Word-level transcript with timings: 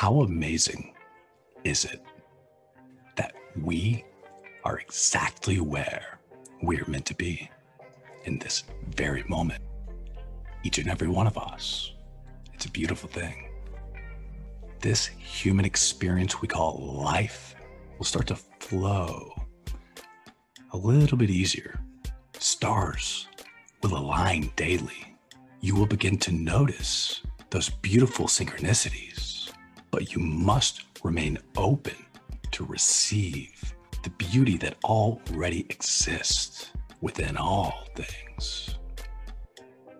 How 0.00 0.20
amazing 0.20 0.94
is 1.64 1.84
it 1.84 2.00
that 3.16 3.34
we 3.60 4.04
are 4.62 4.78
exactly 4.78 5.58
where 5.58 6.20
we're 6.62 6.84
meant 6.86 7.04
to 7.06 7.16
be 7.16 7.50
in 8.22 8.38
this 8.38 8.62
very 8.90 9.24
moment? 9.24 9.60
Each 10.62 10.78
and 10.78 10.88
every 10.88 11.08
one 11.08 11.26
of 11.26 11.36
us. 11.36 11.94
It's 12.54 12.66
a 12.66 12.70
beautiful 12.70 13.08
thing. 13.08 13.50
This 14.78 15.06
human 15.06 15.64
experience 15.64 16.40
we 16.40 16.46
call 16.46 16.78
life 17.02 17.56
will 17.98 18.06
start 18.06 18.28
to 18.28 18.36
flow 18.36 19.34
a 20.70 20.76
little 20.76 21.18
bit 21.18 21.28
easier. 21.28 21.80
Stars 22.38 23.26
will 23.82 23.98
align 23.98 24.52
daily. 24.54 25.16
You 25.60 25.74
will 25.74 25.86
begin 25.86 26.18
to 26.18 26.30
notice 26.30 27.20
those 27.50 27.68
beautiful 27.68 28.26
synchronicities, 28.26 29.37
but 29.98 30.14
you 30.14 30.20
must 30.20 30.84
remain 31.02 31.36
open 31.56 31.96
to 32.52 32.64
receive 32.66 33.74
the 34.04 34.10
beauty 34.10 34.56
that 34.56 34.76
already 34.84 35.66
exists 35.70 36.70
within 37.00 37.36
all 37.36 37.84
things. 37.96 38.76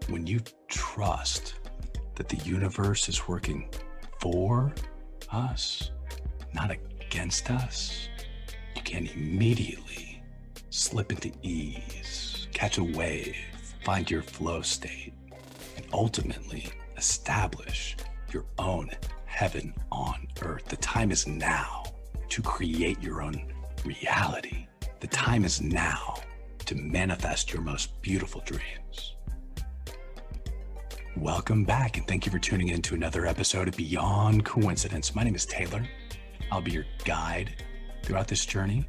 When 0.08 0.24
you 0.24 0.38
trust 0.68 1.54
that 2.14 2.28
the 2.28 2.36
universe 2.48 3.08
is 3.08 3.26
working 3.26 3.70
for 4.20 4.72
us, 5.32 5.90
not 6.54 6.70
against 6.70 7.50
us, 7.50 8.08
you 8.76 8.82
can 8.82 9.08
immediately 9.08 10.22
slip 10.70 11.10
into 11.10 11.32
ease, 11.42 12.46
catch 12.54 12.78
a 12.78 12.84
wave, 12.84 13.34
find 13.84 14.08
your 14.08 14.22
flow 14.22 14.62
state, 14.62 15.12
and 15.76 15.84
ultimately 15.92 16.68
establish 16.96 17.96
your 18.32 18.44
own 18.60 18.92
heaven 19.38 19.72
on 19.92 20.26
earth. 20.42 20.64
The 20.64 20.76
time 20.78 21.12
is 21.12 21.28
now 21.28 21.84
to 22.28 22.42
create 22.42 23.00
your 23.00 23.22
own 23.22 23.46
reality. 23.84 24.66
The 24.98 25.06
time 25.06 25.44
is 25.44 25.60
now 25.60 26.16
to 26.66 26.74
manifest 26.74 27.52
your 27.52 27.62
most 27.62 28.02
beautiful 28.02 28.42
dreams. 28.44 29.14
Welcome 31.16 31.62
back, 31.64 31.98
and 31.98 32.04
thank 32.08 32.26
you 32.26 32.32
for 32.32 32.40
tuning 32.40 32.70
in 32.70 32.82
to 32.82 32.96
another 32.96 33.26
episode 33.26 33.68
of 33.68 33.76
Beyond 33.76 34.44
Coincidence. 34.44 35.14
My 35.14 35.22
name 35.22 35.36
is 35.36 35.46
Taylor. 35.46 35.86
I'll 36.50 36.60
be 36.60 36.72
your 36.72 36.86
guide 37.04 37.62
throughout 38.02 38.26
this 38.26 38.44
journey. 38.44 38.88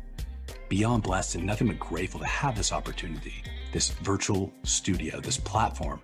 Beyond 0.68 1.04
blessed 1.04 1.36
and 1.36 1.46
nothing 1.46 1.68
but 1.68 1.78
grateful 1.78 2.22
to 2.22 2.26
have 2.26 2.58
this 2.58 2.74
opportunity, 2.74 3.44
this 3.72 3.90
virtual 3.90 4.52
studio, 4.64 5.20
this 5.20 5.38
platform 5.38 6.02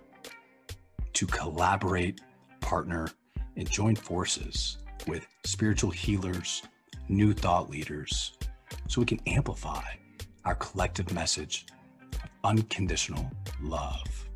to 1.14 1.26
collaborate, 1.26 2.20
partner, 2.60 3.08
and 3.56 3.70
join 3.70 3.96
forces 3.96 4.78
with 5.06 5.26
spiritual 5.44 5.90
healers, 5.90 6.62
new 7.08 7.32
thought 7.32 7.70
leaders, 7.70 8.32
so 8.88 9.00
we 9.00 9.06
can 9.06 9.20
amplify 9.26 9.82
our 10.44 10.54
collective 10.56 11.12
message 11.12 11.66
of 12.22 12.30
unconditional 12.44 13.30
love. 13.60 14.28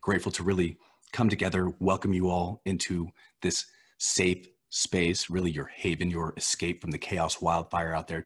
Grateful 0.00 0.32
to 0.32 0.42
really 0.42 0.76
come 1.12 1.28
together, 1.28 1.72
welcome 1.80 2.12
you 2.12 2.28
all 2.28 2.60
into 2.64 3.08
this 3.42 3.66
safe 3.98 4.46
space, 4.68 5.30
really 5.30 5.50
your 5.50 5.70
haven, 5.74 6.10
your 6.10 6.34
escape 6.36 6.80
from 6.80 6.90
the 6.90 6.98
chaos 6.98 7.40
wildfire 7.40 7.94
out 7.94 8.06
there. 8.06 8.24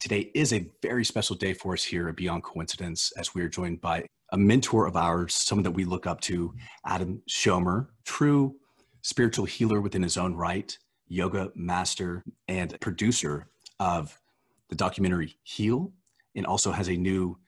Today 0.00 0.30
is 0.34 0.52
a 0.52 0.66
very 0.82 1.04
special 1.04 1.36
day 1.36 1.54
for 1.54 1.72
us 1.72 1.82
here 1.82 2.08
at 2.08 2.16
Beyond 2.16 2.42
Coincidence 2.42 3.12
as 3.16 3.34
we 3.34 3.42
are 3.42 3.48
joined 3.48 3.80
by 3.80 4.04
a 4.32 4.36
mentor 4.36 4.86
of 4.86 4.96
ours, 4.96 5.34
someone 5.34 5.62
that 5.62 5.70
we 5.70 5.84
look 5.84 6.06
up 6.06 6.20
to, 6.22 6.52
Adam 6.84 7.22
Schomer, 7.28 7.88
true 8.04 8.54
spiritual 9.08 9.46
healer 9.46 9.80
within 9.80 10.02
his 10.02 10.18
own 10.18 10.34
right, 10.34 10.76
yoga 11.06 11.50
master, 11.54 12.22
and 12.46 12.78
producer 12.80 13.48
of 13.80 14.20
the 14.68 14.76
documentary 14.76 15.34
Heal, 15.44 15.90
and 16.36 16.44
also 16.44 16.72
has 16.72 16.90
a 16.90 16.96
new 16.96 17.38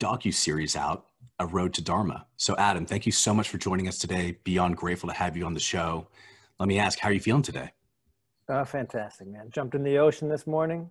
docu 0.00 0.32
series 0.32 0.74
out, 0.74 1.08
A 1.38 1.46
Road 1.46 1.74
to 1.74 1.82
Dharma. 1.82 2.26
So, 2.38 2.56
Adam, 2.56 2.86
thank 2.86 3.04
you 3.04 3.12
so 3.12 3.34
much 3.34 3.50
for 3.50 3.58
joining 3.58 3.88
us 3.88 3.98
today. 3.98 4.38
Beyond 4.44 4.78
grateful 4.78 5.10
to 5.10 5.14
have 5.14 5.36
you 5.36 5.44
on 5.44 5.52
the 5.52 5.60
show. 5.60 6.08
Let 6.58 6.66
me 6.66 6.78
ask, 6.78 6.98
how 6.98 7.10
are 7.10 7.12
you 7.12 7.20
feeling 7.20 7.42
today? 7.42 7.72
Oh, 8.48 8.64
fantastic, 8.64 9.28
man! 9.28 9.50
Jumped 9.50 9.74
in 9.74 9.84
the 9.84 9.98
ocean 9.98 10.30
this 10.30 10.46
morning, 10.46 10.88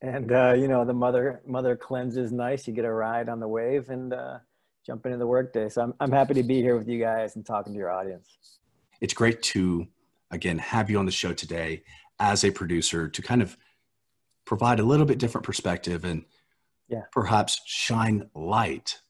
and 0.00 0.30
uh, 0.30 0.54
you 0.56 0.68
know 0.68 0.84
the 0.84 0.94
mother 0.94 1.42
mother 1.44 1.76
cleanse 1.76 2.16
is 2.16 2.30
nice. 2.30 2.68
You 2.68 2.72
get 2.72 2.84
a 2.84 2.92
ride 2.92 3.28
on 3.28 3.40
the 3.40 3.48
wave, 3.48 3.90
and 3.90 4.12
uh, 4.12 4.38
jumping 4.86 5.12
into 5.12 5.18
the 5.18 5.26
workday. 5.26 5.68
So 5.68 5.82
I'm, 5.82 5.94
I'm 5.98 6.12
happy 6.12 6.34
to 6.34 6.42
be 6.44 6.62
here 6.62 6.78
with 6.78 6.88
you 6.88 7.00
guys 7.00 7.34
and 7.36 7.44
talking 7.44 7.72
to 7.72 7.78
your 7.78 7.90
audience. 7.90 8.59
It's 9.00 9.14
great 9.14 9.42
to, 9.42 9.86
again, 10.30 10.58
have 10.58 10.90
you 10.90 10.98
on 10.98 11.06
the 11.06 11.12
show 11.12 11.32
today 11.32 11.82
as 12.18 12.44
a 12.44 12.50
producer 12.50 13.08
to 13.08 13.22
kind 13.22 13.42
of 13.42 13.56
provide 14.44 14.80
a 14.80 14.84
little 14.84 15.06
bit 15.06 15.18
different 15.18 15.46
perspective 15.46 16.04
and 16.04 16.24
yeah. 16.88 17.02
perhaps 17.12 17.60
shine 17.64 18.28
light 18.34 19.00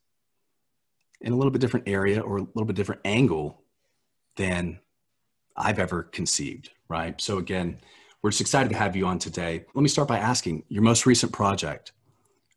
in 1.21 1.33
a 1.33 1.37
little 1.37 1.51
bit 1.51 1.61
different 1.61 1.89
area 1.89 2.21
or 2.21 2.39
a 2.39 2.43
little 2.43 2.65
bit 2.65 2.77
different 2.77 3.01
angle 3.05 3.63
than 4.37 4.79
I've 5.57 5.79
ever 5.79 6.05
conceived, 6.05 6.71
right? 6.89 7.21
So 7.21 7.39
again, 7.39 7.81
we're 8.23 8.31
just 8.31 8.41
excited 8.41 8.71
to 8.71 8.77
have 8.77 8.97
you 8.97 9.07
on 9.07 9.19
today. 9.19 9.65
Let 9.75 9.83
me 9.83 9.89
start 9.89 10.09
by 10.09 10.19
asking 10.19 10.65
your 10.69 10.83
most 10.83 11.07
recent 11.07 11.33
project, 11.33 11.93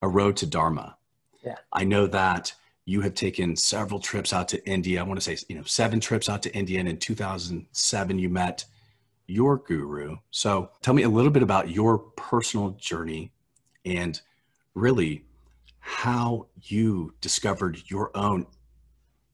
A 0.02 0.08
Road 0.08 0.38
to 0.38 0.46
Dharma. 0.46 0.98
Yeah. 1.44 1.56
I 1.72 1.84
know 1.84 2.08
that 2.08 2.54
you 2.86 3.02
have 3.02 3.14
taken 3.14 3.56
several 3.56 4.00
trips 4.00 4.34
out 4.34 4.48
to 4.50 4.66
India. 4.68 5.00
I 5.00 5.04
want 5.04 5.20
to 5.20 5.24
say, 5.24 5.44
you 5.48 5.56
know, 5.56 5.64
seven 5.64 6.00
trips 6.00 6.28
out 6.28 6.44
to 6.44 6.54
India. 6.54 6.80
And 6.80 6.90
in 6.90 6.98
2007, 6.98 8.20
you 8.20 8.30
met 8.30 8.66
your 9.28 9.58
guru. 9.58 10.18
So 10.32 10.70
tell 10.82 10.94
me 10.94 11.04
a 11.04 11.10
little 11.10 11.32
bit 11.32 11.44
about 11.44 11.70
your 11.70 11.98
personal 11.98 12.72
journey 12.72 13.32
and 13.86 14.20
really 14.76 15.24
how 15.80 16.48
you 16.62 17.14
discovered 17.22 17.82
your 17.88 18.12
own 18.16 18.46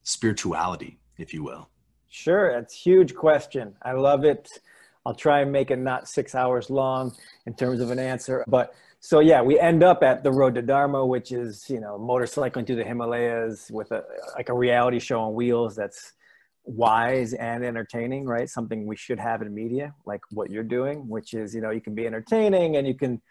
spirituality, 0.03 0.99
if 1.17 1.33
you 1.33 1.43
will. 1.43 1.69
Sure. 2.09 2.51
A 2.51 2.65
huge 2.71 3.15
question. 3.15 3.75
I 3.81 3.93
love 3.93 4.25
it. 4.25 4.47
I'll 5.05 5.15
try 5.15 5.41
and 5.41 5.51
make 5.51 5.71
it 5.71 5.77
not 5.77 6.07
six 6.07 6.35
hours 6.35 6.69
long 6.69 7.15
in 7.45 7.53
terms 7.55 7.79
of 7.79 7.89
an 7.89 7.99
answer, 7.99 8.43
but 8.47 8.73
so 9.01 9.21
yeah, 9.21 9.41
we 9.41 9.57
end 9.57 9.81
up 9.81 10.03
at 10.03 10.23
the 10.23 10.31
Road 10.31 10.55
to 10.55 10.61
Dharma, 10.61 11.05
which 11.05 11.31
is 11.31 11.69
you 11.69 11.79
know 11.79 11.97
motorcycling 11.97 12.67
through 12.67 12.75
the 12.75 12.83
Himalayas 12.83 13.69
with 13.71 13.91
a 13.91 14.03
like 14.35 14.49
a 14.49 14.53
reality 14.53 14.99
show 14.99 15.21
on 15.21 15.33
wheels 15.33 15.75
that's 15.75 16.13
wise 16.65 17.33
and 17.33 17.63
entertaining, 17.63 18.25
right? 18.25 18.49
Something 18.49 18.85
we 18.85 18.97
should 18.97 19.19
have 19.19 19.41
in 19.41 19.53
media, 19.53 19.95
like 20.05 20.21
what 20.31 20.51
you're 20.51 20.63
doing, 20.63 21.07
which 21.07 21.33
is 21.33 21.55
you 21.55 21.61
know 21.61 21.69
you 21.69 21.81
can 21.81 21.95
be 21.95 22.05
entertaining 22.05 22.75
and 22.75 22.85
you 22.85 22.93
can 22.93 23.21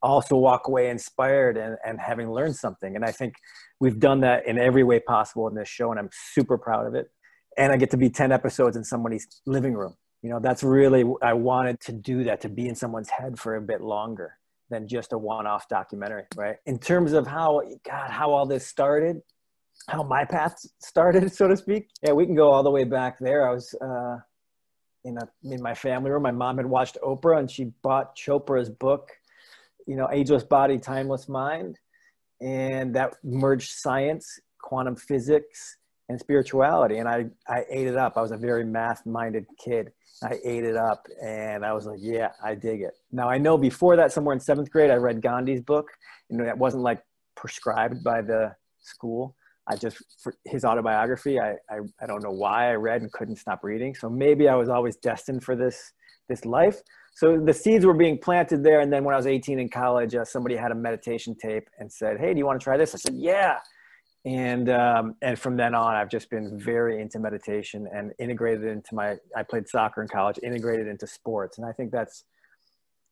also 0.00 0.36
walk 0.36 0.68
away 0.68 0.88
inspired 0.88 1.56
and, 1.56 1.76
and 1.84 2.00
having 2.00 2.30
learned 2.30 2.56
something. 2.56 2.96
And 2.96 3.04
I 3.04 3.10
think 3.10 3.34
we've 3.80 3.98
done 3.98 4.20
that 4.20 4.46
in 4.46 4.56
every 4.56 4.84
way 4.84 5.00
possible 5.00 5.48
in 5.48 5.54
this 5.54 5.68
show, 5.68 5.90
and 5.90 6.00
I'm 6.00 6.10
super 6.12 6.56
proud 6.56 6.86
of 6.86 6.94
it. 6.94 7.10
And 7.56 7.72
I 7.72 7.76
get 7.76 7.90
to 7.90 7.96
be 7.96 8.08
10 8.08 8.30
episodes 8.30 8.76
in 8.76 8.84
somebody's 8.84 9.26
living 9.44 9.74
room. 9.74 9.96
You 10.22 10.30
know, 10.30 10.38
that's 10.38 10.62
really, 10.62 11.04
I 11.20 11.32
wanted 11.32 11.80
to 11.80 11.92
do 11.92 12.22
that, 12.24 12.40
to 12.42 12.48
be 12.48 12.68
in 12.68 12.76
someone's 12.76 13.10
head 13.10 13.40
for 13.40 13.56
a 13.56 13.60
bit 13.60 13.80
longer 13.80 14.34
than 14.70 14.86
just 14.86 15.12
a 15.12 15.18
one-off 15.18 15.68
documentary, 15.68 16.24
right? 16.36 16.56
In 16.66 16.78
terms 16.78 17.12
of 17.12 17.26
how 17.26 17.62
God, 17.84 18.10
how 18.10 18.30
all 18.30 18.46
this 18.46 18.66
started, 18.66 19.22
how 19.88 20.02
my 20.02 20.24
path 20.24 20.56
started, 20.80 21.32
so 21.34 21.48
to 21.48 21.56
speak. 21.56 21.88
Yeah, 22.02 22.12
we 22.12 22.26
can 22.26 22.34
go 22.34 22.50
all 22.50 22.62
the 22.62 22.70
way 22.70 22.84
back 22.84 23.18
there. 23.18 23.48
I 23.48 23.52
was 23.52 23.74
uh, 23.80 24.16
in 25.04 25.16
a 25.18 25.28
in 25.44 25.62
my 25.62 25.74
family 25.74 26.10
room. 26.10 26.22
My 26.22 26.30
mom 26.30 26.56
had 26.58 26.66
watched 26.66 26.98
Oprah, 27.02 27.38
and 27.38 27.50
she 27.50 27.72
bought 27.82 28.16
Chopra's 28.16 28.70
book, 28.70 29.10
you 29.86 29.96
know, 29.96 30.08
Ageless 30.12 30.44
Body, 30.44 30.78
Timeless 30.78 31.28
Mind, 31.28 31.78
and 32.40 32.94
that 32.94 33.14
merged 33.24 33.70
science, 33.70 34.38
quantum 34.60 34.96
physics, 34.96 35.78
and 36.08 36.18
spirituality. 36.18 36.98
And 36.98 37.08
I 37.08 37.26
I 37.48 37.64
ate 37.70 37.86
it 37.86 37.96
up. 37.96 38.16
I 38.16 38.22
was 38.22 38.32
a 38.32 38.36
very 38.36 38.64
math-minded 38.64 39.46
kid, 39.62 39.92
I 40.22 40.38
ate 40.44 40.64
it 40.64 40.76
up 40.76 41.06
and 41.22 41.64
I 41.64 41.72
was 41.72 41.86
like, 41.86 41.98
yeah, 42.00 42.30
I 42.42 42.54
dig 42.54 42.82
it. 42.82 42.94
Now 43.12 43.28
I 43.28 43.38
know 43.38 43.56
before 43.56 43.96
that, 43.96 44.12
somewhere 44.12 44.34
in 44.34 44.40
seventh 44.40 44.70
grade, 44.70 44.90
I 44.90 44.94
read 44.94 45.20
Gandhi's 45.20 45.60
book. 45.60 45.90
You 46.28 46.38
know, 46.38 46.44
that 46.44 46.58
wasn't 46.58 46.82
like 46.82 47.02
prescribed 47.36 48.02
by 48.02 48.22
the 48.22 48.54
school. 48.80 49.36
I 49.68 49.76
just, 49.76 49.98
for 50.22 50.34
his 50.46 50.64
autobiography, 50.64 51.38
I, 51.38 51.50
I, 51.70 51.80
I 52.00 52.06
don't 52.06 52.22
know 52.22 52.30
why 52.30 52.70
I 52.70 52.74
read 52.74 53.02
and 53.02 53.12
couldn't 53.12 53.36
stop 53.36 53.62
reading. 53.62 53.94
So 53.94 54.08
maybe 54.08 54.48
I 54.48 54.54
was 54.54 54.68
always 54.68 54.96
destined 54.96 55.44
for 55.44 55.54
this, 55.54 55.92
this 56.28 56.44
life. 56.46 56.80
So 57.14 57.38
the 57.38 57.52
seeds 57.52 57.84
were 57.84 57.94
being 57.94 58.16
planted 58.16 58.64
there. 58.64 58.80
And 58.80 58.90
then 58.90 59.04
when 59.04 59.14
I 59.14 59.18
was 59.18 59.26
18 59.26 59.58
in 59.58 59.68
college, 59.68 60.14
uh, 60.14 60.24
somebody 60.24 60.56
had 60.56 60.72
a 60.72 60.74
meditation 60.74 61.36
tape 61.40 61.68
and 61.78 61.92
said, 61.92 62.18
Hey, 62.18 62.32
do 62.32 62.38
you 62.38 62.46
want 62.46 62.58
to 62.58 62.64
try 62.64 62.76
this? 62.78 62.94
I 62.94 62.98
said, 62.98 63.14
yeah 63.14 63.58
and 64.24 64.68
um, 64.68 65.14
and 65.22 65.38
from 65.38 65.56
then 65.56 65.74
on 65.74 65.94
i've 65.94 66.10
just 66.10 66.28
been 66.30 66.58
very 66.58 67.00
into 67.00 67.18
meditation 67.18 67.88
and 67.94 68.12
integrated 68.18 68.64
into 68.64 68.94
my 68.94 69.16
i 69.36 69.42
played 69.42 69.68
soccer 69.68 70.02
in 70.02 70.08
college 70.08 70.38
integrated 70.42 70.86
into 70.86 71.06
sports. 71.06 71.58
And 71.58 71.66
i 71.66 71.72
think 71.72 71.92
that's 71.92 72.24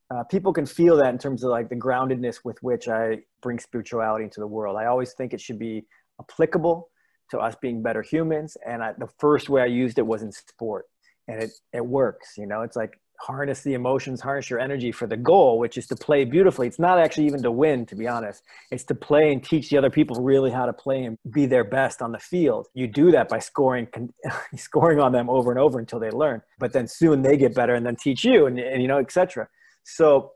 uh, 0.09 0.23
people 0.23 0.53
can 0.53 0.65
feel 0.65 0.95
that 0.95 1.09
in 1.09 1.17
terms 1.17 1.43
of 1.43 1.49
like 1.49 1.69
the 1.69 1.75
groundedness 1.75 2.39
with 2.43 2.61
which 2.61 2.87
i 2.87 3.17
bring 3.41 3.59
spirituality 3.59 4.23
into 4.25 4.39
the 4.39 4.47
world. 4.47 4.77
I 4.77 4.85
always 4.85 5.13
think 5.13 5.33
it 5.33 5.41
should 5.41 5.59
be 5.59 5.85
applicable 6.19 6.89
to 7.31 7.39
us 7.39 7.55
being 7.61 7.83
better 7.83 8.01
humans. 8.01 8.55
And 8.65 8.81
I, 8.81 8.93
the 8.97 9.09
first 9.19 9.49
way 9.49 9.61
i 9.61 9.65
used 9.65 9.99
it 9.99 10.07
was 10.07 10.23
in 10.23 10.31
sport. 10.31 10.85
And 11.27 11.41
it 11.43 11.51
it 11.73 11.85
works 11.85 12.33
you 12.37 12.47
know? 12.47 12.61
It's 12.61 12.75
like 12.75 12.99
harness 13.19 13.61
the 13.61 13.73
emotions 13.73 14.21
harness 14.21 14.49
your 14.49 14.59
energy 14.59 14.91
for 14.91 15.07
the 15.07 15.17
goal 15.17 15.59
which 15.59 15.77
is 15.77 15.87
to 15.87 15.95
play 15.95 16.23
beautifully. 16.23 16.67
It's 16.67 16.79
not 16.79 16.99
actually 16.99 17.25
even 17.27 17.41
to 17.43 17.51
win 17.51 17.85
to 17.87 17.95
be 17.95 18.07
honest. 18.07 18.43
It's 18.71 18.83
to 18.85 18.95
play 18.95 19.31
and 19.31 19.43
teach 19.43 19.69
the 19.69 19.77
other 19.77 19.89
people 19.89 20.21
really 20.21 20.51
how 20.51 20.65
to 20.65 20.73
play 20.73 21.03
and 21.03 21.17
be 21.31 21.45
their 21.45 21.63
best 21.63 22.01
on 22.01 22.11
the 22.11 22.19
field. 22.19 22.67
You 22.73 22.87
do 22.87 23.11
that 23.11 23.29
by 23.29 23.39
scoring 23.39 23.87
scoring 24.55 24.99
on 24.99 25.11
them 25.11 25.29
over 25.29 25.51
and 25.51 25.59
over 25.59 25.79
until 25.79 25.99
they 25.99 26.11
learn 26.11 26.41
but 26.59 26.73
then 26.73 26.87
soon 26.87 27.21
they 27.21 27.37
get 27.37 27.53
better 27.55 27.75
and 27.75 27.85
then 27.85 27.95
teach 27.95 28.23
you 28.23 28.45
and, 28.45 28.59
and 28.59 28.81
you 28.81 28.87
know 28.87 28.99
etc 28.99 29.47
so 29.83 30.31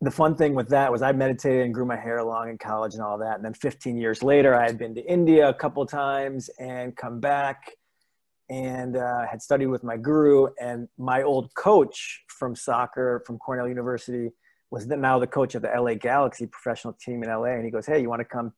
the 0.00 0.10
fun 0.10 0.34
thing 0.34 0.54
with 0.54 0.68
that 0.68 0.90
was 0.90 1.02
I 1.02 1.12
meditated 1.12 1.64
and 1.64 1.74
grew 1.74 1.84
my 1.84 1.96
hair 1.96 2.22
long 2.24 2.48
in 2.48 2.56
college 2.56 2.94
and 2.94 3.02
all 3.02 3.18
that. 3.18 3.36
And 3.36 3.44
then 3.44 3.52
15 3.52 3.98
years 3.98 4.22
later, 4.22 4.54
I 4.54 4.66
had 4.66 4.78
been 4.78 4.94
to 4.94 5.04
India 5.04 5.48
a 5.48 5.54
couple 5.54 5.84
times 5.84 6.48
and 6.58 6.96
come 6.96 7.20
back 7.20 7.72
and 8.50 8.96
uh, 8.96 9.26
had 9.26 9.40
studied 9.40 9.66
with 9.66 9.84
my 9.84 9.96
guru. 9.96 10.48
And 10.60 10.88
my 10.98 11.22
old 11.22 11.54
coach 11.54 12.24
from 12.26 12.54
soccer 12.56 13.22
from 13.24 13.38
Cornell 13.38 13.68
University 13.68 14.30
was 14.70 14.86
now 14.86 15.18
the 15.18 15.26
coach 15.26 15.54
of 15.54 15.62
the 15.62 15.68
LA 15.68 15.94
Galaxy 15.94 16.46
professional 16.46 16.92
team 16.94 17.22
in 17.22 17.30
LA. 17.30 17.54
And 17.54 17.64
he 17.64 17.70
goes, 17.70 17.86
Hey, 17.86 18.02
you 18.02 18.08
want 18.08 18.20
to 18.20 18.24
come 18.24 18.52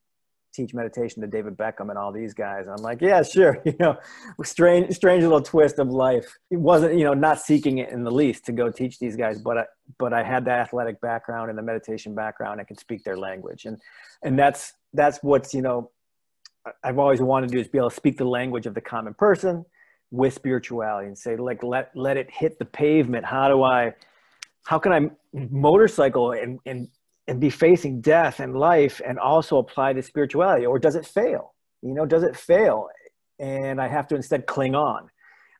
teach 0.53 0.75
meditation 0.75 1.23
to 1.23 1.27
David 1.29 1.57
Beckham 1.57 1.89
and 1.89 1.99
all 1.99 2.13
these 2.13 2.35
guys. 2.35 2.67
And 2.67 2.75
I'm 2.77 2.83
like, 2.83 3.01
yeah, 3.01 3.23
sure. 3.23 3.59
You 3.65 3.75
know, 3.79 3.97
strange, 4.45 4.95
strange 4.95 5.23
little 5.23 5.41
twist 5.41 5.79
of 5.79 5.89
life. 5.89 6.37
It 6.51 6.59
wasn't, 6.59 6.99
you 6.99 7.05
know, 7.05 7.15
not 7.15 7.41
seeking 7.41 7.79
it 7.79 7.89
in 7.89 8.05
the 8.05 8.11
least 8.11 8.45
to 8.47 8.53
go 8.53 8.71
teach 8.71 8.99
these 8.99 9.17
guys, 9.17 9.39
but 9.39 9.57
I, 9.57 9.65
but 9.99 10.13
I 10.13 10.23
had 10.23 10.45
the 10.45 10.51
athletic 10.51 11.01
background 11.01 11.49
and 11.49 11.59
the 11.59 11.63
meditation 11.63 12.15
background. 12.15 12.61
I 12.61 12.65
could 12.65 12.79
speak 12.79 13.03
their 13.03 13.17
language, 13.17 13.65
and 13.65 13.81
and 14.23 14.39
that's 14.39 14.75
that's 14.93 15.23
what's 15.23 15.55
you 15.55 15.63
know, 15.63 15.91
I've 16.85 16.99
always 16.99 17.21
wanted 17.21 17.49
to 17.49 17.55
do 17.55 17.61
is 17.61 17.69
be 17.69 17.79
able 17.79 17.91
to 17.91 17.97
speak 17.97 18.19
the 18.19 18.27
language 18.27 18.67
of 18.67 18.75
the 18.75 18.81
common 18.81 19.15
person 19.15 19.65
with 20.13 20.35
spirituality 20.35 21.09
and 21.09 21.17
say 21.17 21.37
like 21.37 21.63
let 21.63 21.91
let 21.97 22.17
it 22.17 22.31
hit 22.31 22.59
the 22.59 22.65
pavement. 22.65 23.25
How 23.25 23.49
do 23.49 23.63
I? 23.63 23.95
How 24.65 24.79
can 24.79 24.93
I 24.93 25.11
motorcycle 25.33 26.33
and, 26.33 26.61
and 26.67 26.87
and 27.27 27.41
be 27.41 27.51
facing 27.51 28.01
death 28.01 28.39
and 28.39 28.55
life 28.55 29.01
and 29.05 29.19
also 29.19 29.57
apply 29.57 29.95
the 29.95 30.03
spirituality? 30.03 30.67
Or 30.67 30.79
does 30.79 30.95
it 30.95 31.07
fail? 31.07 31.55
You 31.83 31.95
know 31.95 32.07
does 32.07 32.23
it 32.23 32.37
fail? 32.37 32.89
And 33.41 33.81
i 33.81 33.89
have 33.89 34.07
to 34.09 34.15
instead 34.15 34.47
cling 34.47 34.77
on. 34.77 35.09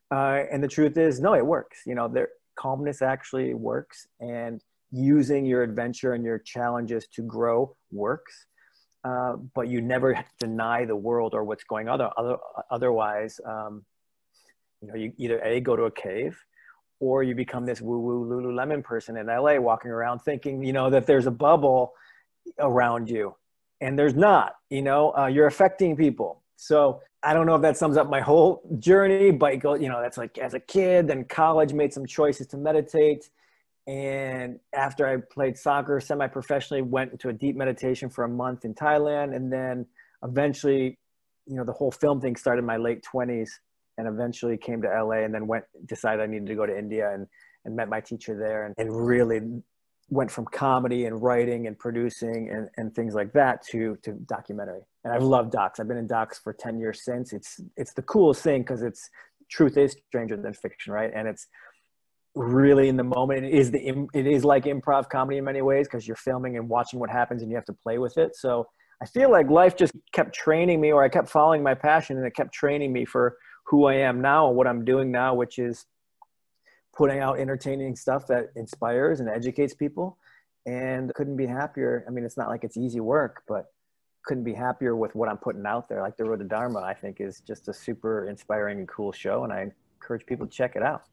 Uh, 0.09 0.43
and 0.51 0.63
the 0.63 0.67
truth 0.67 0.95
is 0.97 1.19
no 1.19 1.33
it 1.33 1.45
works. 1.45 1.79
You 1.85 1.95
know 1.95 2.07
their 2.07 2.29
calmness 2.55 3.01
actually 3.01 3.55
works 3.55 4.07
and 4.19 4.61
using 4.91 5.43
your 5.47 5.63
adventure 5.63 6.13
and 6.13 6.23
your 6.23 6.37
challenges 6.37 7.07
to 7.15 7.23
grow 7.23 7.75
works. 7.91 8.45
Uh, 9.03 9.33
but 9.55 9.67
you 9.67 9.81
never 9.81 10.23
deny 10.39 10.85
the 10.85 10.95
world 10.95 11.33
or 11.33 11.43
what's 11.43 11.63
going 11.63 11.89
on 11.89 11.99
other, 11.99 12.11
other, 12.15 12.37
otherwise 12.71 13.41
um, 13.45 13.83
you 14.83 14.89
know 14.89 14.95
you 14.95 15.13
either 15.17 15.39
a 15.39 15.61
go 15.61 15.75
to 15.75 15.83
a 15.83 15.91
cave 15.91 16.37
or 16.99 17.23
you 17.23 17.35
become 17.35 17.65
this 17.65 17.81
woo 17.81 17.99
woo 17.99 18.25
Lululemon 18.25 18.83
person 18.83 19.17
in 19.17 19.27
LA 19.27 19.57
walking 19.57 19.91
around 19.91 20.19
thinking, 20.19 20.63
you 20.63 20.73
know, 20.73 20.89
that 20.89 21.05
there's 21.05 21.25
a 21.25 21.31
bubble 21.31 21.93
around 22.59 23.09
you. 23.09 23.35
And 23.81 23.99
there's 23.99 24.15
not, 24.15 24.55
you 24.69 24.81
know, 24.81 25.13
uh, 25.17 25.25
you're 25.27 25.47
affecting 25.47 25.97
people. 25.97 26.41
So 26.55 27.01
I 27.21 27.33
don't 27.33 27.45
know 27.45 27.55
if 27.55 27.61
that 27.61 27.77
sums 27.77 27.97
up 27.97 28.09
my 28.09 28.21
whole 28.21 28.61
journey, 28.79 29.31
but 29.31 29.61
you 29.81 29.89
know, 29.89 30.01
that's 30.01 30.17
like 30.17 30.37
as 30.37 30.53
a 30.53 30.59
kid, 30.59 31.07
then 31.07 31.25
college 31.25 31.73
made 31.73 31.93
some 31.93 32.05
choices 32.05 32.47
to 32.47 32.57
meditate. 32.57 33.29
And 33.85 34.59
after 34.73 35.05
I 35.05 35.17
played 35.17 35.57
soccer 35.57 35.99
semi 35.99 36.27
professionally, 36.27 36.81
went 36.81 37.11
into 37.11 37.27
a 37.27 37.33
deep 37.33 37.57
meditation 37.57 38.09
for 38.09 38.23
a 38.23 38.29
month 38.29 38.63
in 38.63 38.73
Thailand. 38.73 39.35
And 39.35 39.51
then 39.51 39.87
eventually, 40.23 40.97
you 41.45 41.57
know, 41.57 41.65
the 41.65 41.73
whole 41.73 41.91
film 41.91 42.21
thing 42.21 42.37
started 42.37 42.59
in 42.59 42.65
my 42.65 42.77
late 42.77 43.03
20s 43.13 43.49
and 43.97 44.07
eventually 44.07 44.57
came 44.57 44.81
to 44.81 44.87
LA 44.87 45.23
and 45.23 45.33
then 45.33 45.47
went 45.47 45.65
decided 45.85 46.21
I 46.21 46.27
needed 46.27 46.47
to 46.47 46.55
go 46.55 46.65
to 46.65 46.77
India 46.77 47.13
and 47.13 47.27
and 47.65 47.75
met 47.75 47.87
my 47.87 48.01
teacher 48.01 48.37
there 48.37 48.65
and, 48.65 48.75
and 48.77 49.05
really 49.07 49.41
went 50.09 50.29
from 50.29 50.45
comedy 50.45 51.05
and 51.05 51.21
writing 51.21 51.67
and 51.67 51.79
producing 51.79 52.49
and, 52.49 52.69
and 52.77 52.93
things 52.93 53.13
like 53.13 53.33
that 53.33 53.65
to 53.67 53.97
to 54.03 54.13
documentary. 54.27 54.81
And 55.03 55.13
I've 55.13 55.23
loved 55.23 55.51
docs. 55.51 55.79
I've 55.79 55.87
been 55.87 55.97
in 55.97 56.07
docs 56.07 56.39
for 56.39 56.53
10 56.53 56.79
years 56.79 57.03
since. 57.03 57.33
It's 57.33 57.59
it's 57.77 57.93
the 57.93 58.01
coolest 58.03 58.43
thing 58.43 58.61
because 58.61 58.83
it's 58.83 59.09
truth 59.49 59.77
is 59.77 59.95
stranger 60.07 60.37
than 60.37 60.53
fiction, 60.53 60.93
right? 60.93 61.11
And 61.13 61.27
it's 61.27 61.47
really 62.35 62.89
in 62.89 62.97
the 62.97 63.03
moment. 63.03 63.45
It 63.45 63.53
is 63.53 63.71
the 63.71 64.07
it 64.13 64.27
is 64.27 64.43
like 64.43 64.65
improv 64.65 65.09
comedy 65.09 65.37
in 65.37 65.43
many 65.43 65.61
ways 65.61 65.87
because 65.87 66.07
you're 66.07 66.17
filming 66.17 66.57
and 66.57 66.67
watching 66.67 66.99
what 66.99 67.09
happens 67.09 67.41
and 67.41 67.51
you 67.51 67.55
have 67.55 67.65
to 67.65 67.73
play 67.73 67.97
with 67.97 68.17
it. 68.17 68.35
So 68.35 68.67
I 69.01 69.05
feel 69.05 69.29
like 69.31 69.49
life 69.49 69.75
just 69.75 69.93
kept 70.13 70.33
training 70.33 70.79
me 70.79 70.91
or 70.91 71.03
I 71.03 71.09
kept 71.09 71.29
following 71.29 71.61
my 71.61 71.73
passion 71.73 72.17
and 72.17 72.25
it 72.25 72.35
kept 72.35 72.53
training 72.53 72.93
me 72.93 73.05
for 73.05 73.37
who 73.63 73.85
I 73.85 73.95
am 73.95 74.21
now 74.21 74.47
and 74.47 74.57
what 74.57 74.67
I'm 74.67 74.85
doing 74.85 75.11
now, 75.11 75.33
which 75.33 75.59
is 75.59 75.85
putting 76.95 77.19
out 77.19 77.39
entertaining 77.39 77.95
stuff 77.95 78.27
that 78.27 78.51
inspires 78.55 79.19
and 79.19 79.29
educates 79.29 79.73
people. 79.73 80.17
And 80.65 81.13
couldn't 81.13 81.35
be 81.35 81.45
happier. 81.45 82.05
I 82.07 82.11
mean, 82.11 82.23
it's 82.23 82.37
not 82.37 82.47
like 82.47 82.63
it's 82.63 82.77
easy 82.77 83.01
work, 83.01 83.43
but 83.49 83.65
couldn't 84.23 84.45
be 84.45 84.53
happier 84.53 84.95
with 84.95 85.13
what 85.13 85.27
I'm 85.27 85.37
putting 85.37 85.65
out 85.65 85.89
there. 85.89 86.01
Like 86.01 86.15
the 86.15 86.23
Road 86.23 86.39
to 86.39 86.45
Dharma, 86.45 86.79
I 86.79 86.93
think 86.93 87.19
is 87.19 87.41
just 87.41 87.67
a 87.67 87.73
super 87.73 88.29
inspiring 88.29 88.79
and 88.79 88.87
cool 88.87 89.11
show, 89.11 89.43
and 89.43 89.51
I 89.51 89.71
encourage 89.99 90.25
people 90.25 90.47
to 90.47 90.51
check 90.51 90.77
it 90.77 90.83
out. 90.83 91.03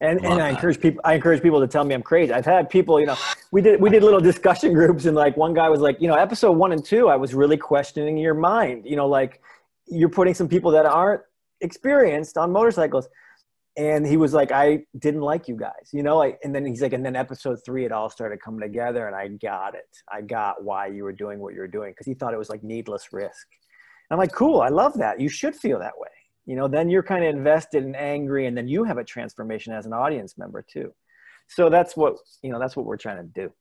And, 0.00 0.24
and 0.24 0.42
I 0.42 0.50
encourage 0.50 0.80
people. 0.80 1.00
I 1.04 1.14
encourage 1.14 1.42
people 1.42 1.60
to 1.60 1.68
tell 1.68 1.84
me 1.84 1.94
I'm 1.94 2.02
crazy. 2.02 2.32
I've 2.32 2.44
had 2.44 2.68
people, 2.68 2.98
you 2.98 3.06
know, 3.06 3.16
we 3.52 3.62
did 3.62 3.80
we 3.80 3.88
did 3.88 4.02
little 4.02 4.20
discussion 4.20 4.72
groups, 4.74 5.04
and 5.06 5.16
like 5.16 5.36
one 5.36 5.54
guy 5.54 5.68
was 5.68 5.80
like, 5.80 6.00
you 6.00 6.08
know, 6.08 6.16
episode 6.16 6.52
one 6.52 6.72
and 6.72 6.84
two, 6.84 7.08
I 7.08 7.16
was 7.16 7.32
really 7.32 7.56
questioning 7.56 8.18
your 8.18 8.34
mind. 8.34 8.84
You 8.84 8.96
know, 8.96 9.06
like 9.06 9.40
you're 9.86 10.08
putting 10.08 10.34
some 10.34 10.48
people 10.48 10.70
that 10.72 10.86
aren't 10.86 11.22
experienced 11.60 12.36
on 12.36 12.52
motorcycles. 12.52 13.08
And 13.76 14.06
he 14.06 14.16
was 14.16 14.32
like 14.32 14.52
i 14.52 14.84
didn't 15.00 15.22
like 15.22 15.48
you 15.48 15.56
guys 15.56 15.90
you 15.92 16.04
know 16.04 16.22
and 16.22 16.54
then 16.54 16.64
he's 16.64 16.80
like 16.80 16.92
and 16.92 17.04
then 17.04 17.16
episode 17.16 17.58
three 17.66 17.84
it 17.84 17.90
all 17.90 18.08
started 18.08 18.40
coming 18.40 18.60
together 18.60 19.08
and 19.08 19.16
i 19.16 19.26
got 19.26 19.74
it. 19.74 19.88
I 20.08 20.20
got 20.20 20.62
why 20.62 20.86
you 20.86 21.02
were 21.02 21.12
doing 21.12 21.40
what 21.40 21.54
you 21.54 21.60
were 21.60 21.66
doing 21.66 21.90
because 21.90 22.06
he 22.06 22.14
thought 22.14 22.32
it 22.32 22.38
was 22.38 22.48
like 22.48 22.62
needless 22.62 23.08
risk. 23.12 23.48
And 24.08 24.14
i'm 24.14 24.18
like 24.18 24.30
cool 24.30 24.60
i 24.60 24.68
love 24.68 24.94
that. 24.98 25.18
You 25.18 25.28
should 25.28 25.56
feel 25.56 25.80
that 25.80 25.98
way. 25.98 26.08
You 26.46 26.54
know 26.54 26.68
then 26.68 26.88
you're 26.88 27.02
kind 27.02 27.24
of 27.24 27.34
invested 27.34 27.82
and 27.82 27.96
angry 27.96 28.46
and 28.46 28.56
then 28.56 28.68
you 28.68 28.84
have 28.84 28.98
a 28.98 29.04
transformation 29.04 29.72
as 29.72 29.86
an 29.86 29.92
audience 29.92 30.38
member 30.38 30.62
too. 30.62 30.94
So 31.48 31.68
that's 31.68 31.96
what 31.96 32.14
you 32.42 32.50
know 32.50 32.60
that's 32.60 32.76
what 32.76 32.86
we're 32.86 32.96
trying 32.96 33.16
to 33.16 33.42
do. 33.42 33.52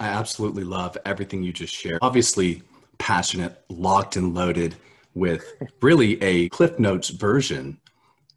I 0.00 0.08
absolutely 0.08 0.64
love 0.64 0.98
everything 1.04 1.44
you 1.44 1.52
just 1.52 1.72
shared. 1.74 2.00
Obviously 2.02 2.62
passionate 2.98 3.62
locked 3.68 4.16
and 4.16 4.34
loaded 4.34 4.74
with 5.14 5.44
really 5.82 6.22
a 6.22 6.48
Cliff 6.50 6.78
Notes 6.78 7.08
version 7.08 7.80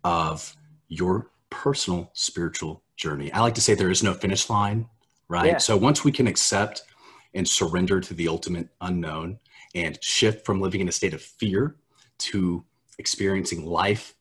of 0.04 0.56
your 0.88 1.32
personal 1.50 2.10
spiritual 2.14 2.84
journey. 2.96 3.32
I 3.32 3.42
like 3.42 3.56
to 3.56 3.62
say 3.62 3.74
there 3.74 3.92
is 3.92 4.04
no 4.04 4.14
finish 4.14 4.50
line, 4.50 4.88
right? 5.28 5.52
Yeah. 5.52 5.58
So 5.58 5.78
once 5.78 6.04
we 6.04 6.12
can 6.12 6.28
accept 6.28 6.84
and 7.34 7.48
surrender 7.48 8.00
to 8.00 8.14
the 8.14 8.28
ultimate 8.28 8.70
unknown 8.82 9.40
and 9.76 9.98
shift 10.04 10.46
from 10.46 10.62
living 10.62 10.82
in 10.82 10.88
a 10.88 10.92
state 10.92 11.14
of 11.14 11.22
fear 11.22 11.76
to 12.20 12.64
experiencing 13.00 13.66
life, 13.66 14.16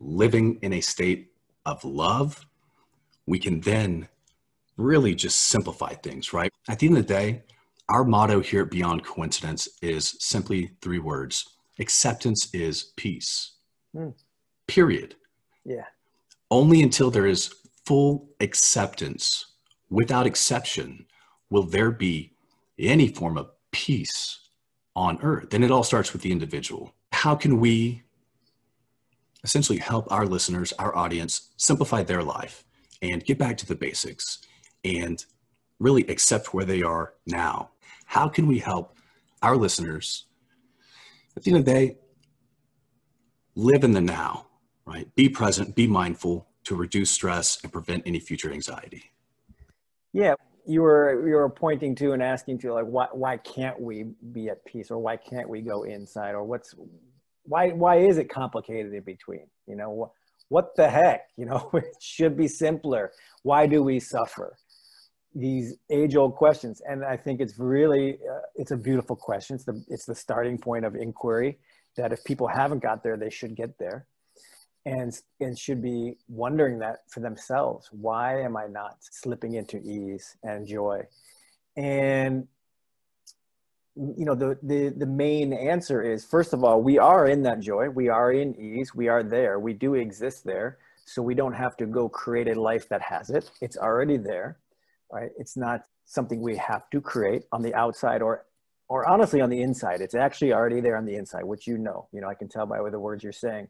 living 0.00 0.58
in 0.62 0.72
a 0.72 0.80
state 0.80 1.32
of 1.66 1.84
love, 1.84 2.46
we 3.26 3.38
can 3.38 3.60
then 3.60 4.08
really 4.76 5.14
just 5.14 5.44
simplify 5.44 5.92
things, 5.94 6.32
right? 6.32 6.52
At 6.68 6.78
the 6.78 6.86
end 6.88 6.98
of 6.98 7.06
the 7.06 7.14
day, 7.14 7.42
our 7.90 8.04
motto 8.04 8.40
here 8.40 8.62
at 8.62 8.70
Beyond 8.70 9.04
Coincidence 9.04 9.68
is 9.82 10.16
simply 10.18 10.72
three 10.80 10.98
words 10.98 11.56
acceptance 11.78 12.54
is 12.54 12.92
peace. 12.96 13.52
Mm. 13.96 14.14
Period. 14.66 15.14
Yeah. 15.64 15.86
Only 16.50 16.82
until 16.82 17.10
there 17.10 17.26
is 17.26 17.54
full 17.86 18.28
acceptance, 18.40 19.54
without 19.88 20.26
exception, 20.26 21.06
will 21.48 21.62
there 21.62 21.90
be 21.90 22.32
any 22.78 23.08
form 23.08 23.38
of 23.38 23.50
peace 23.72 24.40
on 24.96 25.18
earth. 25.22 25.54
And 25.54 25.64
it 25.64 25.70
all 25.70 25.84
starts 25.84 26.12
with 26.12 26.22
the 26.22 26.32
individual. 26.32 26.94
How 27.12 27.34
can 27.34 27.60
we 27.60 28.02
essentially 29.44 29.78
help 29.78 30.10
our 30.10 30.26
listeners, 30.26 30.72
our 30.78 30.94
audience, 30.96 31.52
simplify 31.56 32.02
their 32.02 32.22
life 32.22 32.64
and 33.02 33.24
get 33.24 33.38
back 33.38 33.56
to 33.58 33.66
the 33.66 33.74
basics 33.74 34.38
and 34.84 35.24
really 35.78 36.02
accept 36.08 36.52
where 36.52 36.64
they 36.64 36.82
are 36.82 37.14
now 37.26 37.70
how 38.10 38.28
can 38.28 38.48
we 38.48 38.58
help 38.58 38.96
our 39.40 39.56
listeners 39.56 40.26
at 41.36 41.44
the 41.44 41.52
end 41.52 41.60
of 41.60 41.64
the 41.64 41.72
day 41.72 41.96
live 43.54 43.84
in 43.84 43.92
the 43.92 44.00
now 44.00 44.46
right? 44.84 45.14
Be 45.14 45.28
present 45.28 45.76
be 45.76 45.86
mindful 45.86 46.48
to 46.64 46.74
reduce 46.74 47.10
stress 47.10 47.62
and 47.62 47.72
prevent 47.72 48.02
any 48.06 48.18
future 48.18 48.52
anxiety. 48.52 49.04
Yeah 50.12 50.34
you 50.66 50.82
were 50.82 51.26
you 51.26 51.34
were 51.34 51.48
pointing 51.48 51.94
to 51.96 52.12
and 52.12 52.22
asking 52.22 52.58
to 52.58 52.72
like 52.72 52.84
why 52.84 53.06
why 53.12 53.36
can't 53.36 53.80
we 53.80 54.06
be 54.32 54.48
at 54.48 54.64
peace 54.64 54.90
or 54.90 54.98
why 54.98 55.16
can't 55.16 55.48
we 55.48 55.60
go 55.60 55.84
inside 55.84 56.32
or 56.32 56.44
what's 56.44 56.74
why 57.44 57.70
why 57.70 57.96
is 57.96 58.18
it 58.18 58.28
complicated 58.28 58.92
in 58.92 59.02
between? 59.02 59.46
You 59.66 59.76
know 59.76 59.90
what 59.90 60.10
what 60.48 60.76
the 60.76 60.88
heck? 60.88 61.28
You 61.36 61.46
know 61.46 61.70
it 61.74 61.96
should 62.00 62.36
be 62.36 62.48
simpler. 62.48 63.12
Why 63.42 63.66
do 63.66 63.82
we 63.82 64.00
suffer 64.00 64.56
these 65.34 65.76
age 65.90 66.16
old 66.16 66.34
questions. 66.34 66.82
And 66.86 67.04
i 67.04 67.16
think 67.16 67.40
it's 67.40 67.58
really 67.58 68.14
uh, 68.14 68.40
it's 68.54 68.70
a 68.70 68.76
beautiful 68.76 69.16
question. 69.16 69.56
It's 69.56 69.64
the 69.64 69.82
it's 69.88 70.06
the 70.06 70.14
starting 70.14 70.58
point 70.58 70.84
of 70.84 70.94
inquiry 70.94 71.58
that 71.96 72.12
if 72.12 72.24
people 72.24 72.48
haven't 72.48 72.82
got 72.82 73.02
there 73.02 73.16
they 73.16 73.30
should 73.30 73.54
get 73.54 73.78
there. 73.78 74.06
And 74.86 75.12
and 75.40 75.58
should 75.58 75.82
be 75.82 76.16
wondering 76.28 76.78
that 76.78 77.00
for 77.08 77.20
themselves. 77.20 77.88
Why 77.92 78.40
am 78.40 78.56
i 78.56 78.66
not 78.66 78.96
slipping 79.00 79.54
into 79.54 79.78
ease 79.78 80.36
and 80.42 80.66
joy? 80.66 81.06
And 81.76 82.48
you 83.96 84.24
know 84.24 84.34
the, 84.34 84.58
the 84.62 84.88
the 84.88 85.06
main 85.06 85.52
answer 85.52 86.00
is 86.02 86.24
first 86.24 86.54
of 86.54 86.64
all 86.64 86.82
we 86.82 86.98
are 86.98 87.26
in 87.26 87.42
that 87.42 87.60
joy. 87.60 87.90
We 87.90 88.08
are 88.08 88.32
in 88.32 88.58
ease. 88.58 88.94
We 88.94 89.08
are 89.08 89.22
there. 89.22 89.60
We 89.60 89.74
do 89.74 89.94
exist 89.94 90.44
there. 90.44 90.78
So 91.04 91.22
we 91.22 91.34
don't 91.34 91.54
have 91.54 91.76
to 91.78 91.86
go 91.86 92.08
create 92.08 92.48
a 92.48 92.60
life 92.60 92.88
that 92.88 93.02
has 93.02 93.30
it. 93.30 93.50
It's 93.60 93.76
already 93.76 94.16
there 94.16 94.58
right 95.12 95.30
it's 95.38 95.56
not 95.56 95.82
something 96.06 96.40
we 96.40 96.56
have 96.56 96.88
to 96.90 97.00
create 97.00 97.44
on 97.52 97.62
the 97.62 97.74
outside 97.74 98.22
or 98.22 98.44
or 98.88 99.08
honestly 99.08 99.40
on 99.40 99.50
the 99.50 99.62
inside 99.62 100.00
it's 100.00 100.14
actually 100.14 100.52
already 100.52 100.80
there 100.80 100.96
on 100.96 101.04
the 101.04 101.16
inside 101.16 101.44
which 101.44 101.66
you 101.66 101.78
know 101.78 102.08
you 102.12 102.20
know 102.20 102.28
i 102.28 102.34
can 102.34 102.48
tell 102.48 102.66
by 102.66 102.78
the 102.90 102.98
words 102.98 103.22
you're 103.22 103.32
saying 103.32 103.68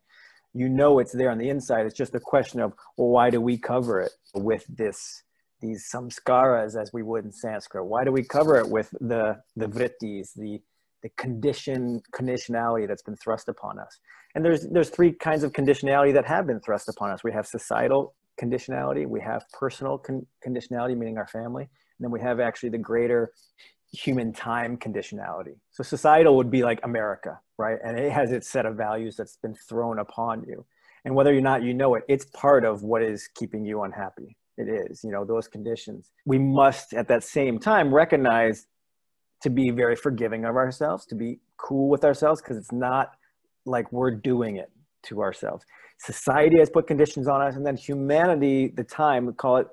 you 0.53 0.69
know 0.69 0.99
it's 0.99 1.13
there 1.13 1.31
on 1.31 1.39
the 1.39 1.49
inside. 1.49 1.87
It's 1.87 1.97
just 1.97 2.15
a 2.15 2.21
question 2.21 2.61
of, 2.61 2.73
well, 2.97 3.09
why 3.09 3.31
do 3.31 3.41
we 3.41 3.57
cover 3.57 4.01
it 4.01 4.13
with 4.35 4.65
this, 4.69 5.23
these 5.61 5.89
samskaras 5.93 6.81
as 6.81 6.93
we 6.93 7.03
would 7.03 7.25
in 7.25 7.33
Sanskrit? 7.33 7.85
Why 7.85 8.05
do 8.05 8.13
we 8.13 8.25
cover 8.25 8.57
it 8.57 8.69
with 8.69 8.91
the, 9.01 9.41
the 9.57 9.67
vrittis, 9.67 10.35
the, 10.35 10.61
the 11.03 11.09
condition, 11.17 12.03
conditionality 12.13 12.89
that's 12.89 13.03
been 13.03 13.17
thrust 13.17 13.49
upon 13.49 13.79
us? 13.79 13.99
And 14.35 14.45
there's, 14.45 14.67
there's 14.69 14.91
three 14.91 15.13
kinds 15.13 15.43
of 15.43 15.53
conditionality 15.53 16.13
that 16.15 16.27
have 16.27 16.47
been 16.47 16.61
thrust 16.61 16.89
upon 16.89 17.11
us. 17.11 17.23
We 17.23 17.33
have 17.33 17.47
societal 17.47 18.15
conditionality, 18.41 19.07
we 19.07 19.21
have 19.21 19.45
personal 19.53 19.99
con- 19.99 20.27
conditionality, 20.47 20.97
meaning 20.97 21.19
our 21.19 21.27
family, 21.27 21.65
and 21.65 22.05
then 22.05 22.11
we 22.11 22.21
have 22.21 22.41
actually 22.41 22.71
the 22.71 22.79
greater 22.79 23.33
human 23.93 24.33
time 24.33 24.77
conditionality. 24.77 25.57
So 25.73 25.83
societal 25.83 26.37
would 26.37 26.51
be 26.51 26.63
like 26.63 26.81
America, 26.85 27.41
right? 27.59 27.79
And 27.85 27.99
it 27.99 28.13
has 28.13 28.31
its 28.33 28.49
set 28.49 28.67
of 28.67 28.77
values 28.77 29.17
that's 29.17 29.37
been 29.37 29.55
thrown 29.55 29.99
upon 29.99 30.45
you. 30.47 30.65
And 31.05 31.15
whether 31.15 31.37
or 31.37 31.41
not 31.41 31.63
you 31.63 31.75
know 31.75 31.95
it, 31.95 32.05
it's 32.09 32.27
part 32.27 32.65
of 32.65 32.83
what 32.83 33.03
is 33.03 33.29
keeping 33.35 33.65
you 33.65 33.83
unhappy. 33.83 34.37
It 34.57 34.69
is, 34.69 35.03
you 35.03 35.11
know, 35.11 35.25
those 35.25 35.49
conditions. 35.49 36.11
We 36.27 36.39
must 36.39 36.93
at 36.93 37.09
that 37.09 37.25
same 37.25 37.59
time 37.59 37.93
recognize 37.93 38.67
to 39.43 39.51
be 39.51 39.71
very 39.71 39.97
forgiving 39.97 40.45
of 40.45 40.57
ourselves, 40.57 41.07
to 41.07 41.15
be 41.15 41.41
cool 41.57 41.89
with 41.89 42.05
ourselves, 42.05 42.43
because 42.43 42.59
it's 42.59 42.73
not 42.73 43.13
like 43.65 43.91
we're 43.91 44.11
doing 44.11 44.57
it 44.57 44.71
to 45.05 45.23
ourselves. 45.23 45.65
Society 46.03 46.59
has 46.59 46.71
put 46.71 46.87
conditions 46.87 47.29
on 47.29 47.43
us, 47.43 47.57
and 47.57 47.67
then 47.67 47.77
humanity, 47.77 48.69
the 48.69 48.85
time, 48.85 49.27
we 49.27 49.33
call 49.33 49.59
it 49.59 49.67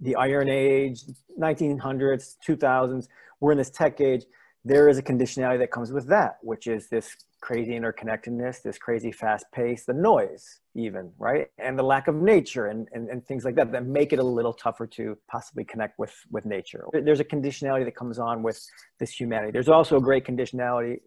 the 0.00 0.14
Iron 0.16 0.48
Age, 0.48 1.02
1900s, 1.40 2.36
2000s, 2.46 3.08
we're 3.40 3.52
in 3.52 3.58
this 3.58 3.70
tech 3.70 4.00
age 4.00 4.24
there 4.64 4.88
is 4.88 4.96
a 4.98 5.02
conditionality 5.02 5.58
that 5.58 5.70
comes 5.72 5.92
with 5.92 6.06
that 6.06 6.38
which 6.42 6.66
is 6.66 6.88
this 6.88 7.16
crazy 7.40 7.72
interconnectedness 7.72 8.62
this 8.62 8.78
crazy 8.78 9.10
fast 9.10 9.44
pace 9.52 9.84
the 9.84 9.92
noise 9.92 10.60
even 10.74 11.10
right? 11.18 11.48
And 11.58 11.78
the 11.78 11.82
lack 11.82 12.08
of 12.08 12.14
nature 12.14 12.66
and, 12.66 12.88
and, 12.92 13.08
and 13.08 13.26
things 13.26 13.44
like 13.44 13.56
that 13.56 13.72
that 13.72 13.84
make 13.84 14.12
it 14.12 14.18
a 14.18 14.24
little 14.24 14.54
tougher 14.54 14.86
to 14.86 15.18
possibly 15.30 15.64
connect 15.64 15.98
with 15.98 16.14
with 16.30 16.46
nature. 16.46 16.86
There's 16.92 17.20
a 17.20 17.24
conditionality 17.24 17.84
that 17.84 17.96
comes 17.96 18.18
on 18.18 18.42
with 18.42 18.58
this 18.98 19.10
humanity. 19.10 19.52
There's 19.52 19.68
also 19.68 19.98
a 19.98 20.00
great 20.00 20.24
conditionality 20.24 21.00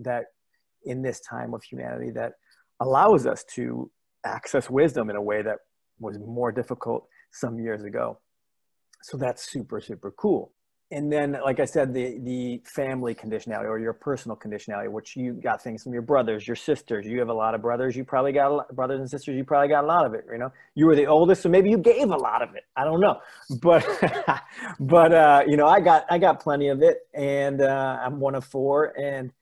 that 0.00 0.24
in 0.84 1.02
this 1.02 1.20
time 1.20 1.54
of 1.54 1.62
humanity 1.62 2.10
that 2.12 2.32
allows 2.80 3.26
us 3.26 3.44
to 3.54 3.90
access 4.24 4.70
wisdom 4.70 5.10
in 5.10 5.16
a 5.16 5.22
way 5.22 5.42
that 5.42 5.58
was 6.00 6.18
more 6.18 6.52
difficult 6.52 7.06
some 7.32 7.58
years 7.58 7.84
ago. 7.84 8.18
So 9.02 9.16
that's 9.16 9.50
super 9.50 9.80
super 9.80 10.10
cool. 10.12 10.52
And 10.90 11.10
then 11.10 11.38
like 11.44 11.60
i 11.60 11.64
said 11.64 11.92
the 11.92 12.18
the 12.22 12.62
family 12.64 13.14
conditionality 13.14 13.68
or 13.68 13.78
your 13.78 13.92
personal 13.92 14.36
conditionality 14.36 14.90
which 14.90 15.16
you 15.16 15.32
got 15.32 15.62
things 15.62 15.82
from 15.82 15.92
your 15.92 16.02
brothers 16.02 16.46
your 16.46 16.56
sisters. 16.56 17.06
You 17.06 17.18
have 17.18 17.28
a 17.28 17.34
lot 17.34 17.54
of 17.54 17.62
brothers. 17.62 17.96
You 17.96 18.04
probably 18.04 18.32
got 18.32 18.50
a 18.50 18.54
lot, 18.54 18.74
brothers 18.74 19.00
and 19.00 19.10
sisters 19.10 19.36
you 19.36 19.44
probably 19.44 19.68
got 19.68 19.84
a 19.84 19.86
lot 19.86 20.06
of 20.06 20.14
it 20.14 20.24
you 20.30 20.38
know? 20.38 20.52
You 20.74 20.86
were 20.86 20.96
the 20.96 21.06
oldest 21.06 21.42
so 21.42 21.48
maybe 21.48 21.70
you 21.70 21.78
gave 21.78 22.10
a 22.10 22.16
lot 22.16 22.42
of 22.42 22.54
it. 22.54 22.64
I 22.76 22.84
don't 22.84 23.00
know. 23.00 23.20
But 23.60 23.84
but 24.80 25.12
uh 25.12 25.42
you 25.46 25.56
know 25.56 25.66
i 25.66 25.80
got 25.80 26.06
i 26.10 26.18
got 26.18 26.40
plenty 26.40 26.68
of 26.68 26.82
it 26.82 26.98
and 27.14 27.60
uh 27.60 27.98
i'm 28.04 28.20
one 28.20 28.34
of 28.34 28.44
four 28.44 28.98
and 28.98 29.32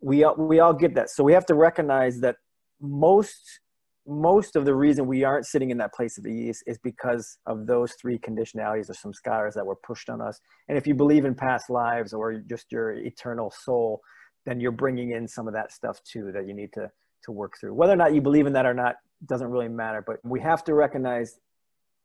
we 0.00 0.24
all 0.24 0.36
we 0.36 0.60
all 0.60 0.72
get 0.72 0.94
that. 0.94 1.10
So 1.10 1.24
we 1.24 1.32
have 1.32 1.46
to 1.46 1.54
recognize 1.54 2.20
that 2.20 2.36
most 2.80 3.60
most 4.06 4.56
of 4.56 4.64
the 4.64 4.74
reason 4.74 5.06
we 5.06 5.24
aren't 5.24 5.46
sitting 5.46 5.70
in 5.70 5.78
that 5.78 5.92
place 5.92 6.16
of 6.16 6.26
ease 6.26 6.62
is 6.66 6.78
because 6.78 7.38
of 7.46 7.66
those 7.66 7.92
three 7.94 8.18
conditionalities 8.18 8.88
or 8.88 8.94
samskaras 8.94 9.54
that 9.54 9.66
were 9.66 9.76
pushed 9.76 10.08
on 10.08 10.20
us. 10.20 10.40
And 10.68 10.78
if 10.78 10.86
you 10.86 10.94
believe 10.94 11.24
in 11.24 11.34
past 11.34 11.70
lives 11.70 12.12
or 12.12 12.34
just 12.34 12.70
your 12.70 12.92
eternal 12.92 13.50
soul, 13.50 14.00
then 14.44 14.60
you're 14.60 14.70
bringing 14.70 15.10
in 15.10 15.26
some 15.26 15.48
of 15.48 15.54
that 15.54 15.72
stuff 15.72 16.00
too 16.04 16.30
that 16.32 16.46
you 16.46 16.54
need 16.54 16.72
to 16.74 16.90
to 17.24 17.32
work 17.32 17.54
through. 17.58 17.74
Whether 17.74 17.92
or 17.92 17.96
not 17.96 18.14
you 18.14 18.20
believe 18.20 18.46
in 18.46 18.52
that 18.52 18.66
or 18.66 18.74
not 18.74 18.96
doesn't 19.26 19.48
really 19.48 19.68
matter, 19.68 20.02
but 20.06 20.18
we 20.24 20.40
have 20.40 20.62
to 20.64 20.74
recognize 20.74 21.38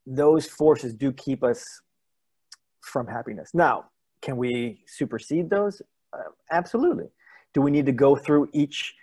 those 0.08 0.48
forces 0.48 0.94
do 0.94 1.12
keep 1.12 1.44
us 1.44 1.64
from 2.82 3.06
happiness. 3.08 3.52
Now, 3.54 3.86
can 4.22 4.38
we 4.38 4.84
supersede 4.88 5.50
those? 5.50 5.82
Uh, 6.14 6.32
absolutely. 6.52 7.10
Do 7.54 7.62
we 7.62 7.70
need 7.70 7.86
to 7.86 7.92
go 7.92 8.16
through 8.16 8.50
each 8.54 8.96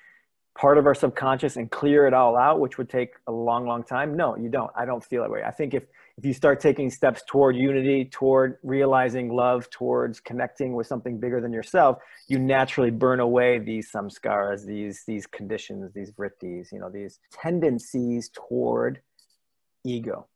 part 0.58 0.76
of 0.76 0.86
our 0.86 0.94
subconscious 0.94 1.56
and 1.56 1.70
clear 1.70 2.06
it 2.06 2.12
all 2.12 2.36
out, 2.36 2.58
which 2.58 2.78
would 2.78 2.90
take 2.90 3.12
a 3.28 3.32
long, 3.32 3.66
long 3.66 3.84
time? 3.84 4.16
No, 4.16 4.36
you 4.36 4.48
don't. 4.48 4.70
I 4.76 4.84
don't 4.84 5.04
feel 5.04 5.22
that 5.22 5.30
way. 5.30 5.42
I 5.46 5.52
think 5.52 5.72
if 5.72 5.84
if 6.18 6.24
you 6.24 6.32
start 6.32 6.58
taking 6.58 6.90
steps 6.90 7.22
toward 7.28 7.54
unity, 7.54 8.04
toward 8.04 8.56
realizing 8.64 9.32
love, 9.32 9.70
towards 9.70 10.18
connecting 10.18 10.74
with 10.74 10.88
something 10.88 11.20
bigger 11.20 11.40
than 11.40 11.52
yourself, 11.52 11.98
you 12.26 12.40
naturally 12.40 12.90
burn 12.90 13.20
away 13.20 13.60
these 13.60 13.90
samskaras, 13.92 14.66
these 14.66 15.04
these 15.06 15.26
conditions, 15.26 15.92
these 15.94 16.10
vrittis, 16.10 16.72
you 16.72 16.80
know, 16.80 16.90
these 16.90 17.20
tendencies 17.32 18.30
toward 18.34 19.00
ego. 19.84 20.26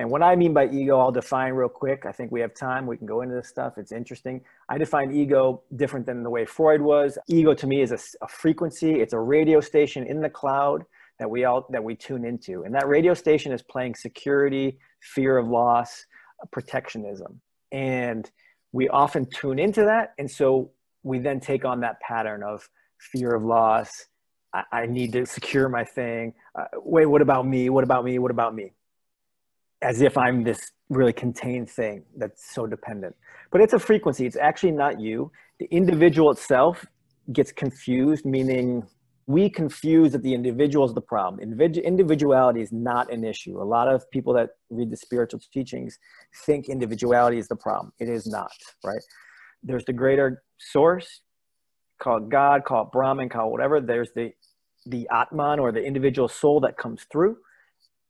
And 0.00 0.10
what 0.10 0.22
I 0.22 0.34
mean 0.34 0.54
by 0.54 0.66
ego, 0.66 0.98
I'll 0.98 1.12
define 1.12 1.52
real 1.52 1.68
quick. 1.68 2.06
I 2.06 2.12
think 2.12 2.32
we 2.32 2.40
have 2.40 2.54
time. 2.54 2.86
We 2.86 2.96
can 2.96 3.06
go 3.06 3.20
into 3.20 3.34
this 3.34 3.48
stuff. 3.48 3.74
It's 3.76 3.92
interesting. 3.92 4.40
I 4.66 4.78
define 4.78 5.12
ego 5.12 5.62
different 5.76 6.06
than 6.06 6.22
the 6.22 6.30
way 6.30 6.46
Freud 6.46 6.80
was. 6.80 7.18
Ego 7.28 7.52
to 7.52 7.66
me 7.66 7.82
is 7.82 7.92
a, 7.92 7.98
a 8.24 8.28
frequency. 8.28 9.00
It's 9.00 9.12
a 9.12 9.18
radio 9.18 9.60
station 9.60 10.06
in 10.06 10.22
the 10.22 10.30
cloud 10.30 10.86
that 11.18 11.28
we 11.28 11.44
all 11.44 11.66
that 11.68 11.84
we 11.84 11.94
tune 11.94 12.24
into, 12.24 12.62
and 12.62 12.74
that 12.74 12.88
radio 12.88 13.12
station 13.12 13.52
is 13.52 13.60
playing 13.60 13.94
security, 13.94 14.78
fear 15.02 15.36
of 15.36 15.46
loss, 15.48 16.06
protectionism, 16.50 17.38
and 17.70 18.30
we 18.72 18.88
often 18.88 19.26
tune 19.26 19.58
into 19.58 19.82
that, 19.84 20.14
and 20.18 20.30
so 20.30 20.70
we 21.02 21.18
then 21.18 21.40
take 21.40 21.66
on 21.66 21.80
that 21.80 22.00
pattern 22.00 22.42
of 22.42 22.66
fear 22.98 23.34
of 23.34 23.44
loss. 23.44 24.06
I, 24.54 24.62
I 24.72 24.86
need 24.86 25.12
to 25.12 25.26
secure 25.26 25.68
my 25.68 25.84
thing. 25.84 26.32
Uh, 26.58 26.64
wait, 26.76 27.04
what 27.04 27.20
about 27.20 27.46
me? 27.46 27.68
What 27.68 27.84
about 27.84 28.02
me? 28.02 28.18
What 28.18 28.30
about 28.30 28.54
me? 28.54 28.72
As 29.82 30.00
if 30.00 30.16
I'm 30.16 30.44
this 30.44 30.72
really 30.88 31.12
contained 31.12 31.70
thing 31.70 32.04
that's 32.16 32.54
so 32.54 32.66
dependent. 32.66 33.14
But 33.50 33.60
it's 33.60 33.72
a 33.72 33.78
frequency. 33.78 34.26
It's 34.26 34.36
actually 34.36 34.72
not 34.72 35.00
you. 35.00 35.30
The 35.58 35.66
individual 35.70 36.30
itself 36.30 36.84
gets 37.32 37.52
confused, 37.52 38.24
meaning 38.24 38.86
we 39.26 39.48
confuse 39.48 40.10
that 40.12 40.22
the 40.22 40.34
individual 40.34 40.84
is 40.84 40.92
the 40.92 41.00
problem. 41.00 41.40
individuality 41.40 42.60
is 42.60 42.72
not 42.72 43.12
an 43.12 43.24
issue. 43.24 43.62
A 43.62 43.64
lot 43.64 43.86
of 43.86 44.10
people 44.10 44.32
that 44.34 44.50
read 44.70 44.90
the 44.90 44.96
spiritual 44.96 45.40
teachings 45.52 45.98
think 46.44 46.68
individuality 46.68 47.38
is 47.38 47.46
the 47.46 47.56
problem. 47.56 47.92
It 48.00 48.08
is 48.08 48.26
not, 48.26 48.50
right? 48.84 49.02
There's 49.62 49.84
the 49.84 49.92
greater 49.92 50.42
source, 50.58 51.20
call 52.00 52.16
it 52.16 52.28
God, 52.28 52.64
call 52.64 52.86
it 52.86 52.92
Brahman, 52.92 53.28
call 53.28 53.48
it 53.48 53.52
whatever. 53.52 53.80
There's 53.80 54.10
the 54.14 54.32
the 54.86 55.06
Atman 55.12 55.58
or 55.58 55.72
the 55.72 55.82
individual 55.82 56.26
soul 56.26 56.58
that 56.60 56.78
comes 56.78 57.04
through 57.12 57.36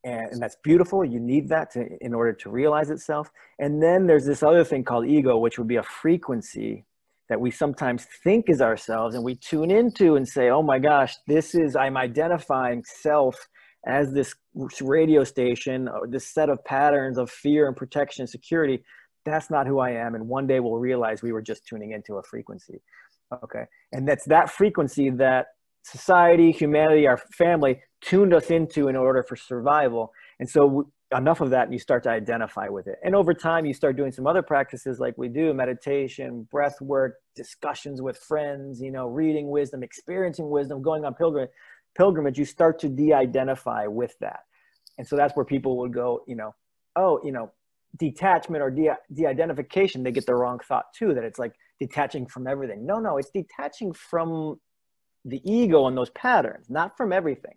and, 0.03 0.31
and, 0.31 0.41
that's 0.41 0.57
beautiful. 0.63 1.05
You 1.05 1.19
need 1.19 1.49
that 1.49 1.71
to, 1.71 1.87
in 2.01 2.13
order 2.13 2.33
to 2.33 2.49
realize 2.49 2.89
itself. 2.89 3.29
And 3.59 3.81
then 3.81 4.07
there's 4.07 4.25
this 4.25 4.41
other 4.41 4.63
thing 4.63 4.83
called 4.83 5.05
ego 5.05 5.37
which 5.37 5.57
would 5.59 5.67
be 5.67 5.75
a 5.75 5.83
frequency 5.83 6.85
that 7.29 7.39
we 7.39 7.51
sometimes 7.51 8.07
think 8.23 8.45
is 8.49 8.61
ourselves 8.61 9.15
and 9.15 9.23
we 9.23 9.35
tune 9.35 9.71
into 9.71 10.15
and 10.15 10.27
say 10.27 10.49
oh 10.49 10.61
my 10.61 10.77
gosh 10.79 11.15
this 11.27 11.55
is 11.55 11.77
i'm 11.77 11.95
identifying 11.95 12.83
self 12.83 13.47
as 13.87 14.11
this 14.13 14.35
radio 14.81 15.23
station 15.23 15.87
or 15.87 16.07
this 16.07 16.27
set 16.27 16.49
of 16.49 16.63
patterns 16.65 17.17
of 17.17 17.29
fear 17.29 17.67
and 17.67 17.75
protection 17.75 18.23
and 18.23 18.29
security. 18.29 18.83
That's 19.25 19.49
not 19.49 19.67
who 19.67 19.79
i 19.79 19.91
am. 19.91 20.15
And 20.15 20.27
one 20.27 20.47
day 20.47 20.59
we'll 20.59 20.77
realize 20.77 21.21
we 21.21 21.31
were 21.31 21.41
just 21.41 21.65
tuning 21.65 21.91
into 21.91 22.15
a 22.15 22.23
frequency. 22.23 22.81
Okay. 23.43 23.63
And 23.91 24.07
that's 24.07 24.25
that 24.25 24.49
frequency 24.49 25.09
that 25.11 25.47
society 25.83 26.51
humanity 26.51 27.07
our 27.07 27.17
family 27.37 27.81
tuned 28.01 28.33
us 28.33 28.49
into 28.49 28.87
in 28.87 28.95
order 28.95 29.23
for 29.23 29.35
survival. 29.35 30.11
And 30.39 30.49
so 30.49 30.91
enough 31.15 31.41
of 31.41 31.49
that 31.49 31.63
and 31.63 31.73
you 31.73 31.79
start 31.79 32.03
to 32.03 32.09
identify 32.09 32.67
with 32.69 32.87
it. 32.87 32.95
And 33.03 33.15
over 33.15 33.33
time 33.33 33.65
you 33.65 33.73
start 33.73 33.97
doing 33.97 34.11
some 34.11 34.27
other 34.27 34.41
practices 34.41 34.99
like 34.99 35.17
we 35.17 35.27
do, 35.27 35.53
meditation, 35.53 36.47
breath 36.49 36.79
work, 36.81 37.15
discussions 37.35 38.01
with 38.01 38.17
friends, 38.17 38.79
you 38.81 38.91
know, 38.91 39.07
reading 39.07 39.49
wisdom, 39.49 39.83
experiencing 39.83 40.49
wisdom, 40.49 40.81
going 40.81 41.03
on 41.05 41.13
pilgrimage, 41.13 41.49
pilgrimage, 41.97 42.37
you 42.37 42.45
start 42.45 42.79
to 42.79 42.89
de-identify 42.89 43.87
with 43.87 44.13
that. 44.21 44.41
And 44.97 45.07
so 45.07 45.15
that's 45.15 45.35
where 45.35 45.45
people 45.45 45.77
would 45.79 45.93
go, 45.93 46.21
you 46.27 46.35
know, 46.35 46.55
oh, 46.95 47.19
you 47.23 47.31
know, 47.31 47.51
detachment 47.97 48.63
or 48.63 48.71
de- 48.71 48.97
de-identification, 49.13 50.03
they 50.03 50.11
get 50.11 50.25
the 50.25 50.35
wrong 50.35 50.59
thought 50.65 50.85
too, 50.97 51.13
that 51.13 51.23
it's 51.23 51.39
like 51.39 51.53
detaching 51.79 52.25
from 52.25 52.47
everything. 52.47 52.85
No, 52.85 52.99
no, 52.99 53.17
it's 53.17 53.31
detaching 53.31 53.93
from 53.93 54.59
the 55.25 55.41
ego 55.49 55.87
and 55.87 55.97
those 55.97 56.09
patterns, 56.11 56.69
not 56.69 56.97
from 56.97 57.11
everything 57.13 57.55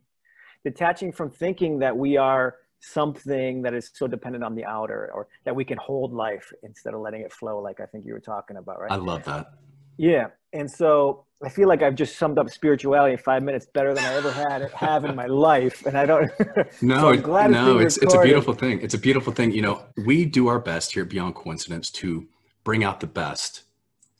detaching 0.64 1.12
from 1.12 1.30
thinking 1.30 1.78
that 1.78 1.96
we 1.96 2.16
are 2.16 2.56
something 2.80 3.62
that 3.62 3.74
is 3.74 3.90
so 3.94 4.06
dependent 4.06 4.42
on 4.42 4.54
the 4.54 4.64
outer 4.64 5.10
or 5.14 5.28
that 5.44 5.54
we 5.54 5.64
can 5.64 5.78
hold 5.78 6.12
life 6.12 6.52
instead 6.62 6.92
of 6.94 7.00
letting 7.00 7.20
it 7.22 7.32
flow 7.32 7.60
like 7.60 7.80
i 7.80 7.86
think 7.86 8.04
you 8.04 8.12
were 8.12 8.20
talking 8.20 8.56
about 8.56 8.80
right 8.80 8.90
I 8.90 8.96
love 8.96 9.24
that. 9.24 9.52
yeah 9.96 10.28
and 10.52 10.70
so 10.70 11.24
i 11.42 11.48
feel 11.48 11.66
like 11.66 11.82
i've 11.82 11.94
just 11.94 12.16
summed 12.16 12.38
up 12.38 12.50
spirituality 12.50 13.12
in 13.12 13.18
five 13.18 13.42
minutes 13.42 13.66
better 13.72 13.94
than 13.94 14.04
i 14.04 14.14
ever 14.14 14.30
had 14.30 14.70
have 14.72 15.04
in 15.06 15.14
my 15.14 15.26
life 15.26 15.86
and 15.86 15.96
i 15.96 16.04
don't 16.04 16.30
No, 16.82 17.00
So 17.00 17.08
I'm 17.10 17.20
glad 17.22 17.50
it's 17.50 17.54
no, 17.58 17.78
it's 17.78 17.96
it's 17.98 18.14
a 18.14 18.20
beautiful 18.20 18.52
thing. 18.54 18.80
It's 18.82 18.94
a 18.94 18.98
beautiful 18.98 19.32
thing. 19.32 19.52
You 19.52 19.62
know, 19.62 19.82
we 20.04 20.24
do 20.26 20.48
our 20.48 20.58
best 20.58 20.92
here 20.92 21.04
at 21.04 21.08
Beyond 21.08 21.34
Coincidence 21.36 21.90
to 21.92 22.26
bring 22.64 22.84
out 22.84 23.00
the 23.00 23.06
best 23.06 23.62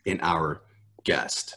in 0.07 0.21
our 0.23 0.63
guest. 1.05 1.57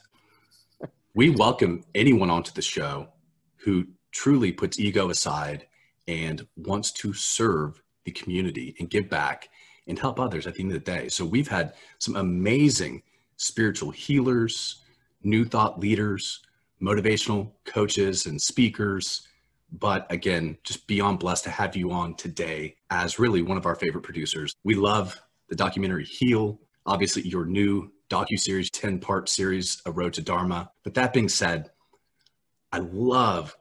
We 1.18 1.32
welcome 1.32 1.84
anyone 1.96 2.30
onto 2.30 2.52
the 2.52 2.62
show 2.62 3.08
who 3.56 3.88
truly 4.12 4.52
puts 4.52 4.80
ego 4.80 5.10
aside 5.10 5.66
and 6.08 6.46
wants 6.58 6.92
to 6.92 7.12
serve 7.12 7.82
the 8.06 8.12
community 8.12 8.76
and 8.78 8.88
give 8.88 9.10
back 9.10 9.50
and 9.88 9.98
help 9.98 10.20
others 10.20 10.46
at 10.46 10.54
the 10.54 10.62
end 10.62 10.74
of 10.74 10.86
the 10.86 10.92
day. 10.92 11.10
So 11.10 11.26
we've 11.26 11.48
had 11.48 11.74
some 11.98 12.18
amazing 12.18 13.02
spiritual 13.36 13.90
healers, 13.90 14.84
new 15.24 15.44
thought 15.44 15.80
leaders, 15.80 16.42
motivational 16.80 17.52
coaches 17.66 18.28
and 18.28 18.40
speakers. 18.40 19.28
But 19.72 20.06
again, 20.12 20.60
just 20.64 20.86
beyond 20.86 21.18
blessed 21.18 21.46
to 21.46 21.50
have 21.50 21.76
you 21.76 21.90
on 21.90 22.14
today 22.14 22.76
as 22.92 23.18
really 23.18 23.42
one 23.42 23.58
of 23.58 23.66
our 23.66 23.74
favorite 23.74 24.04
producers. 24.04 24.54
We 24.64 24.76
love 24.76 25.20
the 25.50 25.56
documentary 25.56 26.06
Heal, 26.06 26.60
obviously 26.86 27.24
your 27.24 27.46
new 27.46 27.92
docu-series 28.10 28.70
10-part 28.72 29.30
series, 29.30 29.82
A 29.86 29.92
Road 29.92 30.14
to 30.14 30.22
Dharma. 30.22 30.72
But 30.84 30.94
that 30.96 31.14
being 31.14 31.30
said, 31.30 31.72
I 32.72 32.80
love 32.80 33.58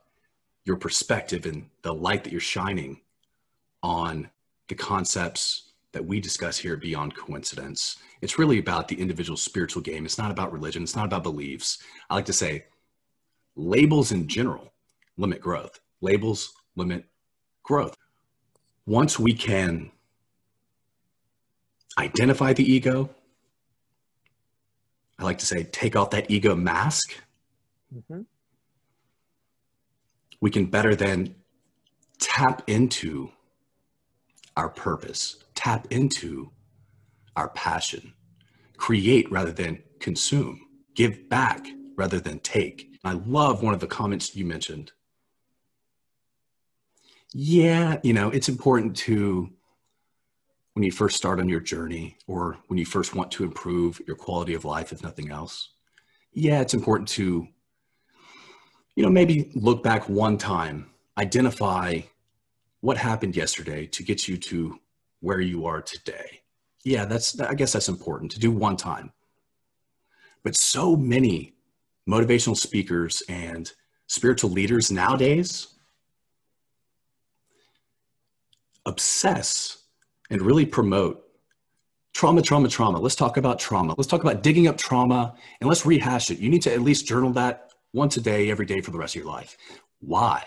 your 0.64 0.76
perspective 0.76 1.46
and 1.46 1.68
the 1.82 1.94
light 1.94 2.24
that 2.24 2.32
you're 2.32 2.40
shining 2.40 3.00
on 3.82 4.30
the 4.68 4.74
concepts 4.74 5.70
that 5.92 6.04
we 6.04 6.20
discuss 6.20 6.58
here 6.58 6.76
beyond 6.76 7.16
coincidence. 7.16 7.96
It's 8.20 8.38
really 8.38 8.58
about 8.58 8.88
the 8.88 9.00
individual 9.00 9.36
spiritual 9.36 9.82
game. 9.82 10.04
It's 10.04 10.18
not 10.18 10.30
about 10.30 10.52
religion. 10.52 10.82
It's 10.82 10.96
not 10.96 11.06
about 11.06 11.22
beliefs. 11.22 11.78
I 12.10 12.14
like 12.14 12.26
to 12.26 12.32
say 12.32 12.66
labels 13.54 14.12
in 14.12 14.28
general 14.28 14.72
limit 15.16 15.40
growth. 15.40 15.80
Labels 16.00 16.52
limit 16.74 17.06
growth. 17.62 17.96
Once 18.86 19.18
we 19.18 19.32
can 19.32 19.90
identify 21.98 22.52
the 22.52 22.70
ego, 22.70 23.08
I 25.18 25.24
like 25.24 25.38
to 25.38 25.46
say 25.46 25.64
take 25.64 25.96
off 25.96 26.10
that 26.10 26.30
ego 26.30 26.54
mask, 26.54 27.14
Mhm. 27.94 28.26
we 30.40 30.50
can 30.50 30.66
better 30.66 30.94
then 30.94 31.34
tap 32.18 32.68
into 32.68 33.30
our 34.56 34.68
purpose, 34.68 35.42
tap 35.54 35.86
into 35.90 36.50
our 37.36 37.48
passion, 37.50 38.14
create 38.76 39.30
rather 39.30 39.52
than 39.52 39.82
consume, 40.00 40.68
give 40.94 41.28
back 41.28 41.66
rather 41.96 42.20
than 42.20 42.38
take. 42.40 42.92
I 43.04 43.12
love 43.12 43.62
one 43.62 43.74
of 43.74 43.80
the 43.80 43.86
comments 43.86 44.34
you 44.36 44.44
mentioned. 44.44 44.92
Yeah, 47.32 48.00
you 48.02 48.12
know, 48.12 48.30
it's 48.30 48.48
important 48.48 48.96
to, 48.98 49.50
when 50.76 50.82
you 50.82 50.92
first 50.92 51.16
start 51.16 51.40
on 51.40 51.48
your 51.48 51.58
journey 51.58 52.18
or 52.26 52.58
when 52.66 52.78
you 52.78 52.84
first 52.84 53.14
want 53.14 53.30
to 53.30 53.44
improve 53.44 53.98
your 54.06 54.14
quality 54.14 54.52
of 54.52 54.66
life, 54.66 54.92
if 54.92 55.02
nothing 55.02 55.30
else. 55.30 55.70
Yeah, 56.34 56.60
it's 56.60 56.74
important 56.74 57.08
to 57.08 57.48
you 58.94 59.02
know, 59.02 59.08
maybe 59.08 59.50
look 59.54 59.82
back 59.82 60.06
one 60.06 60.36
time, 60.36 60.90
identify 61.16 62.00
what 62.80 62.98
happened 62.98 63.34
yesterday 63.34 63.86
to 63.86 64.02
get 64.02 64.28
you 64.28 64.36
to 64.36 64.78
where 65.20 65.40
you 65.40 65.64
are 65.64 65.80
today. 65.80 66.42
Yeah, 66.84 67.06
that's, 67.06 67.40
I 67.40 67.54
guess 67.54 67.72
that's 67.72 67.88
important 67.88 68.32
to 68.32 68.38
do 68.38 68.50
one 68.50 68.76
time. 68.76 69.12
But 70.44 70.56
so 70.56 70.94
many 70.94 71.54
motivational 72.06 72.56
speakers 72.56 73.22
and 73.30 73.72
spiritual 74.08 74.50
leaders 74.50 74.92
nowadays 74.92 75.68
obsess 78.84 79.85
and 80.30 80.42
really 80.42 80.66
promote 80.66 81.22
trauma, 82.14 82.40
trauma, 82.40 82.68
trauma. 82.68 82.98
Let's 82.98 83.14
talk 83.14 83.36
about 83.36 83.58
trauma. 83.58 83.94
Let's 83.96 84.08
talk 84.08 84.22
about 84.22 84.42
digging 84.42 84.68
up 84.68 84.78
trauma 84.78 85.34
and 85.60 85.68
let's 85.68 85.84
rehash 85.84 86.30
it. 86.30 86.38
You 86.38 86.48
need 86.48 86.62
to 86.62 86.72
at 86.72 86.80
least 86.80 87.06
journal 87.06 87.30
that 87.32 87.72
once 87.92 88.16
a 88.16 88.20
day, 88.20 88.50
every 88.50 88.66
day 88.66 88.80
for 88.80 88.90
the 88.90 88.98
rest 88.98 89.14
of 89.16 89.22
your 89.22 89.30
life. 89.30 89.56
Why? 90.00 90.42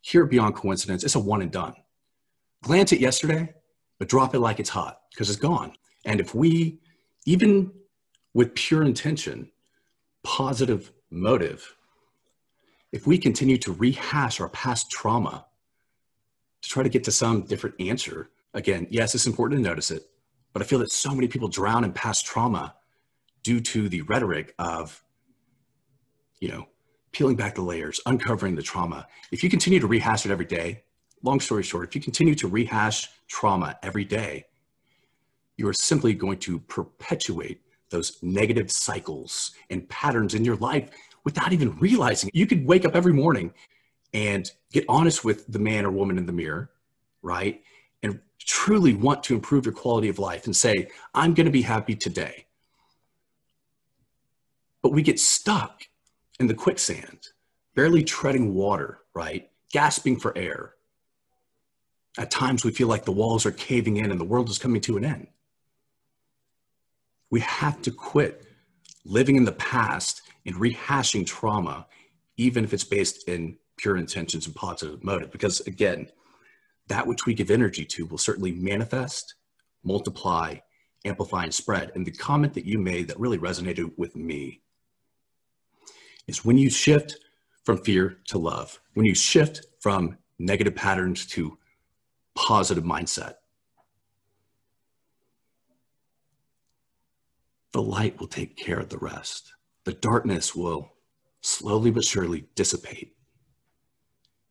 Here 0.00 0.24
at 0.24 0.30
Beyond 0.30 0.54
Coincidence, 0.54 1.02
it's 1.02 1.14
a 1.14 1.20
one 1.20 1.42
and 1.42 1.50
done. 1.50 1.74
Glance 2.62 2.92
at 2.92 3.00
yesterday, 3.00 3.52
but 3.98 4.08
drop 4.08 4.34
it 4.34 4.38
like 4.38 4.60
it's 4.60 4.70
hot 4.70 5.00
because 5.10 5.28
it's 5.28 5.38
gone. 5.38 5.72
And 6.04 6.20
if 6.20 6.34
we, 6.34 6.78
even 7.26 7.72
with 8.32 8.54
pure 8.54 8.84
intention, 8.84 9.50
positive 10.22 10.92
motive, 11.10 11.74
if 12.92 13.06
we 13.06 13.18
continue 13.18 13.58
to 13.58 13.72
rehash 13.72 14.40
our 14.40 14.48
past 14.50 14.90
trauma 14.90 15.46
to 16.62 16.68
try 16.68 16.82
to 16.82 16.88
get 16.88 17.04
to 17.04 17.10
some 17.10 17.42
different 17.42 17.74
answer, 17.80 18.30
again, 18.54 18.86
yes, 18.90 19.14
it's 19.14 19.26
important 19.26 19.62
to 19.62 19.68
notice 19.68 19.90
it, 19.90 20.04
but 20.52 20.62
I 20.62 20.64
feel 20.64 20.78
that 20.78 20.92
so 20.92 21.14
many 21.14 21.28
people 21.28 21.48
drown 21.48 21.84
in 21.84 21.92
past 21.92 22.24
trauma 22.24 22.74
due 23.42 23.60
to 23.60 23.88
the 23.88 24.02
rhetoric 24.02 24.54
of 24.58 25.04
you 26.44 26.50
know, 26.50 26.66
peeling 27.12 27.36
back 27.36 27.54
the 27.54 27.62
layers, 27.62 28.00
uncovering 28.04 28.54
the 28.54 28.62
trauma. 28.62 29.06
If 29.32 29.42
you 29.42 29.48
continue 29.48 29.80
to 29.80 29.86
rehash 29.86 30.26
it 30.26 30.30
every 30.30 30.44
day, 30.44 30.82
long 31.22 31.40
story 31.40 31.62
short, 31.62 31.88
if 31.88 31.94
you 31.94 32.02
continue 32.02 32.34
to 32.34 32.48
rehash 32.48 33.08
trauma 33.28 33.78
every 33.82 34.04
day, 34.04 34.44
you 35.56 35.66
are 35.68 35.72
simply 35.72 36.12
going 36.12 36.38
to 36.40 36.58
perpetuate 36.58 37.62
those 37.88 38.18
negative 38.22 38.70
cycles 38.70 39.52
and 39.70 39.88
patterns 39.88 40.34
in 40.34 40.44
your 40.44 40.56
life 40.56 40.90
without 41.24 41.54
even 41.54 41.78
realizing 41.78 42.28
it. 42.28 42.34
You 42.34 42.46
could 42.46 42.66
wake 42.66 42.84
up 42.84 42.94
every 42.94 43.14
morning 43.14 43.54
and 44.12 44.50
get 44.70 44.84
honest 44.86 45.24
with 45.24 45.46
the 45.50 45.58
man 45.58 45.86
or 45.86 45.90
woman 45.90 46.18
in 46.18 46.26
the 46.26 46.32
mirror, 46.32 46.72
right? 47.22 47.62
And 48.04 48.20
truly 48.38 48.94
want 48.94 49.24
to 49.24 49.34
improve 49.34 49.64
your 49.64 49.74
quality 49.74 50.10
of 50.10 50.18
life 50.18 50.44
and 50.44 50.54
say, 50.54 50.88
I'm 51.14 51.32
going 51.32 51.46
to 51.46 51.50
be 51.50 51.62
happy 51.62 51.96
today. 51.96 52.44
But 54.82 54.92
we 54.92 55.02
get 55.02 55.18
stuck 55.18 55.88
in 56.38 56.46
the 56.46 56.54
quicksand, 56.54 57.28
barely 57.74 58.04
treading 58.04 58.52
water, 58.52 58.98
right? 59.14 59.50
Gasping 59.72 60.20
for 60.20 60.36
air. 60.36 60.74
At 62.18 62.30
times 62.30 62.64
we 62.64 62.70
feel 62.70 62.88
like 62.88 63.06
the 63.06 63.12
walls 63.12 63.46
are 63.46 63.50
caving 63.50 63.96
in 63.96 64.10
and 64.10 64.20
the 64.20 64.24
world 64.24 64.50
is 64.50 64.58
coming 64.58 64.82
to 64.82 64.98
an 64.98 65.04
end. 65.04 65.28
We 67.30 67.40
have 67.40 67.80
to 67.82 67.90
quit 67.90 68.44
living 69.06 69.36
in 69.36 69.44
the 69.46 69.52
past 69.52 70.22
and 70.44 70.54
rehashing 70.56 71.26
trauma, 71.26 71.86
even 72.36 72.64
if 72.64 72.74
it's 72.74 72.84
based 72.84 73.26
in 73.26 73.56
pure 73.78 73.96
intentions 73.96 74.46
and 74.46 74.54
positive 74.54 75.02
motive. 75.02 75.32
Because 75.32 75.60
again, 75.62 76.08
that 76.88 77.06
which 77.06 77.26
we 77.26 77.34
give 77.34 77.50
energy 77.50 77.84
to 77.84 78.06
will 78.06 78.18
certainly 78.18 78.52
manifest, 78.52 79.34
multiply, 79.82 80.56
amplify, 81.04 81.44
and 81.44 81.54
spread. 81.54 81.92
And 81.94 82.06
the 82.06 82.12
comment 82.12 82.54
that 82.54 82.66
you 82.66 82.78
made 82.78 83.08
that 83.08 83.18
really 83.18 83.38
resonated 83.38 83.92
with 83.96 84.16
me 84.16 84.60
is 86.26 86.44
when 86.44 86.58
you 86.58 86.70
shift 86.70 87.16
from 87.64 87.78
fear 87.78 88.18
to 88.26 88.38
love, 88.38 88.80
when 88.94 89.06
you 89.06 89.14
shift 89.14 89.66
from 89.80 90.18
negative 90.38 90.74
patterns 90.74 91.26
to 91.26 91.58
positive 92.34 92.84
mindset, 92.84 93.34
the 97.72 97.82
light 97.82 98.18
will 98.20 98.26
take 98.26 98.56
care 98.56 98.78
of 98.78 98.88
the 98.88 98.98
rest. 98.98 99.52
The 99.84 99.92
darkness 99.92 100.54
will 100.54 100.92
slowly 101.40 101.90
but 101.90 102.04
surely 102.04 102.46
dissipate 102.54 103.14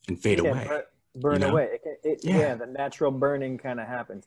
and 0.08 0.19
fade 0.19 0.39
away. 0.39 0.65
bur- 0.67 0.86
burn 1.15 1.34
you 1.34 1.39
know? 1.39 1.50
away. 1.50 1.69
It, 1.74 1.84
can- 1.84 1.92
it, 2.13 2.19
Yeah. 2.23 2.38
yeah. 2.38 2.56
the 2.56 2.65
natural 2.65 3.12
burning 3.12 3.58
kind 3.58 3.80
of 3.80 3.88
happens. 3.88 4.26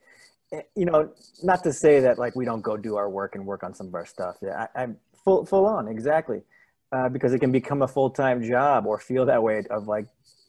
Eh, 0.52 0.62
You 0.74 0.86
know, 0.86 1.10
not 1.42 1.62
to 1.64 1.72
say 1.72 2.00
that 2.00 2.18
like 2.18 2.36
we 2.36 2.44
don't 2.44 2.62
go 2.62 2.76
do 2.76 2.96
our 2.96 3.08
work 3.10 3.34
and 3.34 3.46
work 3.46 3.62
on 3.62 3.74
some 3.74 3.86
of 3.88 3.94
our 3.94 4.06
stuff. 4.06 4.36
Yeah, 4.42 4.66
I, 4.74 4.82
I'm 4.82 4.96
full 5.24 5.44
full 5.46 5.66
on 5.66 5.88
exactly, 5.88 6.42
uh, 6.92 7.08
because 7.08 7.32
it 7.32 7.40
can 7.40 7.52
become 7.52 7.82
a 7.82 7.88
full 7.88 8.10
time 8.10 8.42
job 8.42 8.86
or 8.86 8.98
feel 8.98 9.24
that 9.26 9.42
way 9.42 9.64
of 9.70 9.88
like 9.88 10.06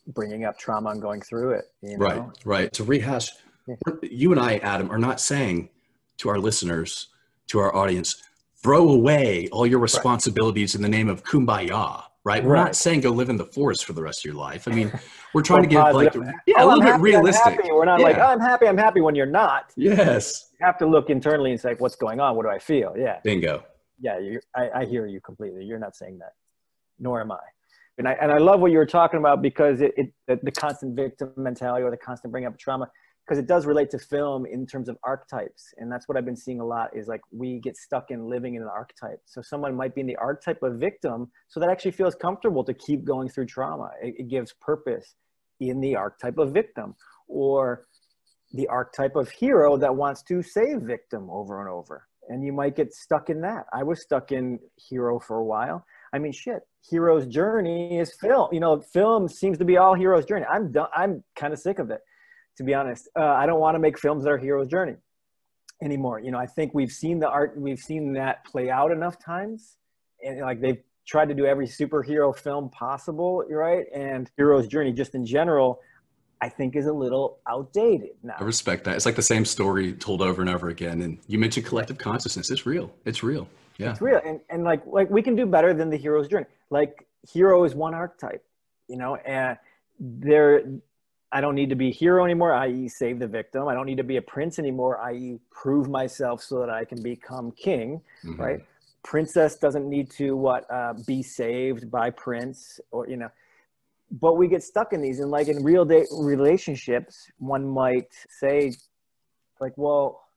bringing 0.08 0.46
up 0.46 0.58
trauma 0.58 0.90
and 0.92 1.02
going 1.02 1.22
through 1.22 1.52
it. 1.52 1.66
You 1.82 1.98
know? 1.98 2.06
Right, 2.06 2.24
right. 2.46 2.74
To 2.74 2.84
rehash, 2.84 3.32
Yeah. 3.68 3.76
you 4.04 4.32
and 4.32 4.40
I, 4.40 4.58
Adam, 4.58 4.90
are 4.92 5.00
not 5.00 5.20
saying 5.20 5.70
to 6.18 6.30
our 6.30 6.38
listeners, 6.40 7.08
to 7.48 7.60
our 7.60 7.76
audience, 7.76 8.24
throw 8.64 8.90
away 8.90 9.50
all 9.52 9.66
your 9.68 9.80
responsibilities 9.80 10.76
in 10.76 10.82
the 10.82 10.90
name 10.90 11.10
of 11.10 11.24
kumbaya. 11.24 12.04
Right? 12.24 12.44
We're 12.44 12.54
Right. 12.54 12.64
not 12.66 12.76
saying 12.76 13.02
go 13.02 13.12
live 13.12 13.30
in 13.30 13.38
the 13.38 13.46
forest 13.46 13.86
for 13.86 13.94
the 13.94 14.02
rest 14.02 14.20
of 14.22 14.26
your 14.26 14.36
life. 14.36 14.68
I 14.68 14.72
mean, 14.72 14.92
we're 15.34 15.42
trying 15.42 15.64
to 15.64 15.68
get 15.68 15.94
like 15.94 16.14
yeah, 16.14 16.22
Oh, 16.22 16.54
a 16.56 16.62
I'm 16.62 16.68
little 16.68 16.82
bit 16.82 16.92
happy, 16.92 17.02
realistic. 17.04 17.60
We're 17.66 17.86
not 17.86 18.00
like, 18.02 18.18
oh, 18.18 18.22
I'm 18.22 18.40
happy, 18.40 18.68
I'm 18.68 18.78
happy 18.78 19.02
when 19.02 19.16
you're 19.16 19.26
not. 19.26 19.74
Yes. 19.76 20.50
You 20.60 20.66
have 20.66 20.78
to 20.80 20.86
look 20.86 21.10
internally 21.10 21.52
and 21.52 21.60
say, 21.60 21.76
what's 21.78 21.96
going 21.96 22.20
on? 22.20 22.36
What 22.36 22.44
do 22.44 22.50
I 22.50 22.60
feel? 22.60 22.96
Yeah. 22.98 23.20
Bingo. 23.24 23.64
yeah, 24.00 24.20
you 24.20 24.40
I, 24.56 24.70
I 24.82 24.86
hear 24.86 25.06
you 25.06 25.20
completely. 25.22 25.64
You're 25.66 25.80
not 25.80 25.96
saying 25.96 26.20
that, 26.20 26.34
nor 27.00 27.22
am 27.22 27.32
I. 27.32 27.40
And 28.00 28.08
I, 28.08 28.14
and 28.22 28.32
I 28.32 28.38
love 28.38 28.60
what 28.60 28.72
you 28.72 28.78
were 28.78 28.86
talking 28.86 29.20
about 29.20 29.42
because 29.42 29.82
it, 29.82 29.94
it 29.98 30.14
the, 30.28 30.40
the 30.44 30.52
constant 30.52 30.96
victim 30.96 31.34
mentality 31.36 31.84
or 31.84 31.90
the 31.92 31.98
constant 31.98 32.32
bring 32.32 32.46
up 32.46 32.58
trauma 32.58 32.90
because 33.28 33.40
it 33.40 33.48
does 33.48 33.66
relate 33.66 33.90
to 33.90 34.00
film 34.00 34.46
in 34.46 34.66
terms 34.66 34.88
of 34.88 34.98
archetypes 35.04 35.74
and 35.78 35.92
that's 35.92 36.08
what 36.08 36.18
i've 36.18 36.26
been 36.26 36.36
seeing 36.36 36.62
a 36.62 36.66
lot 36.66 36.90
is 36.96 37.08
like 37.08 37.22
we 37.32 37.60
get 37.60 37.76
stuck 37.76 38.12
in 38.12 38.30
living 38.30 38.56
in 38.56 38.62
an 38.62 38.70
archetype. 38.70 39.22
So 39.26 39.42
someone 39.42 39.76
might 39.76 39.94
be 39.94 40.02
in 40.02 40.08
the 40.08 40.16
archetype 40.18 40.64
of 40.64 40.80
victim 40.80 41.30
so 41.48 41.60
that 41.60 41.70
actually 41.70 41.92
feels 41.92 42.16
comfortable 42.16 42.64
to 42.64 42.74
keep 42.74 43.04
going 43.04 43.30
through 43.30 43.48
trauma. 43.48 43.92
It, 44.02 44.16
it 44.20 44.28
gives 44.30 44.54
purpose 44.54 45.16
in 45.60 45.80
the 45.80 45.96
archetype 45.96 46.38
of 46.38 46.54
victim 46.54 46.96
or 47.28 47.86
the 48.54 48.68
archetype 48.68 49.16
of 49.16 49.30
hero 49.30 49.78
that 49.78 49.96
wants 49.96 50.24
to 50.24 50.42
save 50.42 50.82
victim 50.82 51.30
over 51.30 51.60
and 51.60 51.70
over 51.70 52.08
and 52.30 52.44
you 52.44 52.52
might 52.52 52.76
get 52.76 52.94
stuck 52.94 53.30
in 53.30 53.40
that. 53.42 53.64
I 53.72 53.84
was 53.84 54.02
stuck 54.02 54.34
in 54.34 54.60
hero 54.76 55.18
for 55.18 55.38
a 55.38 55.46
while. 55.46 55.86
I 56.14 56.20
mean 56.20 56.32
shit 56.32 56.62
hero's 56.90 57.26
journey 57.26 58.00
is 58.00 58.14
film. 58.22 58.50
You 58.52 58.60
know 58.60 58.82
film 58.94 59.28
seems 59.28 59.58
to 59.58 59.66
be 59.66 59.78
all 59.78 59.94
hero's 59.96 60.26
journey. 60.26 60.46
I'm 60.50 60.72
done 60.72 60.88
i'm 60.96 61.24
kind 61.36 61.54
of 61.54 61.60
sick 61.60 61.80
of 61.80 61.92
it 61.92 62.00
to 62.58 62.64
be 62.64 62.74
honest. 62.74 63.08
Uh, 63.16 63.24
I 63.24 63.46
don't 63.46 63.60
want 63.60 63.76
to 63.76 63.80
make 63.80 63.98
films 63.98 64.24
that 64.24 64.32
are 64.32 64.38
hero's 64.38 64.68
journey 64.68 64.96
anymore. 65.82 66.20
You 66.20 66.32
know, 66.32 66.40
I 66.40 66.48
think 66.48 66.74
we've 66.74 66.92
seen 66.92 67.20
the 67.20 67.30
art, 67.30 67.54
we've 67.58 67.80
seen 67.80 68.14
that 68.14 68.46
play 68.46 68.70
out 68.70 68.92
enough 68.92 69.20
times, 69.24 69.78
and 70.24 70.42
like 70.42 70.60
they've 70.60 70.82
tried 71.06 71.30
to 71.30 71.34
do 71.34 71.46
every 71.46 71.68
superhero 71.68 72.38
film 72.38 72.70
possible, 72.70 73.44
right? 73.50 73.86
And 73.94 74.30
hero's 74.36 74.68
journey, 74.68 74.92
just 74.92 75.16
in 75.16 75.26
general, 75.26 75.80
I 76.42 76.50
think 76.50 76.76
is 76.76 76.86
a 76.86 76.94
little 76.94 77.40
outdated 77.48 78.12
now. 78.24 78.36
I 78.40 78.44
respect 78.44 78.84
that. 78.84 78.96
It's 78.96 79.06
like 79.06 79.16
the 79.16 79.22
same 79.22 79.46
story 79.46 79.94
told 79.94 80.22
over 80.22 80.42
and 80.42 80.50
over 80.50 80.70
again. 80.70 81.02
And 81.02 81.18
you 81.28 81.40
mentioned 81.40 81.66
collective 81.66 81.98
consciousness. 81.98 82.52
It's 82.52 82.66
real. 82.66 82.92
It's 83.06 83.24
real. 83.24 83.48
Yeah. 83.78 83.92
It's 83.92 84.02
real. 84.02 84.20
And 84.24 84.42
and 84.50 84.64
like 84.64 84.82
like 84.86 85.10
we 85.10 85.22
can 85.22 85.36
do 85.36 85.46
better 85.46 85.74
than 85.74 85.90
the 85.90 85.98
hero's 85.98 86.28
journey. 86.28 86.46
Like 86.70 87.08
hero 87.32 87.64
is 87.64 87.74
one 87.74 87.94
archetype, 87.94 88.44
you 88.88 88.98
know, 88.98 89.16
and 89.16 89.58
there 90.00 90.64
I 91.32 91.42
don't 91.42 91.56
need 91.56 91.70
to 91.70 91.76
be 91.76 91.92
hero 91.92 92.24
anymore, 92.24 92.54
i.e., 92.54 92.88
save 92.88 93.20
the 93.20 93.28
victim. 93.28 93.68
I 93.68 93.74
don't 93.74 93.86
need 93.86 93.98
to 93.98 94.04
be 94.04 94.18
a 94.18 94.22
prince 94.22 94.60
anymore, 94.60 95.00
i.e., 95.02 95.40
prove 95.52 95.90
myself 95.90 96.42
so 96.42 96.60
that 96.60 96.70
I 96.70 96.86
can 96.86 97.02
become 97.02 97.52
king, 97.52 98.02
mm-hmm. 98.24 98.42
right? 98.42 98.66
Princess 99.04 99.58
doesn't 99.58 99.90
need 99.90 100.10
to 100.12 100.36
what 100.38 100.70
uh, 100.72 100.94
be 101.06 101.22
saved 101.22 101.92
by 101.92 102.10
prince 102.12 102.80
or 102.92 103.08
you 103.08 103.18
know, 103.18 103.30
but 104.12 104.36
we 104.36 104.48
get 104.48 104.64
stuck 104.64 104.94
in 104.94 105.02
these. 105.02 105.20
And 105.20 105.30
like 105.30 105.48
in 105.48 105.64
real 105.64 105.86
day 105.86 106.06
relationships, 106.12 107.30
one 107.40 107.66
might 107.68 108.14
say, 108.30 108.74
like, 109.60 109.74
well, 109.76 110.28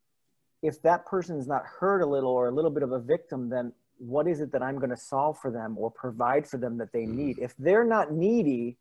if 0.63 0.83
that 0.83 1.07
person's 1.07 1.47
not 1.47 1.65
hurt 1.65 2.01
a 2.01 2.07
little 2.07 2.31
or 2.31 2.49
a 2.49 2.51
little 2.51 2.71
bit 2.71 2.83
of 2.83 2.93
a 2.93 2.99
victim, 2.99 3.49
then 3.49 3.73
what 3.99 4.27
is 4.27 4.41
it 4.41 4.53
that 4.53 4.63
I'm 4.63 4.77
going 4.79 4.91
to 4.91 4.97
solve 4.97 5.39
for 5.39 5.51
them 5.51 5.77
or 5.79 5.91
provide 5.91 6.47
for 6.47 6.59
them 6.59 6.79
that 6.79 6.93
they 6.93 7.05
mm-hmm. 7.05 7.17
need? 7.17 7.39
If 7.39 7.55
they're 7.59 7.85
not 7.85 8.13
needy, 8.13 8.77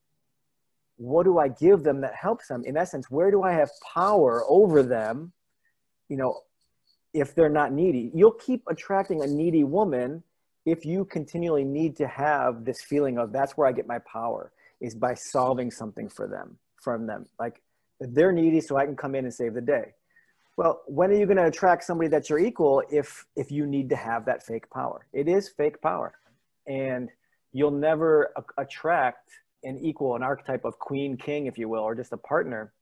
what 0.99 1.23
do 1.23 1.39
I 1.39 1.47
give 1.47 1.83
them 1.83 2.01
that 2.01 2.13
helps 2.13 2.49
them? 2.49 2.63
In 2.65 2.75
essence, 2.75 3.09
where 3.09 3.31
do 3.31 3.41
I 3.41 3.53
have 3.53 3.71
power 3.93 4.43
over 4.49 4.83
them? 4.83 5.31
You 6.09 6.17
know, 6.17 6.41
if 7.13 7.33
they're 7.33 7.47
not 7.47 7.71
needy, 7.71 8.11
you'll 8.13 8.33
keep 8.33 8.63
attracting 8.67 9.23
a 9.23 9.27
needy 9.27 9.63
woman 9.63 10.21
if 10.65 10.85
you 10.85 11.05
continually 11.05 11.63
need 11.63 11.95
to 11.95 12.07
have 12.07 12.65
this 12.65 12.81
feeling 12.81 13.17
of 13.17 13.31
that's 13.31 13.55
where 13.55 13.65
I 13.65 13.71
get 13.71 13.87
my 13.87 13.99
power 13.99 14.51
is 14.81 14.93
by 14.93 15.13
solving 15.13 15.71
something 15.71 16.09
for 16.09 16.27
them 16.27 16.57
from 16.75 17.07
them. 17.07 17.27
Like 17.39 17.61
they're 18.01 18.33
needy, 18.33 18.59
so 18.59 18.75
I 18.75 18.85
can 18.85 18.97
come 18.97 19.15
in 19.15 19.23
and 19.23 19.33
save 19.33 19.53
the 19.53 19.61
day. 19.61 19.93
Well, 20.57 20.81
when 20.85 21.11
are 21.11 21.15
you 21.15 21.25
going 21.25 21.37
to 21.37 21.45
attract 21.45 21.85
somebody 21.85 22.09
that's 22.09 22.29
your 22.29 22.39
equal 22.39 22.83
if 22.91 23.25
if 23.37 23.51
you 23.51 23.65
need 23.65 23.87
to 23.89 23.95
have 23.95 24.25
that 24.25 24.45
fake 24.45 24.69
power? 24.69 25.07
It 25.13 25.29
is 25.29 25.47
fake 25.47 25.81
power, 25.81 26.13
and 26.67 27.09
you'll 27.53 27.71
never 27.71 28.33
attract 28.57 29.31
an 29.63 29.77
equal, 29.79 30.15
an 30.15 30.23
archetype 30.23 30.65
of 30.65 30.79
queen, 30.79 31.17
king, 31.17 31.47
if 31.47 31.57
you 31.57 31.67
will, 31.67 31.81
or 31.81 31.95
just 31.95 32.13
a 32.13 32.17
partner, 32.17 32.73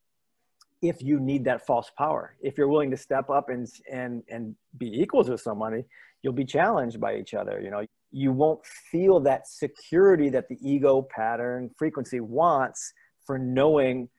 if 0.81 1.01
you 1.01 1.19
need 1.19 1.45
that 1.45 1.65
false 1.65 1.91
power. 1.97 2.35
If 2.41 2.57
you're 2.57 2.67
willing 2.67 2.91
to 2.91 2.97
step 2.97 3.29
up 3.29 3.49
and 3.49 3.67
and 3.91 4.23
and 4.29 4.55
be 4.77 4.87
equal 4.87 5.23
to 5.25 5.37
somebody, 5.37 5.85
you'll 6.21 6.33
be 6.33 6.45
challenged 6.45 6.99
by 6.99 7.17
each 7.17 7.33
other. 7.33 7.59
You 7.61 7.71
know, 7.71 7.85
you 8.11 8.31
won't 8.31 8.65
feel 8.65 9.19
that 9.21 9.47
security 9.47 10.29
that 10.29 10.47
the 10.49 10.57
ego 10.61 11.01
pattern 11.01 11.71
frequency 11.77 12.19
wants 12.19 12.93
for 13.25 13.37
knowing 13.37 14.09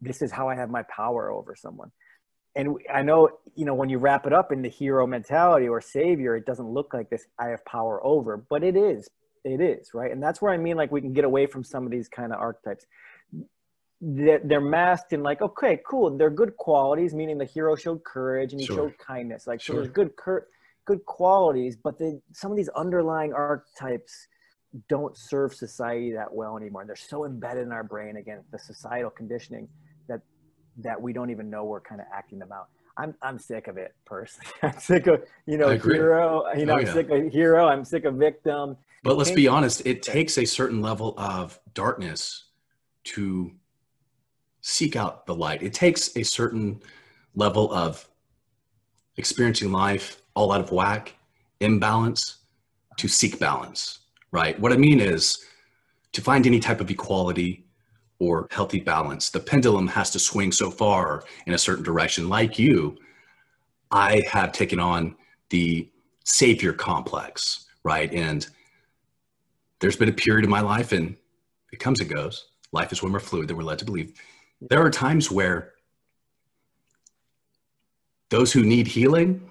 this 0.00 0.22
is 0.22 0.32
how 0.32 0.48
I 0.48 0.56
have 0.56 0.70
my 0.70 0.82
power 0.94 1.30
over 1.30 1.54
someone. 1.54 1.90
And 2.54 2.76
I 2.92 3.02
know, 3.02 3.30
you 3.54 3.64
know, 3.64 3.74
when 3.74 3.88
you 3.88 3.98
wrap 3.98 4.26
it 4.26 4.32
up 4.32 4.52
in 4.52 4.60
the 4.60 4.68
hero 4.68 5.06
mentality 5.06 5.68
or 5.68 5.80
savior, 5.80 6.36
it 6.36 6.44
doesn't 6.44 6.68
look 6.68 6.92
like 6.92 7.08
this 7.08 7.24
I 7.38 7.48
have 7.48 7.64
power 7.64 8.04
over, 8.04 8.36
but 8.36 8.62
it 8.62 8.76
is 8.76 9.08
it 9.44 9.60
is 9.60 9.90
right? 9.94 10.10
And 10.10 10.22
that's 10.22 10.40
where 10.40 10.52
i 10.52 10.56
mean 10.56 10.76
like 10.76 10.92
we 10.92 11.00
can 11.00 11.12
get 11.12 11.24
away 11.24 11.46
from 11.46 11.64
some 11.64 11.84
of 11.84 11.90
these 11.90 12.08
kind 12.08 12.32
of 12.32 12.38
archetypes. 12.38 12.86
That 14.00 14.48
they're 14.48 14.60
masked 14.60 15.12
in 15.12 15.22
like 15.22 15.40
okay 15.42 15.80
cool 15.88 16.16
they're 16.16 16.30
good 16.30 16.56
qualities 16.56 17.14
meaning 17.14 17.38
the 17.38 17.44
hero 17.44 17.76
showed 17.76 18.02
courage 18.02 18.52
and 18.52 18.60
he 18.60 18.66
sure. 18.66 18.76
showed 18.76 18.98
kindness. 18.98 19.46
Like 19.46 19.60
sure. 19.60 19.76
so 19.76 19.80
there's 19.80 19.92
good 19.92 20.16
cur- 20.16 20.48
good 20.86 21.04
qualities 21.06 21.76
but 21.76 21.98
the, 21.98 22.20
some 22.32 22.50
of 22.50 22.56
these 22.56 22.70
underlying 22.70 23.32
archetypes 23.32 24.26
don't 24.88 25.16
serve 25.16 25.54
society 25.54 26.12
that 26.12 26.32
well 26.32 26.56
anymore. 26.56 26.84
They're 26.86 26.96
so 26.96 27.26
embedded 27.26 27.64
in 27.64 27.72
our 27.72 27.84
brain 27.84 28.16
again 28.16 28.42
the 28.50 28.58
societal 28.58 29.10
conditioning 29.10 29.68
that 30.08 30.20
that 30.78 31.00
we 31.00 31.12
don't 31.12 31.30
even 31.30 31.50
know 31.50 31.64
we're 31.64 31.80
kind 31.80 32.00
of 32.00 32.06
acting 32.12 32.38
them 32.38 32.50
out 32.52 32.68
I'm 32.96 33.14
I'm 33.22 33.38
sick 33.38 33.68
of 33.68 33.76
it 33.76 33.94
personally. 34.04 34.50
I'm 34.62 34.78
sick 34.78 35.06
of 35.06 35.24
you 35.46 35.56
know 35.56 35.70
hero. 35.70 36.44
You 36.56 36.66
know 36.66 36.74
oh, 36.74 36.78
I'm 36.78 36.86
sick 36.86 37.10
of 37.10 37.32
hero. 37.32 37.66
I'm 37.66 37.84
sick 37.84 38.04
of 38.04 38.14
victim. 38.14 38.76
But 39.04 39.16
let's 39.16 39.30
be 39.30 39.48
honest. 39.48 39.82
It 39.84 40.02
takes 40.02 40.38
a 40.38 40.44
certain 40.44 40.80
level 40.80 41.14
of 41.18 41.58
darkness 41.74 42.44
to 43.04 43.52
seek 44.60 44.94
out 44.94 45.26
the 45.26 45.34
light. 45.34 45.62
It 45.62 45.74
takes 45.74 46.16
a 46.16 46.22
certain 46.22 46.80
level 47.34 47.72
of 47.72 48.08
experiencing 49.16 49.72
life 49.72 50.22
all 50.34 50.52
out 50.52 50.60
of 50.60 50.70
whack, 50.70 51.14
imbalance, 51.60 52.38
to 52.96 53.08
seek 53.08 53.38
balance. 53.38 54.00
Right. 54.30 54.58
What 54.58 54.72
I 54.72 54.76
mean 54.76 55.00
is 55.00 55.44
to 56.12 56.20
find 56.20 56.46
any 56.46 56.60
type 56.60 56.80
of 56.80 56.90
equality 56.90 57.66
or 58.22 58.46
healthy 58.52 58.78
balance. 58.78 59.30
The 59.30 59.40
pendulum 59.40 59.88
has 59.88 60.10
to 60.10 60.18
swing 60.20 60.52
so 60.52 60.70
far 60.70 61.24
in 61.46 61.54
a 61.54 61.58
certain 61.58 61.82
direction. 61.82 62.28
Like 62.28 62.56
you, 62.56 62.96
I 63.90 64.22
have 64.30 64.52
taken 64.52 64.78
on 64.78 65.16
the 65.50 65.90
savior 66.22 66.72
complex, 66.72 67.66
right? 67.82 68.12
And 68.12 68.46
there's 69.80 69.96
been 69.96 70.08
a 70.08 70.12
period 70.12 70.44
in 70.44 70.50
my 70.50 70.60
life, 70.60 70.92
and 70.92 71.16
it 71.72 71.80
comes 71.80 72.00
and 72.00 72.08
goes. 72.08 72.46
Life 72.70 72.92
is 72.92 73.02
when 73.02 73.12
we're 73.12 73.18
fluid 73.18 73.48
that 73.48 73.56
we're 73.56 73.64
led 73.64 73.80
to 73.80 73.84
believe. 73.84 74.14
There 74.60 74.80
are 74.80 74.90
times 74.90 75.28
where 75.28 75.72
those 78.28 78.52
who 78.52 78.62
need 78.62 78.86
healing, 78.86 79.50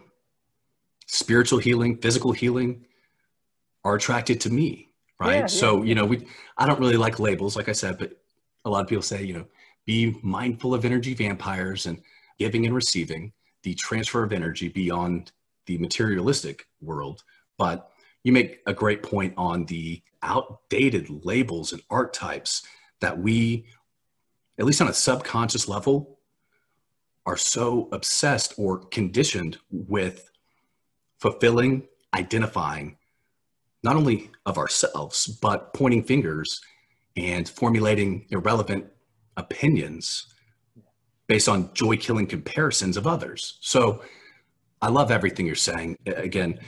spiritual 1.07 1.59
healing, 1.59 1.97
physical 1.97 2.31
healing, 2.31 2.85
are 3.83 3.95
attracted 3.95 4.39
to 4.41 4.49
me, 4.49 4.93
right? 5.19 5.39
Yeah, 5.39 5.45
so, 5.47 5.83
you 5.83 5.93
know, 5.93 6.05
we 6.05 6.25
I 6.57 6.65
don't 6.67 6.79
really 6.79 6.95
like 6.95 7.19
labels, 7.19 7.57
like 7.57 7.67
I 7.67 7.73
said, 7.73 7.97
but 7.97 8.20
a 8.65 8.69
lot 8.69 8.81
of 8.81 8.87
people 8.87 9.01
say, 9.01 9.23
you 9.23 9.33
know, 9.33 9.45
be 9.85 10.15
mindful 10.21 10.73
of 10.73 10.85
energy 10.85 11.13
vampires 11.13 11.85
and 11.85 12.01
giving 12.39 12.65
and 12.65 12.75
receiving, 12.75 13.33
the 13.63 13.73
transfer 13.75 14.23
of 14.23 14.33
energy 14.33 14.67
beyond 14.67 15.31
the 15.65 15.77
materialistic 15.77 16.65
world. 16.81 17.23
But 17.57 17.91
you 18.23 18.31
make 18.31 18.59
a 18.65 18.73
great 18.73 19.03
point 19.03 19.33
on 19.37 19.65
the 19.65 20.01
outdated 20.23 21.25
labels 21.25 21.73
and 21.73 21.81
archetypes 21.89 22.63
that 22.99 23.17
we, 23.17 23.65
at 24.59 24.65
least 24.65 24.81
on 24.81 24.87
a 24.87 24.93
subconscious 24.93 25.67
level, 25.67 26.19
are 27.25 27.37
so 27.37 27.89
obsessed 27.91 28.53
or 28.57 28.79
conditioned 28.79 29.57
with 29.71 30.31
fulfilling, 31.19 31.87
identifying 32.13 32.97
not 33.83 33.95
only 33.95 34.29
of 34.45 34.57
ourselves, 34.57 35.27
but 35.27 35.73
pointing 35.73 36.03
fingers 36.03 36.61
and 37.15 37.47
formulating 37.47 38.25
irrelevant 38.29 38.85
opinions 39.37 40.27
based 41.27 41.47
on 41.47 41.73
joy 41.73 41.97
killing 41.97 42.27
comparisons 42.27 42.97
of 42.97 43.07
others. 43.07 43.57
So 43.61 44.03
I 44.81 44.89
love 44.89 45.11
everything 45.11 45.45
you're 45.45 45.55
saying. 45.55 45.97
Again, 46.05 46.59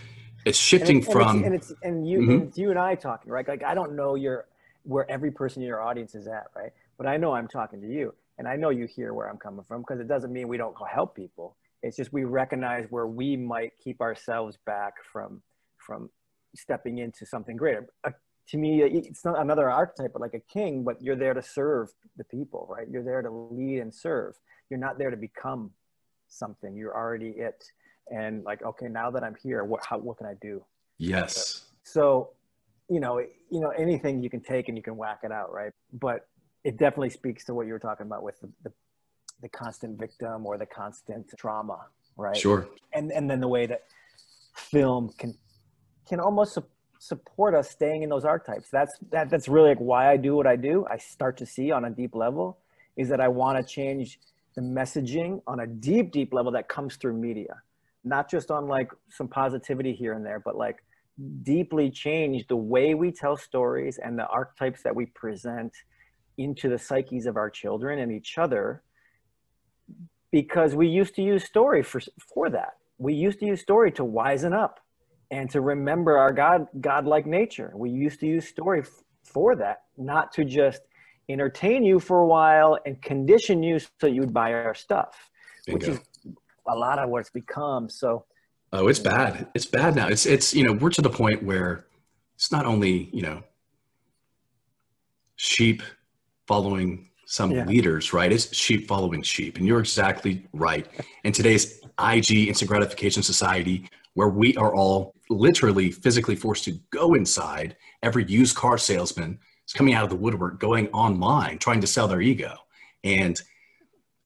it's 0.45 0.57
shifting 0.57 0.97
and 0.97 1.05
from 1.05 1.43
and 1.43 1.55
it's, 1.55 1.69
and, 1.69 1.77
it's, 1.77 1.83
and 1.83 2.09
you 2.09 2.19
mm-hmm. 2.19 2.31
and 2.31 2.43
it's 2.43 2.57
you 2.57 2.69
and 2.69 2.79
I 2.79 2.95
talking, 2.95 3.31
right? 3.31 3.47
Like 3.47 3.63
I 3.63 3.73
don't 3.73 3.95
know 3.95 4.15
your 4.15 4.45
where 4.83 5.09
every 5.09 5.31
person 5.31 5.61
in 5.61 5.67
your 5.67 5.81
audience 5.81 6.15
is 6.15 6.27
at, 6.27 6.47
right? 6.55 6.71
But 6.97 7.07
I 7.07 7.17
know 7.17 7.33
I'm 7.33 7.47
talking 7.47 7.81
to 7.81 7.87
you 7.87 8.13
and 8.37 8.47
I 8.47 8.55
know 8.55 8.69
you 8.69 8.85
hear 8.85 9.13
where 9.13 9.29
I'm 9.29 9.37
coming 9.37 9.63
from 9.63 9.81
because 9.81 9.99
it 9.99 10.07
doesn't 10.07 10.31
mean 10.31 10.47
we 10.47 10.57
don't 10.57 10.75
help 10.89 11.15
people. 11.15 11.55
It's 11.81 11.97
just 11.97 12.13
we 12.13 12.23
recognize 12.23 12.85
where 12.89 13.07
we 13.07 13.35
might 13.35 13.73
keep 13.83 14.01
ourselves 14.01 14.57
back 14.65 14.93
from 15.11 15.41
from 15.77 16.09
stepping 16.55 16.99
into 16.99 17.25
something 17.25 17.57
greater. 17.57 17.87
A 18.03 18.13
to 18.49 18.57
me, 18.57 18.83
it's 18.83 19.23
not 19.23 19.39
another 19.39 19.69
archetype, 19.69 20.11
but 20.13 20.21
like 20.21 20.33
a 20.33 20.39
king, 20.39 20.83
but 20.83 21.01
you're 21.01 21.15
there 21.15 21.33
to 21.33 21.41
serve 21.41 21.89
the 22.17 22.23
people, 22.25 22.67
right? 22.69 22.87
You're 22.89 23.03
there 23.03 23.21
to 23.21 23.29
lead 23.29 23.79
and 23.79 23.93
serve. 23.93 24.35
You're 24.69 24.79
not 24.79 24.97
there 24.97 25.09
to 25.09 25.17
become 25.17 25.71
something. 26.27 26.75
You're 26.75 26.95
already 26.95 27.29
it. 27.29 27.63
And 28.11 28.43
like, 28.43 28.61
okay, 28.63 28.87
now 28.87 29.09
that 29.11 29.23
I'm 29.23 29.35
here, 29.41 29.63
what, 29.63 29.81
how, 29.85 29.97
what 29.97 30.17
can 30.17 30.27
I 30.27 30.33
do? 30.41 30.63
Yes. 30.97 31.65
So 31.83 32.31
you 32.89 32.99
know, 32.99 33.19
you 33.49 33.59
know, 33.59 33.69
anything 33.69 34.21
you 34.21 34.29
can 34.29 34.41
take 34.41 34.67
and 34.67 34.77
you 34.77 34.83
can 34.83 34.97
whack 34.97 35.21
it 35.23 35.31
out, 35.31 35.53
right? 35.53 35.71
But 35.93 36.27
it 36.63 36.77
definitely 36.77 37.09
speaks 37.09 37.45
to 37.45 37.53
what 37.53 37.65
you 37.67 37.73
were 37.73 37.79
talking 37.79 38.05
about 38.05 38.23
with 38.23 38.39
the, 38.39 38.49
the, 38.63 38.71
the 39.41 39.49
constant 39.49 39.99
victim 39.99 40.45
or 40.45 40.57
the 40.57 40.65
constant 40.65 41.33
trauma, 41.37 41.79
right? 42.17 42.35
Sure. 42.35 42.67
And 42.93 43.11
and 43.11 43.29
then 43.29 43.39
the 43.39 43.47
way 43.47 43.65
that 43.65 43.83
film 44.53 45.11
can 45.17 45.33
can 46.07 46.19
almost 46.19 46.57
support 47.03 47.53
us 47.53 47.69
staying 47.69 48.03
in 48.03 48.09
those 48.09 48.23
archetypes. 48.23 48.69
That's 48.69 48.97
that 49.11 49.29
that's 49.29 49.49
really 49.49 49.69
like 49.69 49.79
why 49.79 50.09
I 50.09 50.15
do 50.15 50.35
what 50.35 50.47
I 50.47 50.55
do. 50.55 50.85
I 50.89 50.97
start 50.97 51.35
to 51.37 51.45
see 51.45 51.69
on 51.69 51.83
a 51.85 51.89
deep 51.89 52.15
level 52.15 52.57
is 52.95 53.09
that 53.09 53.19
I 53.19 53.27
want 53.27 53.57
to 53.57 53.63
change 53.63 54.19
the 54.55 54.61
messaging 54.61 55.41
on 55.45 55.59
a 55.61 55.67
deep, 55.67 56.11
deep 56.11 56.33
level 56.33 56.51
that 56.53 56.69
comes 56.69 56.95
through 56.95 57.13
media, 57.13 57.61
not 58.05 58.29
just 58.29 58.51
on 58.51 58.67
like 58.67 58.91
some 59.09 59.27
positivity 59.27 59.93
here 59.93 60.13
and 60.13 60.25
there, 60.25 60.39
but 60.39 60.55
like 60.55 60.83
deeply 61.43 61.89
change 61.89 62.47
the 62.47 62.55
way 62.55 62.93
we 62.93 63.11
tell 63.11 63.35
stories 63.35 63.97
and 63.97 64.17
the 64.17 64.27
archetypes 64.27 64.81
that 64.83 64.95
we 64.95 65.05
present 65.07 65.73
into 66.37 66.69
the 66.69 66.79
psyches 66.79 67.25
of 67.25 67.35
our 67.35 67.49
children 67.49 67.99
and 67.99 68.11
each 68.11 68.37
other 68.37 68.81
because 70.31 70.73
we 70.73 70.87
used 70.87 71.13
to 71.15 71.21
use 71.21 71.43
story 71.43 71.83
for 71.83 72.01
for 72.17 72.49
that 72.49 72.77
we 72.97 73.13
used 73.13 73.39
to 73.39 73.45
use 73.45 73.61
story 73.61 73.91
to 73.91 74.03
wisen 74.03 74.53
up 74.53 74.79
and 75.33 75.49
to 75.49 75.59
remember 75.61 76.17
our 76.17 76.31
god 76.31 76.67
godlike 76.79 77.25
nature 77.25 77.71
we 77.75 77.89
used 77.89 78.19
to 78.19 78.27
use 78.27 78.47
story 78.47 78.81
f- 78.81 79.03
for 79.23 79.55
that 79.55 79.77
not 79.97 80.31
to 80.31 80.45
just 80.45 80.81
entertain 81.29 81.83
you 81.83 81.99
for 81.99 82.19
a 82.19 82.27
while 82.27 82.77
and 82.85 83.01
condition 83.01 83.63
you 83.63 83.79
so 83.99 84.07
you'd 84.07 84.33
buy 84.33 84.53
our 84.53 84.75
stuff 84.75 85.29
Bingo. 85.65 85.87
which 85.87 85.87
is 85.87 85.99
a 86.67 86.75
lot 86.75 86.99
of 86.99 87.09
what 87.09 87.21
it's 87.21 87.29
become 87.29 87.89
so 87.89 88.25
Oh, 88.75 88.87
it's 88.87 88.97
bad. 88.97 89.47
It's 89.53 89.67
bad 89.67 89.95
now. 89.95 90.07
It's 90.07 90.25
it's 90.25 90.55
you 90.55 90.63
know 90.63 90.73
we're 90.73 90.89
to 90.89 91.01
the 91.03 91.09
point 91.09 91.43
where 91.43 91.85
it's 92.33 92.51
not 92.51 92.65
only 92.65 93.07
you 93.13 93.21
know 93.21 93.43
sheep 95.35 95.83
following 96.47 97.11
some 97.27 97.51
yeah. 97.51 97.65
leaders, 97.65 98.13
right? 98.13 98.31
It's 98.31 98.53
sheep 98.55 98.87
following 98.87 99.21
sheep, 99.21 99.57
and 99.57 99.67
you're 99.67 99.79
exactly 99.79 100.47
right. 100.53 100.87
And 101.23 101.35
today's 101.35 101.82
IG 101.99 102.47
instant 102.47 102.69
gratification 102.69 103.23
society, 103.23 103.89
where 104.13 104.29
we 104.29 104.55
are 104.57 104.73
all 104.73 105.15
literally 105.29 105.91
physically 105.91 106.35
forced 106.35 106.63
to 106.65 106.79
go 106.91 107.13
inside, 107.13 107.75
every 108.01 108.25
used 108.25 108.55
car 108.55 108.77
salesman 108.77 109.39
is 109.67 109.73
coming 109.73 109.93
out 109.93 110.03
of 110.03 110.09
the 110.09 110.15
woodwork, 110.15 110.59
going 110.59 110.87
online, 110.89 111.57
trying 111.57 111.81
to 111.81 111.87
sell 111.87 112.07
their 112.07 112.21
ego, 112.21 112.55
and 113.03 113.41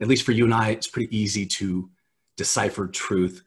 at 0.01 0.07
least 0.07 0.23
for 0.23 0.31
you 0.31 0.45
and 0.45 0.53
I, 0.53 0.69
it's 0.69 0.87
pretty 0.87 1.15
easy 1.15 1.45
to 1.45 1.89
decipher 2.35 2.87
truth 2.87 3.43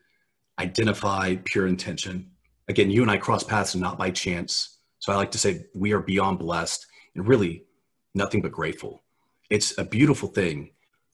identify 0.59 1.37
pure 1.45 1.67
intention. 1.67 2.31
Again, 2.69 2.91
you 2.91 3.03
and 3.03 3.11
I 3.11 3.17
cross 3.17 3.43
paths 3.43 3.75
not 3.75 3.99
by 3.99 4.11
chance. 4.11 4.79
So 4.99 5.13
I 5.13 5.17
like 5.17 5.31
to 5.33 5.39
say 5.39 5.65
we 5.75 5.93
are 5.93 6.01
beyond 6.01 6.39
blessed 6.39 6.87
and 7.15 7.27
really 7.27 7.65
nothing 8.15 8.43
but 8.43 8.53
grateful. 8.53 9.03
It's 9.49 9.77
a 9.79 9.85
beautiful 9.85 10.29
thing 10.29 10.71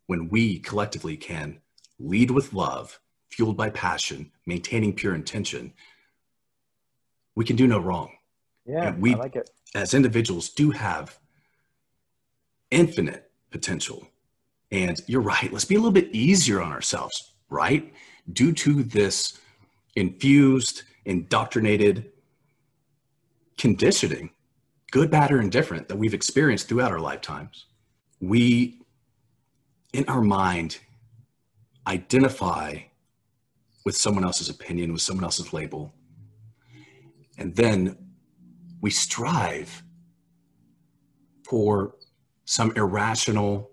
when 0.07 0.29
we 0.29 0.59
collectively 0.59 1.17
can 1.17 1.61
lead 1.99 2.31
with 2.31 2.53
love, 2.53 2.99
fueled 3.31 3.57
by 3.57 3.71
passion, 3.71 4.31
maintaining 4.47 4.93
pure 4.95 5.15
intention. 5.15 5.73
We 7.35 7.45
can 7.45 7.57
do 7.57 7.67
no 7.67 7.79
wrong. 7.79 8.13
Yeah, 8.65 8.89
and 8.89 9.01
we, 9.01 9.15
I 9.15 9.19
like 9.19 9.37
it. 9.37 9.51
As 9.75 9.95
individuals, 9.95 10.51
do 10.51 10.71
have 10.71 11.19
infinite 12.71 13.31
potential. 13.51 14.09
And 14.73 15.01
you're 15.07 15.21
right. 15.21 15.53
Let's 15.53 15.65
be 15.65 15.77
a 15.77 15.79
little 15.79 15.93
bit 15.93 16.09
easier 16.13 16.61
on 16.61 16.73
ourselves, 16.73 17.35
right? 17.49 17.93
due 18.33 18.53
to 18.53 18.83
this 18.83 19.39
infused, 19.95 20.83
indoctrinated 21.05 22.11
conditioning, 23.57 24.31
good, 24.91 25.11
bad, 25.11 25.33
or 25.33 25.41
indifferent, 25.41 25.89
that 25.89 25.97
we've 25.97 26.15
experienced 26.15 26.69
throughout 26.69 26.93
our 26.93 27.01
lifetimes, 27.01 27.67
we, 28.21 28.81
in 29.93 30.05
our 30.09 30.21
mind, 30.21 30.79
identify 31.87 32.79
with 33.85 33.97
someone 33.97 34.25
else's 34.25 34.49
opinion, 34.49 34.93
with 34.93 35.03
someone 35.03 35.25
else's 35.25 35.53
label. 35.53 35.93
And 37.39 37.55
then 37.55 37.97
we 38.81 38.91
strive 38.91 39.83
for 41.49 41.95
some 42.45 42.73
irrational, 42.77 43.71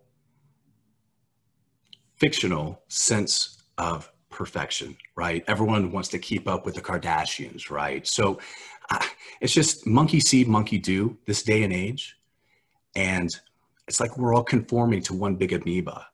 fictional 2.17 2.83
sense 2.87 3.63
of 3.77 4.11
perfection, 4.29 4.97
right? 5.15 5.43
Everyone 5.47 5.91
wants 5.91 6.09
to 6.09 6.19
keep 6.19 6.47
up 6.47 6.65
with 6.65 6.75
the 6.75 6.81
Kardashians, 6.81 7.69
right? 7.69 8.05
So 8.05 8.39
uh, 8.89 9.03
it's 9.41 9.53
just 9.53 9.87
monkey 9.87 10.19
see, 10.19 10.43
monkey 10.43 10.77
do 10.77 11.17
this 11.25 11.43
day 11.43 11.63
and 11.63 11.73
age. 11.73 12.15
And 12.95 13.29
it's 13.87 13.99
like 13.99 14.17
we're 14.17 14.33
all 14.33 14.43
conforming 14.43 15.01
to 15.03 15.13
one 15.13 15.35
big 15.35 15.53
amoeba. 15.53 16.07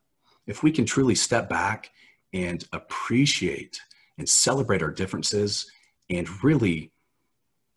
If 0.50 0.64
we 0.64 0.72
can 0.72 0.84
truly 0.84 1.14
step 1.14 1.48
back 1.48 1.92
and 2.32 2.64
appreciate 2.72 3.80
and 4.18 4.28
celebrate 4.28 4.82
our 4.82 4.90
differences 4.90 5.70
and 6.10 6.28
really 6.42 6.90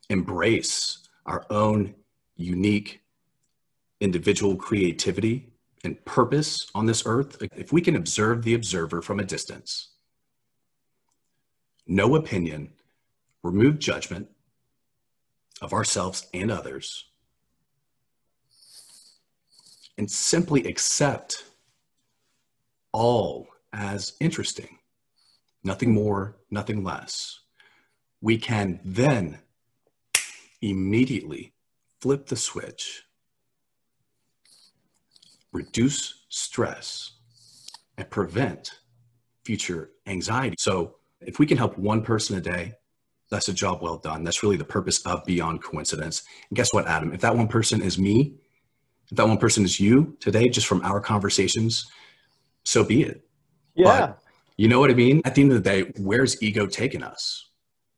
embrace 0.09 1.07
our 1.27 1.45
own 1.51 1.93
unique 2.35 3.01
individual 4.01 4.55
creativity 4.55 5.53
and 5.83 6.03
purpose 6.03 6.65
on 6.73 6.87
this 6.87 7.03
earth, 7.05 7.43
if 7.55 7.71
we 7.71 7.79
can 7.79 7.95
observe 7.95 8.41
the 8.41 8.55
observer 8.55 9.03
from 9.03 9.19
a 9.19 9.23
distance, 9.23 9.89
no 11.85 12.15
opinion, 12.15 12.73
remove 13.43 13.77
judgment 13.77 14.27
of 15.61 15.73
ourselves 15.73 16.25
and 16.33 16.49
others, 16.49 17.05
and 19.95 20.09
simply 20.09 20.65
accept 20.65 21.43
all 22.93 23.47
as 23.73 24.13
interesting, 24.19 24.77
nothing 25.63 25.91
more, 25.91 26.37
nothing 26.49 26.83
less. 26.83 27.39
We 28.21 28.37
can 28.37 28.79
then 28.85 29.39
immediately 30.61 31.53
flip 31.99 32.27
the 32.27 32.37
switch, 32.37 33.03
reduce 35.51 36.25
stress, 36.29 37.11
and 37.97 38.09
prevent 38.09 38.79
future 39.43 39.91
anxiety. 40.07 40.55
So, 40.57 40.95
if 41.19 41.39
we 41.39 41.45
can 41.45 41.57
help 41.57 41.77
one 41.77 42.01
person 42.01 42.37
a 42.37 42.41
day, 42.41 42.73
that's 43.29 43.47
a 43.47 43.53
job 43.53 43.81
well 43.81 43.97
done. 43.97 44.23
That's 44.23 44.43
really 44.43 44.57
the 44.57 44.65
purpose 44.65 45.01
of 45.05 45.25
Beyond 45.25 45.63
Coincidence. 45.63 46.23
And 46.49 46.57
guess 46.57 46.73
what, 46.73 46.87
Adam? 46.87 47.13
If 47.13 47.21
that 47.21 47.35
one 47.35 47.47
person 47.47 47.81
is 47.81 47.97
me, 47.97 48.35
if 49.09 49.17
that 49.17 49.27
one 49.27 49.37
person 49.37 49.63
is 49.63 49.79
you 49.79 50.17
today, 50.19 50.49
just 50.49 50.67
from 50.67 50.81
our 50.83 50.99
conversations, 50.99 51.85
so 52.63 52.83
be 52.83 53.03
it. 53.03 53.25
Yeah. 53.75 54.07
But 54.07 54.19
you 54.57 54.67
know 54.67 54.79
what 54.79 54.91
I 54.91 54.93
mean? 54.93 55.21
At 55.25 55.35
the 55.35 55.41
end 55.41 55.51
of 55.51 55.63
the 55.63 55.69
day, 55.69 55.91
where's 55.97 56.41
ego 56.41 56.65
taking 56.65 57.03
us? 57.03 57.49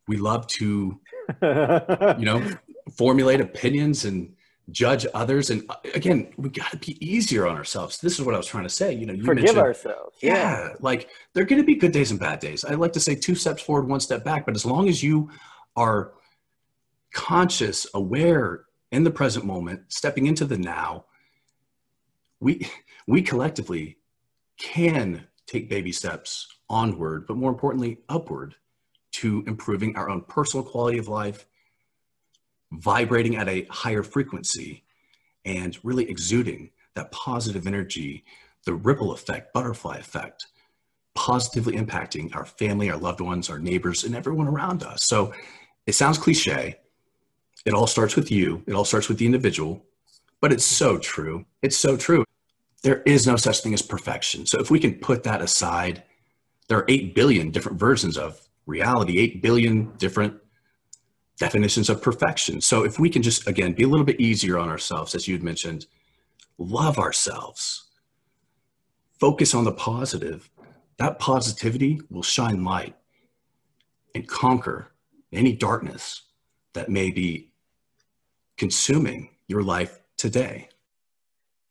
We 0.08 0.18
love 0.18 0.48
to, 0.48 1.00
you 1.42 2.26
know, 2.26 2.52
formulate 2.96 3.42
opinions 3.42 4.06
and 4.06 4.34
judge 4.72 5.06
others. 5.14 5.50
And 5.50 5.64
uh, 5.70 5.76
again, 5.94 6.32
we 6.38 6.50
got 6.50 6.72
to 6.72 6.78
be 6.78 6.98
easier 7.06 7.48
on 7.48 7.56
ourselves. 7.56 8.00
This 8.00 8.18
is 8.18 8.26
what 8.26 8.34
I 8.34 8.38
was 8.38 8.48
trying 8.48 8.64
to 8.64 8.70
say. 8.70 8.94
You 8.94 9.06
know, 9.06 9.14
you 9.14 9.24
forgive 9.24 9.58
ourselves. 9.58 10.18
Yeah, 10.22 10.34
yeah. 10.34 10.70
Like 10.80 11.10
there 11.34 11.44
are 11.44 11.46
going 11.46 11.62
to 11.62 11.66
be 11.66 11.76
good 11.76 11.92
days 11.92 12.12
and 12.12 12.20
bad 12.20 12.40
days. 12.40 12.64
I 12.66 12.74
like 12.76 12.94
to 12.94 13.00
say 13.00 13.16
two 13.16 13.36
steps 13.36 13.62
forward, 13.62 13.88
one 13.88 14.00
step 14.00 14.24
back. 14.24 14.46
But 14.46 14.56
as 14.56 14.66
long 14.66 14.88
as 14.88 15.04
you 15.04 15.30
are 15.76 16.14
conscious, 17.14 17.88
aware 17.94 18.66
in 18.92 19.04
the 19.04 19.12
present 19.12 19.46
moment, 19.46 19.82
stepping 19.90 20.26
into 20.26 20.46
the 20.46 20.58
now, 20.58 21.06
we, 22.40 22.68
we 23.08 23.22
collectively 23.22 23.98
can 24.58 25.28
take 25.48 25.70
baby 25.70 25.92
steps 25.92 26.48
onward, 26.70 27.28
but 27.28 27.38
more 27.38 27.52
importantly, 27.52 28.00
upward 28.10 28.56
to 29.14 29.44
improving 29.48 29.96
our 29.96 30.10
own 30.10 30.22
personal 30.22 30.66
quality 30.66 30.98
of 30.98 31.08
life 31.08 31.46
vibrating 32.72 33.36
at 33.36 33.48
a 33.48 33.66
higher 33.70 34.04
frequency 34.04 34.84
and 35.46 35.78
really 35.84 36.10
exuding 36.10 36.72
that 36.96 37.12
positive 37.12 37.68
energy, 37.68 38.24
the 38.66 38.74
ripple 38.74 39.12
effect, 39.12 39.54
butterfly 39.54 39.98
effect, 39.98 40.48
positively 41.14 41.76
impacting 41.76 42.36
our 42.36 42.46
family, 42.46 42.90
our 42.90 42.98
loved 42.98 43.22
ones, 43.22 43.50
our 43.50 43.60
neighbors, 43.60 44.04
and 44.04 44.16
everyone 44.16 44.48
around 44.48 44.84
us. 44.84 45.04
So 45.04 45.34
it 45.86 45.94
sounds 45.94 46.18
cliche. 46.18 46.76
It 47.66 47.74
all 47.74 47.88
starts 47.88 48.16
with 48.16 48.32
you, 48.32 48.64
it 48.68 48.74
all 48.74 48.86
starts 48.86 49.10
with 49.10 49.18
the 49.18 49.26
individual, 49.26 49.84
but 50.40 50.52
it's 50.52 50.66
so 50.66 51.00
true. 51.00 51.46
It's 51.62 51.78
so 51.78 51.98
true. 51.98 52.24
There 52.86 53.02
is 53.02 53.26
no 53.26 53.36
such 53.36 53.62
thing 53.62 53.74
as 53.74 53.82
perfection. 53.82 54.46
So 54.46 54.60
if 54.60 54.70
we 54.70 54.80
can 54.80 54.94
put 55.00 55.24
that 55.24 55.42
aside, 55.42 56.04
there 56.68 56.78
are 56.78 56.86
8 56.88 57.16
billion 57.16 57.50
different 57.50 57.80
versions 57.80 58.16
of 58.16 58.40
reality, 58.68 59.18
8 59.18 59.42
billion 59.42 59.92
different 59.98 60.36
definitions 61.40 61.90
of 61.90 62.00
perfection. 62.00 62.62
So 62.62 62.86
if 62.86 63.00
we 63.00 63.10
can 63.10 63.24
just, 63.24 63.48
again, 63.48 63.74
be 63.74 63.86
a 63.86 63.88
little 63.88 64.06
bit 64.06 64.22
easier 64.22 64.60
on 64.60 64.70
ourselves, 64.70 65.16
as 65.16 65.28
you'd 65.28 65.42
mentioned, 65.42 65.88
love 66.60 67.00
ourselves, 67.00 67.86
focus 69.20 69.56
on 69.56 69.64
the 69.64 69.74
positive, 69.74 70.48
that 70.98 71.18
positivity 71.18 72.00
will 72.12 72.22
shine 72.22 72.64
light 72.64 72.96
and 74.14 74.28
conquer 74.28 74.92
any 75.34 75.54
darkness 75.54 76.22
that 76.74 76.90
may 76.90 77.10
be 77.10 77.50
consuming 78.58 79.32
your 79.48 79.64
life 79.64 80.02
today? 80.18 80.70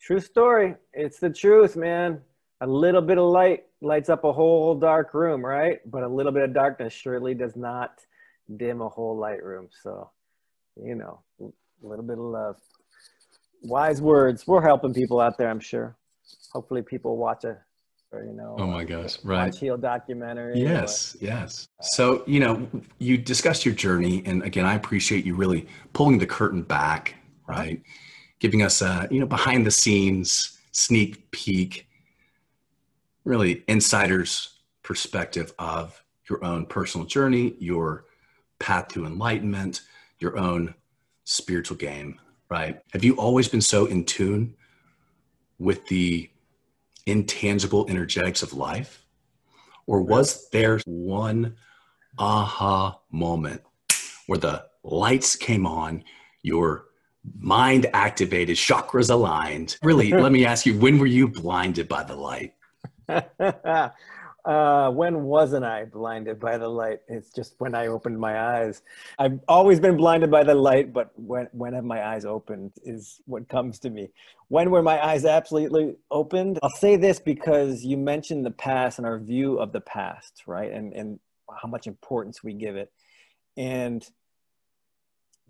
True 0.05 0.21
story. 0.21 0.75
It's 0.93 1.19
the 1.19 1.31
truth, 1.31 1.77
man. 1.77 2.21
A 2.61 2.67
little 2.67 3.01
bit 3.01 3.17
of 3.17 3.25
light 3.25 3.65
lights 3.81 4.11
up 4.11 4.25
a 4.25 4.33
whole 4.33 4.75
dark 4.75 5.15
room, 5.15 5.43
right? 5.43 5.81
But 5.91 6.03
a 6.03 6.09
little 6.09 6.31
bit 6.31 6.43
of 6.43 6.53
darkness 6.53 6.93
surely 6.93 7.33
does 7.33 7.57
not 7.57 8.01
dim 8.59 8.83
a 8.83 8.89
whole 8.91 9.17
light 9.17 9.43
room. 9.43 9.69
So, 9.83 10.11
you 10.77 10.95
know, 10.95 11.21
a 11.41 11.47
little 11.81 12.05
bit 12.05 12.19
of 12.19 12.25
love. 12.25 12.57
Wise 13.63 14.03
words. 14.03 14.47
We're 14.47 14.61
helping 14.61 14.93
people 14.93 15.21
out 15.21 15.39
there, 15.39 15.49
I'm 15.49 15.59
sure. 15.59 15.97
Hopefully, 16.53 16.83
people 16.83 17.17
watch 17.17 17.45
a 17.45 17.57
or, 18.13 18.25
you 18.25 18.35
know, 18.35 18.57
oh 18.59 18.67
my 18.67 18.85
gosh, 18.85 19.19
right. 19.25 19.47
Watch 19.47 19.59
Heal 19.59 19.79
documentary. 19.79 20.61
Yes, 20.61 21.15
or, 21.15 21.25
yes. 21.25 21.67
So, 21.81 22.23
you 22.27 22.41
know, 22.41 22.69
you 22.99 23.17
discussed 23.17 23.65
your 23.65 23.75
journey. 23.75 24.23
And 24.27 24.43
again, 24.43 24.67
I 24.67 24.75
appreciate 24.75 25.25
you 25.25 25.35
really 25.35 25.67
pulling 25.95 26.19
the 26.19 26.27
curtain 26.27 26.61
back, 26.61 27.15
right? 27.49 27.83
Giving 28.45 28.63
us 28.63 28.83
a, 28.83 29.09
you 29.11 29.21
know, 29.21 29.27
behind 29.27 29.65
the 29.65 29.71
scenes 29.71 30.59
sneak 30.71 31.31
peek, 31.31 31.89
really 33.25 33.65
insider's 33.69 34.59
perspective 34.83 35.55
of 35.59 36.05
your 36.29 36.45
own 36.45 36.67
personal 36.67 37.07
journey, 37.07 37.55
your 37.59 38.05
path 38.59 38.89
to 38.89 39.07
enlightenment, 39.07 39.81
your 40.19 40.37
own 40.37 40.75
spiritual 41.25 41.79
game, 41.79 42.21
right? 42.51 42.83
Have 42.93 43.03
you 43.03 43.15
always 43.15 43.49
been 43.49 43.63
so 43.63 43.87
in 43.87 44.05
tune 44.05 44.55
with 45.59 45.87
the 45.87 46.29
intangible 47.07 47.87
energetics 47.89 48.43
of 48.43 48.53
life? 48.53 49.07
Or 49.87 50.03
was 50.03 50.51
there 50.51 50.81
one 50.85 51.57
aha 52.19 53.01
moment 53.11 53.63
where 54.27 54.39
the 54.39 54.67
lights 54.83 55.35
came 55.35 55.67
on, 55.67 56.05
your 56.43 56.89
mind 57.39 57.87
activated, 57.93 58.57
chakras 58.57 59.11
aligned? 59.11 59.77
Really, 59.83 60.11
let 60.13 60.33
me 60.33 60.45
ask 60.45 60.67
you, 60.67 60.79
when 60.79 60.99
were 60.99 61.07
you 61.07 61.29
blinded 61.29 61.89
by 61.89 62.03
the 62.03 62.17
light? 62.17 62.55
uh, 64.45 64.91
when 64.91 65.25
wasn't 65.25 65.65
I 65.65 65.85
blinded 65.87 66.39
by 66.39 66.59
the 66.59 66.69
light? 66.69 67.01
It's 67.09 67.31
just 67.31 67.55
when 67.59 67.75
I 67.75 67.87
opened 67.87 68.19
my 68.19 68.59
eyes. 68.59 68.83
I've 69.19 69.41
always 69.49 69.81
been 69.81 69.97
blinded 69.97 70.31
by 70.31 70.45
the 70.45 70.55
light, 70.55 70.93
but 70.93 71.13
when 71.17 71.49
when 71.53 71.73
have 71.73 71.85
my 71.85 72.05
eyes 72.07 72.25
opened 72.25 72.73
is 72.83 73.21
what 73.27 73.49
comes 73.49 73.79
to 73.81 73.91
me. 73.91 74.11
When 74.49 74.71
were 74.71 74.83
my 74.83 75.05
eyes 75.05 75.25
absolutely 75.25 75.97
opened? 76.11 76.59
I'll 76.63 76.71
say 76.71 76.97
this 76.97 77.19
because 77.19 77.85
you 77.85 77.97
mentioned 77.97 78.45
the 78.45 78.51
past 78.51 78.99
and 78.99 79.07
our 79.07 79.19
view 79.19 79.59
of 79.59 79.73
the 79.73 79.81
past, 79.81 80.43
right? 80.47 80.71
And 80.71 80.93
and 80.93 81.19
how 81.63 81.69
much 81.69 81.87
importance 81.87 82.43
we 82.43 82.53
give 82.55 82.77
it. 82.77 82.93
And 83.57 84.07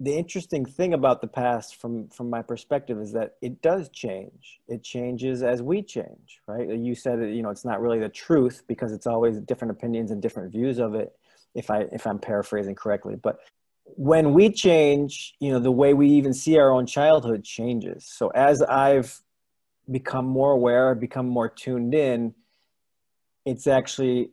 the 0.00 0.12
interesting 0.12 0.64
thing 0.64 0.92
about 0.92 1.20
the 1.20 1.26
past 1.26 1.76
from 1.76 2.08
from 2.08 2.28
my 2.28 2.42
perspective 2.42 3.00
is 3.00 3.12
that 3.12 3.36
it 3.40 3.62
does 3.62 3.88
change. 3.90 4.60
It 4.66 4.82
changes 4.82 5.42
as 5.42 5.62
we 5.62 5.82
change 5.82 6.40
right? 6.48 6.68
You 6.68 6.94
said 6.94 7.20
you 7.34 7.42
know 7.42 7.50
it's 7.50 7.64
not 7.64 7.80
really 7.80 8.00
the 8.00 8.08
truth 8.08 8.62
because 8.66 8.92
it's 8.92 9.06
always 9.06 9.38
different 9.40 9.70
opinions 9.70 10.10
and 10.10 10.20
different 10.20 10.52
views 10.52 10.78
of 10.78 10.94
it 10.94 11.12
if 11.54 11.70
i 11.70 11.82
if 11.92 12.06
i'm 12.06 12.18
paraphrasing 12.18 12.74
correctly. 12.74 13.14
But 13.14 13.38
when 13.84 14.32
we 14.32 14.50
change 14.50 15.34
you 15.38 15.52
know 15.52 15.60
the 15.60 15.70
way 15.70 15.94
we 15.94 16.08
even 16.10 16.32
see 16.32 16.58
our 16.58 16.72
own 16.72 16.86
childhood 16.86 17.44
changes. 17.44 18.04
So 18.06 18.28
as 18.28 18.62
i've 18.62 19.20
become 19.90 20.24
more 20.24 20.52
aware 20.52 20.94
become 20.94 21.28
more 21.28 21.48
tuned 21.48 21.94
in 21.94 22.34
it's 23.44 23.66
actually 23.66 24.30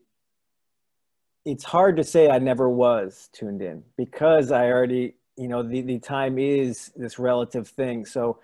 it's 1.44 1.66
hard 1.66 1.98
to 1.98 2.04
say 2.06 2.30
i 2.30 2.40
never 2.40 2.70
was 2.70 3.30
tuned 3.34 3.62
in 3.62 3.84
because 3.98 4.50
i 4.52 4.68
already 4.68 5.16
you 5.38 5.48
know 5.48 5.64
the, 5.64 5.82
the 5.82 6.00
time 6.00 6.38
is 6.38 6.92
this 6.96 7.20
relative 7.20 7.68
thing. 7.68 8.06
So 8.06 8.40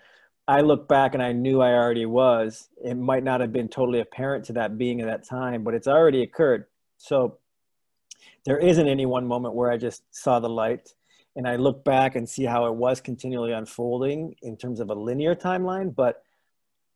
i 0.48 0.62
look 0.62 0.88
back 0.88 1.14
and 1.14 1.22
i 1.22 1.32
knew 1.32 1.62
i 1.62 1.72
already 1.72 2.06
was. 2.06 2.70
It 2.84 2.96
might 2.96 3.24
not 3.24 3.42
have 3.42 3.52
been 3.52 3.68
totally 3.68 4.00
apparent 4.00 4.46
to 4.46 4.54
that 4.54 4.78
being 4.78 5.02
at 5.02 5.08
that 5.08 5.28
time 5.28 5.64
but 5.64 5.74
it's 5.74 5.88
already 5.88 6.24
occurred. 6.24 6.66
So 6.98 7.38
there 8.48 8.58
isn't 8.58 8.88
any 8.88 9.06
one 9.06 9.28
moment 9.28 9.54
where 9.54 9.72
i 9.72 9.78
just 9.78 10.04
saw 10.12 10.40
the 10.40 10.50
light 10.50 10.94
and 11.36 11.48
i 11.48 11.56
look 11.56 11.84
back 11.84 12.16
and 12.16 12.28
see 12.28 12.46
how 12.46 12.66
it 12.66 12.74
was 12.74 13.02
continually 13.02 13.52
unfolding 13.52 14.34
in 14.42 14.58
terms 14.58 14.80
of 14.80 14.90
a 14.90 14.94
linear 14.94 15.36
timeline 15.36 15.94
but 15.94 16.24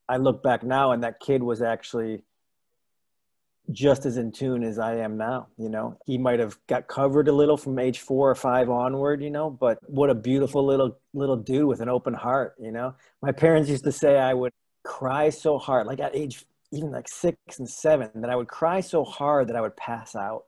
i 0.10 0.17
look 0.17 0.41
back 0.41 0.63
now 0.63 0.93
and 0.93 1.04
that 1.04 1.19
kid 1.19 1.43
was 1.43 1.62
actually 1.62 2.23
just 3.71 4.06
as 4.06 4.17
in 4.17 4.32
tune 4.32 4.63
as 4.63 4.80
I 4.80 4.95
am 4.97 5.17
now. 5.17 5.47
You 5.58 5.69
know, 5.69 5.97
he 6.06 6.17
might 6.17 6.39
have 6.39 6.58
got 6.67 6.88
covered 6.88 7.28
a 7.28 7.32
little 7.32 7.58
from 7.58 7.78
age 7.80 8.00
four 8.00 8.30
or 8.30 8.36
five 8.36 8.69
onward. 8.69 9.21
You 9.21 9.30
know, 9.30 9.50
but 9.50 9.78
what 9.88 10.10
a 10.10 10.15
beautiful 10.15 10.65
little 10.65 10.97
little 11.13 11.38
dude 11.38 11.65
with 11.65 11.82
an 11.82 11.89
open 11.89 12.13
heart. 12.13 12.56
You 12.60 12.71
know, 12.71 12.95
my 13.21 13.32
parents 13.32 13.69
used 13.69 13.84
to 13.84 13.91
say 13.91 14.17
I 14.17 14.34
would 14.34 14.54
cry 14.84 15.30
so 15.30 15.58
hard, 15.58 15.88
like 15.88 16.00
at 16.00 16.15
age 16.15 16.45
even 16.71 16.91
like 16.91 17.08
six 17.08 17.38
and 17.60 17.69
seven, 17.69 18.10
that 18.15 18.30
I 18.30 18.36
would 18.36 18.47
cry 18.47 18.80
so 18.80 19.04
hard 19.04 19.50
that 19.50 19.56
I 19.56 19.62
would 19.62 19.76
pass 19.76 20.15
out. 20.15 20.45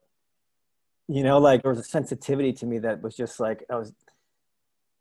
You 1.07 1.23
know, 1.23 1.37
like 1.37 1.61
there 1.61 1.71
was 1.71 1.79
a 1.79 1.83
sensitivity 1.83 2.53
to 2.53 2.65
me 2.65 2.79
that 2.79 3.01
was 3.01 3.15
just 3.15 3.39
like 3.39 3.63
I 3.69 3.75
was 3.75 3.93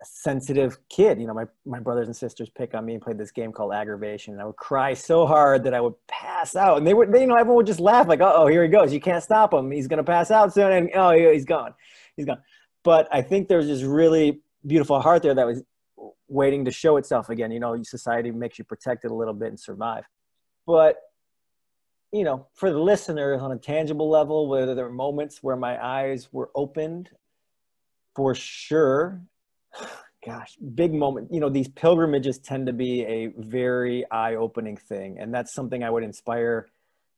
sensitive 0.05 0.79
kid. 0.89 1.21
You 1.21 1.27
know, 1.27 1.35
my, 1.35 1.45
my 1.65 1.81
brothers 1.81 2.09
and 2.09 2.17
sisters 2.17 2.51
pick 2.51 2.75
on 2.75 2.85
me 2.85 2.95
and 2.95 3.03
played 3.03 3.19
this 3.19 3.31
game 3.31 3.53
called 3.53 3.73
aggravation. 3.73 4.35
And 4.35 4.43
I 4.43 4.45
would 4.45 4.57
cry 4.57 4.95
so 4.95 5.27
hard 5.27 5.65
that 5.65 5.75
I 5.75 5.81
would 5.81 5.95
pass 6.09 6.57
out. 6.57 6.79
And 6.79 6.87
they 6.87 6.95
would, 6.95 7.13
they, 7.13 7.23
you 7.23 7.27
know, 7.27 7.37
everyone 7.37 7.57
would 7.57 7.67
just 7.67 7.81
laugh 7.81 8.09
like, 8.09 8.21
oh, 8.21 8.47
here 8.47 8.63
he 8.63 8.69
goes. 8.69 8.93
You 8.93 9.01
can't 9.01 9.23
stop 9.23 9.53
him. 9.53 9.71
He's 9.71 9.89
going 9.89 9.99
to 9.99 10.05
pass 10.05 10.31
out 10.31 10.53
soon. 10.53 10.73
And 10.73 10.91
oh, 10.95 11.11
he's 11.11 11.45
gone. 11.45 11.75
He's 12.17 12.27
gone. 12.27 12.43
But 12.83 13.09
I 13.13 13.23
think 13.23 13.49
there's 13.49 13.67
this 13.67 13.83
really 13.83 14.41
beautiful 14.67 15.01
heart 15.01 15.23
there 15.23 15.35
that 15.35 15.47
was 15.47 15.63
waiting 16.29 16.65
to 16.65 16.71
show 16.71 16.97
itself 16.97 17.29
again. 17.29 17.51
You 17.51 17.61
know, 17.61 17.81
society 17.83 18.31
makes 18.31 18.59
you 18.59 18.65
protect 18.65 19.05
it 19.05 19.11
a 19.11 19.15
little 19.15 19.35
bit 19.35 19.49
and 19.49 19.61
survive. 19.61 20.05
But, 20.67 20.97
you 22.13 22.25
know, 22.25 22.47
for 22.55 22.71
the 22.71 22.79
listeners 22.79 23.41
on 23.41 23.53
a 23.53 23.59
tangible 23.59 24.09
level, 24.09 24.49
whether 24.49 24.75
there 24.75 24.85
were 24.85 24.93
moments 24.93 25.43
where 25.43 25.57
my 25.57 25.83
eyes 25.85 26.29
were 26.33 26.51
opened, 26.55 27.11
for 28.15 28.35
sure 28.35 29.23
gosh, 30.25 30.57
big 30.75 30.93
moment. 30.93 31.29
You 31.33 31.41
know, 31.41 31.49
these 31.49 31.69
pilgrimages 31.69 32.39
tend 32.39 32.67
to 32.67 32.73
be 32.73 33.03
a 33.03 33.33
very 33.37 34.05
eye-opening 34.11 34.77
thing, 34.77 35.19
and 35.19 35.33
that's 35.35 35.53
something 35.53 35.83
I 35.83 35.91
would 35.91 36.05
inspire 36.05 36.69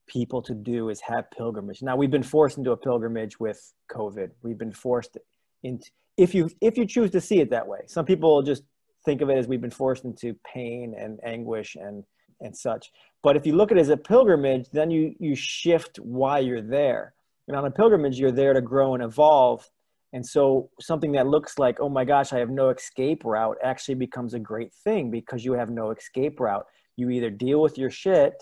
people 0.07 0.43
to 0.43 0.55
do 0.55 0.89
is 0.89 1.01
have 1.01 1.31
pilgrimage. 1.31 1.83
Now 1.83 1.97
we've 1.97 2.11
been 2.11 2.23
forced 2.23 2.59
into 2.59 2.73
a 2.73 2.77
pilgrimage 2.77 3.41
with 3.41 3.73
COVID. 3.91 4.31
We've 4.43 4.59
been 4.59 4.73
forced 4.73 5.17
into 5.63 5.91
if 6.17 6.35
you 6.35 6.51
if 6.61 6.77
you 6.77 6.87
choose 6.87 7.11
to 7.13 7.21
see 7.21 7.41
it 7.41 7.51
that 7.51 7.67
way. 7.67 7.81
Some 7.87 8.05
people 8.05 8.43
just 8.43 8.63
think 9.05 9.21
of 9.21 9.31
it 9.31 9.39
as 9.39 9.47
we've 9.47 9.61
been 9.61 9.71
forced 9.71 10.05
into 10.05 10.35
pain 10.45 10.95
and 10.99 11.21
anguish 11.25 11.77
and 11.77 12.05
and 12.41 12.57
such. 12.57 12.91
But 13.23 13.37
if 13.37 13.47
you 13.47 13.55
look 13.55 13.71
at 13.73 13.79
it 13.79 13.81
as 13.81 13.89
a 13.89 13.97
pilgrimage, 13.97 14.69
then 14.71 14.91
you 14.91 15.15
you 15.19 15.35
shift 15.35 15.99
why 15.99 16.41
you're 16.41 16.63
there. 16.63 17.15
And 17.49 17.57
on 17.57 17.65
a 17.65 17.71
pilgrimage, 17.71 18.19
you're 18.19 18.33
there 18.33 18.55
to 18.55 18.61
grow 18.61 18.95
and 18.95 19.03
evolve 19.03 19.69
and 20.15 20.25
so 20.25 20.71
something 20.81 21.11
that 21.13 21.27
looks 21.27 21.59
like, 21.59 21.81
oh 21.81 21.89
my 21.89 22.05
gosh, 22.05 22.33
I 22.33 22.39
have 22.39 22.49
no 22.49 22.71
escape 22.71 23.25
route 23.25 23.59
actually 23.65 23.97
becomes 23.97 24.33
a 24.33 24.39
great 24.39 24.73
thing 24.73 25.11
because 25.11 25.45
you 25.45 25.55
have 25.55 25.71
no 25.71 25.91
escape 25.91 26.39
route. 26.39 26.65
You 26.97 27.11
either 27.11 27.31
deal 27.31 27.61
with 27.61 27.77
your 27.77 27.91
shit 27.91 28.41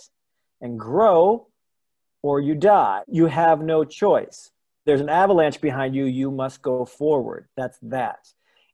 and 0.61 0.79
grow 0.79 1.49
or 2.23 2.41
you 2.41 2.55
die. 2.55 3.01
You 3.09 3.25
have 3.25 3.63
no 3.63 3.85
choice. 3.85 4.51
There's 4.85 5.01
an 5.01 5.09
avalanche 5.09 5.63
behind 5.63 5.95
you, 5.95 6.05
you 6.05 6.31
must 6.31 6.61
go 6.61 6.85
forward. 6.85 7.49
That's 7.57 7.79
that. 7.81 8.19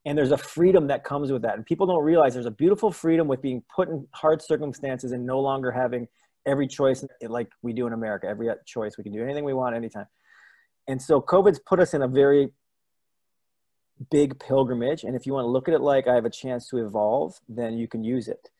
And 0.04 0.18
there's 0.18 0.32
a 0.32 0.38
freedom 0.38 0.88
that 0.88 1.04
comes 1.04 1.30
with 1.30 1.42
that. 1.42 1.54
And 1.54 1.64
people 1.64 1.86
don't 1.86 2.02
realize 2.02 2.34
there's 2.34 2.46
a 2.46 2.50
beautiful 2.50 2.90
freedom 2.90 3.28
with 3.28 3.40
being 3.40 3.62
put 3.72 3.88
in 3.88 4.08
hard 4.12 4.42
circumstances 4.42 5.12
and 5.12 5.24
no 5.24 5.38
longer 5.38 5.70
having 5.70 6.08
every 6.46 6.66
choice 6.66 7.04
like 7.22 7.48
we 7.62 7.72
do 7.72 7.86
in 7.86 7.92
America. 7.92 8.26
Every 8.26 8.48
choice, 8.66 8.98
we 8.98 9.04
can 9.04 9.12
do 9.12 9.22
anything 9.22 9.44
we 9.44 9.54
want 9.54 9.76
anytime. 9.76 10.06
And 10.88 11.00
so 11.00 11.20
COVID's 11.20 11.60
put 11.60 11.78
us 11.78 11.94
in 11.94 12.02
a 12.02 12.08
very 12.08 12.48
big 14.10 14.38
pilgrimage 14.38 15.04
and 15.04 15.16
if 15.16 15.26
you 15.26 15.32
want 15.32 15.44
to 15.44 15.50
look 15.50 15.68
at 15.68 15.74
it 15.74 15.80
like 15.80 16.06
i 16.06 16.14
have 16.14 16.24
a 16.24 16.30
chance 16.30 16.68
to 16.68 16.78
evolve 16.78 17.38
then 17.48 17.76
you 17.76 17.88
can 17.88 18.04
use 18.04 18.28
it. 18.28 18.50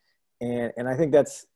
And 0.41 0.73
and 0.77 0.89
i 0.89 0.97
think 0.97 1.13
that's 1.13 1.47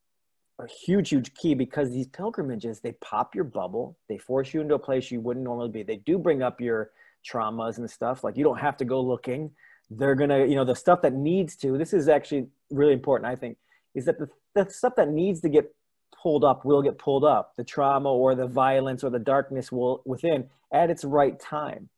a 0.59 0.67
huge 0.67 1.09
huge 1.09 1.35
key 1.35 1.55
because 1.55 1.91
these 1.91 2.07
pilgrimages 2.07 2.81
they 2.81 2.93
pop 2.93 3.35
your 3.35 3.45
bubble 3.45 3.97
they 4.09 4.19
force 4.19 4.55
you 4.55 4.61
into 4.61 4.75
a 4.75 4.79
place 4.79 5.11
you 5.11 5.21
wouldn't 5.21 5.45
normally 5.45 5.71
be. 5.71 5.83
They 5.83 5.97
do 5.97 6.19
bring 6.19 6.43
up 6.43 6.61
your 6.61 6.91
traumas 7.29 7.79
and 7.79 7.91
stuff 7.91 8.23
like 8.23 8.37
you 8.37 8.45
don't 8.45 8.59
have 8.59 8.77
to 8.79 8.85
go 8.85 9.01
looking. 9.01 9.51
They're 9.91 10.15
gonna 10.15 10.47
you 10.47 10.55
know 10.55 10.65
the 10.65 10.77
stuff 10.77 11.03
that 11.03 11.13
needs 11.13 11.57
to 11.57 11.77
this 11.77 11.93
is 11.93 12.09
actually 12.09 12.47
really 12.71 12.93
important 12.93 13.31
i 13.31 13.37
think 13.37 13.59
is 13.95 14.07
that 14.07 14.19
the, 14.19 14.29
the 14.55 14.71
stuff 14.71 14.95
that 14.97 15.11
needs 15.11 15.41
to 15.43 15.49
get 15.49 15.75
pulled 16.23 16.45
up 16.45 16.65
will 16.65 16.83
get 16.83 16.99
pulled 16.99 17.25
up. 17.25 17.55
The 17.57 17.65
trauma 17.65 18.11
or 18.11 18.35
the 18.35 18.47
violence 18.47 19.03
or 19.03 19.11
the 19.11 19.19
darkness 19.19 19.73
will 19.73 20.03
within 20.05 20.49
at 20.73 20.91
its 20.91 21.05
right 21.05 21.39
time 21.39 21.89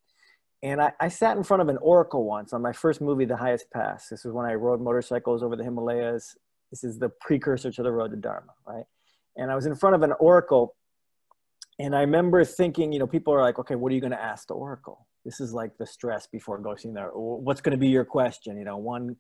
and 0.64 0.80
I, 0.80 0.92
I, 0.98 1.08
sat 1.08 1.36
in 1.36 1.44
front 1.44 1.60
of 1.60 1.68
an 1.68 1.76
oracle 1.76 2.24
once 2.24 2.54
on 2.54 2.62
my 2.62 2.72
first 2.72 3.02
movie, 3.02 3.26
The 3.26 3.36
Highest 3.36 3.70
Pass. 3.70 4.08
This 4.08 4.24
was 4.24 4.32
when 4.32 4.46
I 4.46 4.54
rode 4.54 4.80
motorcycles 4.80 5.42
over 5.42 5.56
the 5.56 5.62
Himalayas. 5.62 6.38
This 6.70 6.82
is 6.82 6.98
the 6.98 7.10
precursor 7.20 7.70
to 7.70 7.82
the 7.82 7.92
road 7.92 8.12
to 8.12 8.16
Dharma, 8.16 8.54
right? 8.66 8.86
And 9.36 9.50
I 9.50 9.56
was 9.56 9.66
in 9.66 9.74
front 9.74 9.94
of 9.94 10.02
an 10.02 10.14
oracle. 10.18 10.74
And 11.78 11.94
I 11.94 12.00
remember 12.00 12.42
thinking, 12.46 12.94
you 12.94 12.98
know, 12.98 13.06
people 13.06 13.34
are 13.34 13.42
like, 13.42 13.58
okay, 13.58 13.74
what 13.74 13.92
are 13.92 13.94
you 13.94 14.00
going 14.00 14.12
to 14.12 14.22
ask 14.22 14.48
the 14.48 14.54
oracle? 14.54 15.06
This 15.22 15.38
is 15.38 15.52
like 15.52 15.76
the 15.76 15.86
stress 15.86 16.26
before 16.26 16.58
going 16.58 16.94
there. 16.94 17.10
What's 17.12 17.60
going 17.60 17.76
to 17.76 17.78
be 17.78 17.88
your 17.88 18.06
question? 18.06 18.56
You 18.56 18.64
know, 18.64 18.78
one 18.78 19.16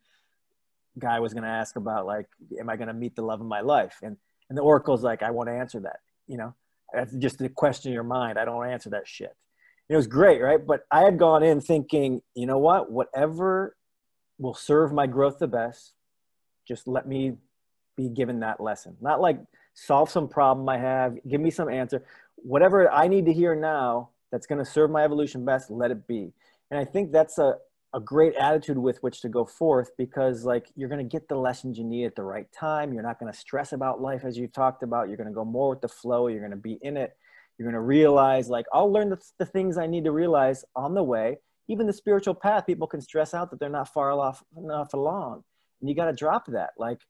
guy 0.98 1.20
was 1.20 1.34
going 1.34 1.44
to 1.44 1.50
ask 1.50 1.76
about 1.76 2.06
like, 2.06 2.26
am 2.58 2.70
I 2.70 2.76
going 2.76 2.88
to 2.88 2.94
meet 2.94 3.16
the 3.16 3.22
love 3.22 3.42
of 3.42 3.46
my 3.46 3.60
life? 3.60 3.98
And 4.02 4.16
and 4.48 4.56
the 4.56 4.62
oracle's 4.62 5.02
like, 5.02 5.22
I 5.22 5.30
want 5.30 5.48
to 5.48 5.54
answer 5.54 5.80
that. 5.80 6.00
You 6.26 6.38
know, 6.38 6.54
that's 6.92 7.14
just 7.16 7.40
a 7.42 7.50
question 7.50 7.90
in 7.90 7.94
your 7.94 8.02
mind. 8.02 8.38
I 8.38 8.46
don't 8.46 8.66
answer 8.66 8.90
that 8.90 9.06
shit. 9.06 9.34
It 9.88 9.96
was 9.96 10.06
great, 10.06 10.40
right? 10.40 10.64
But 10.64 10.86
I 10.90 11.02
had 11.02 11.18
gone 11.18 11.42
in 11.42 11.60
thinking, 11.60 12.22
you 12.34 12.46
know 12.46 12.58
what? 12.58 12.90
Whatever 12.90 13.76
will 14.38 14.54
serve 14.54 14.92
my 14.92 15.06
growth 15.06 15.38
the 15.38 15.46
best, 15.46 15.92
just 16.66 16.88
let 16.88 17.06
me 17.06 17.34
be 17.96 18.08
given 18.08 18.40
that 18.40 18.60
lesson. 18.60 18.96
Not 19.00 19.20
like 19.20 19.38
solve 19.74 20.10
some 20.10 20.28
problem 20.28 20.68
I 20.68 20.78
have, 20.78 21.18
give 21.28 21.40
me 21.40 21.50
some 21.50 21.68
answer. 21.68 22.04
Whatever 22.36 22.90
I 22.90 23.08
need 23.08 23.26
to 23.26 23.32
hear 23.32 23.54
now 23.54 24.10
that's 24.32 24.46
going 24.46 24.58
to 24.58 24.64
serve 24.64 24.90
my 24.90 25.04
evolution 25.04 25.44
best, 25.44 25.70
let 25.70 25.90
it 25.90 26.06
be. 26.06 26.32
And 26.70 26.80
I 26.80 26.84
think 26.84 27.12
that's 27.12 27.38
a, 27.38 27.56
a 27.94 28.00
great 28.00 28.34
attitude 28.34 28.76
with 28.76 29.00
which 29.02 29.20
to 29.20 29.28
go 29.28 29.44
forth 29.44 29.90
because 29.96 30.44
like 30.44 30.66
you're 30.74 30.88
going 30.88 31.06
to 31.06 31.08
get 31.08 31.28
the 31.28 31.36
lessons 31.36 31.78
you 31.78 31.84
need 31.84 32.04
at 32.04 32.16
the 32.16 32.24
right 32.24 32.50
time 32.50 32.92
you're 32.92 33.04
not 33.04 33.20
going 33.20 33.32
to 33.32 33.38
stress 33.38 33.72
about 33.72 34.00
life 34.00 34.24
as 34.24 34.36
you 34.36 34.48
talked 34.48 34.82
about 34.82 35.06
you're 35.06 35.16
going 35.16 35.28
to 35.28 35.32
go 35.32 35.44
more 35.44 35.70
with 35.70 35.80
the 35.80 35.88
flow 35.88 36.26
you're 36.26 36.40
going 36.40 36.50
to 36.50 36.56
be 36.56 36.76
in 36.82 36.96
it 36.96 37.16
you're 37.58 37.66
going 37.66 37.74
to 37.74 37.80
realize 37.80 38.48
like 38.48 38.66
i'll 38.72 38.92
learn 38.92 39.10
the, 39.10 39.18
the 39.38 39.46
things 39.46 39.78
i 39.78 39.86
need 39.86 40.04
to 40.04 40.12
realize 40.12 40.64
on 40.74 40.94
the 40.94 41.02
way. 41.02 41.38
Even 41.66 41.86
the 41.86 41.92
spiritual 41.94 42.34
path 42.34 42.66
people 42.66 42.86
can 42.86 43.00
stress 43.00 43.32
out 43.32 43.50
that 43.50 43.58
they're 43.58 43.70
not 43.70 43.92
far 43.92 44.12
off 44.12 44.42
enough 44.54 44.92
along. 44.92 45.42
And 45.80 45.88
you 45.88 45.96
got 45.96 46.06
to 46.06 46.12
drop 46.12 46.46
that 46.48 46.70
like 46.78 47.00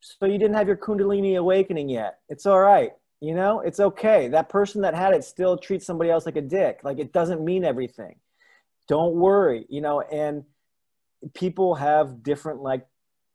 so 0.00 0.26
you 0.26 0.38
didn't 0.38 0.54
have 0.54 0.68
your 0.68 0.76
kundalini 0.76 1.38
awakening 1.38 1.88
yet. 1.88 2.18
It's 2.28 2.46
all 2.46 2.60
right 2.60 2.92
you 3.20 3.34
know? 3.34 3.60
It's 3.60 3.80
okay. 3.80 4.28
That 4.28 4.48
person 4.48 4.82
that 4.82 4.94
had 4.94 5.12
it 5.12 5.24
still 5.24 5.56
treats 5.56 5.84
somebody 5.84 6.08
else 6.08 6.24
like 6.24 6.36
a 6.36 6.40
dick. 6.40 6.80
Like 6.84 7.00
it 7.00 7.12
doesn't 7.12 7.44
mean 7.44 7.64
everything. 7.64 8.16
Don't 8.88 9.14
worry 9.14 9.66
you 9.68 9.80
know? 9.80 10.00
And 10.00 10.44
people 11.34 11.74
have 11.74 12.22
different 12.22 12.62
like 12.62 12.86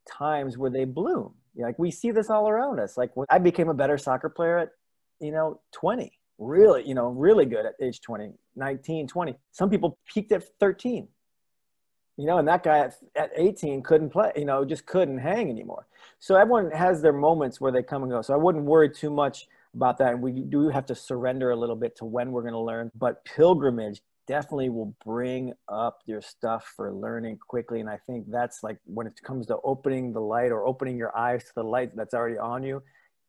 times 0.09 0.57
where 0.57 0.71
they 0.71 0.85
bloom. 0.85 1.33
Like 1.55 1.77
we 1.77 1.91
see 1.91 2.11
this 2.11 2.29
all 2.29 2.49
around 2.49 2.79
us. 2.79 2.97
Like 2.97 3.15
when 3.15 3.27
i 3.29 3.37
became 3.37 3.69
a 3.69 3.73
better 3.73 3.97
soccer 3.97 4.29
player 4.29 4.57
at 4.57 4.69
you 5.19 5.31
know 5.31 5.61
20 5.73 6.11
really 6.37 6.87
you 6.87 6.95
know 6.95 7.09
really 7.09 7.45
good 7.45 7.65
at 7.65 7.73
age 7.81 8.01
20 8.01 8.31
19 8.55 9.07
20 9.07 9.35
some 9.51 9.69
people 9.69 9.97
peaked 10.05 10.31
at 10.31 10.43
13 10.59 11.07
you 12.17 12.25
know 12.25 12.37
and 12.37 12.47
that 12.47 12.63
guy 12.63 12.79
at, 12.79 12.95
at 13.15 13.31
18 13.35 13.81
couldn't 13.81 14.09
play 14.09 14.31
you 14.35 14.45
know 14.45 14.63
just 14.65 14.85
couldn't 14.85 15.17
hang 15.17 15.49
anymore. 15.49 15.87
So 16.19 16.35
everyone 16.35 16.71
has 16.71 17.01
their 17.01 17.13
moments 17.13 17.59
where 17.59 17.71
they 17.71 17.83
come 17.83 18.03
and 18.03 18.11
go. 18.11 18.21
So 18.21 18.33
i 18.33 18.37
wouldn't 18.37 18.65
worry 18.65 18.89
too 18.89 19.09
much 19.09 19.47
about 19.73 19.97
that. 19.97 20.13
And 20.13 20.21
we 20.21 20.31
do 20.31 20.69
have 20.69 20.85
to 20.87 20.95
surrender 20.95 21.51
a 21.51 21.55
little 21.55 21.75
bit 21.75 21.95
to 21.97 22.05
when 22.05 22.31
we're 22.31 22.41
going 22.41 22.53
to 22.53 22.59
learn 22.59 22.91
but 22.95 23.23
pilgrimage 23.25 24.01
definitely 24.25 24.69
will 24.69 24.95
bring 25.03 25.51
up 25.67 25.99
your 26.05 26.21
stuff 26.21 26.71
for 26.75 26.93
learning 26.93 27.37
quickly. 27.45 27.81
And 27.81 27.89
I 27.89 27.97
think 27.97 28.29
that's 28.31 28.63
like 28.63 28.77
when 28.85 29.05
it 29.05 29.19
comes 29.21 29.47
to 29.47 29.57
opening 29.65 30.13
the 30.13 30.21
light 30.21 30.51
or 30.51 30.65
opening 30.65 30.97
your 30.97 31.15
eyes 31.17 31.43
to 31.45 31.51
the 31.55 31.63
light 31.63 31.93
that's 31.95 32.13
already 32.13 32.37
on 32.37 32.63
you, 32.63 32.81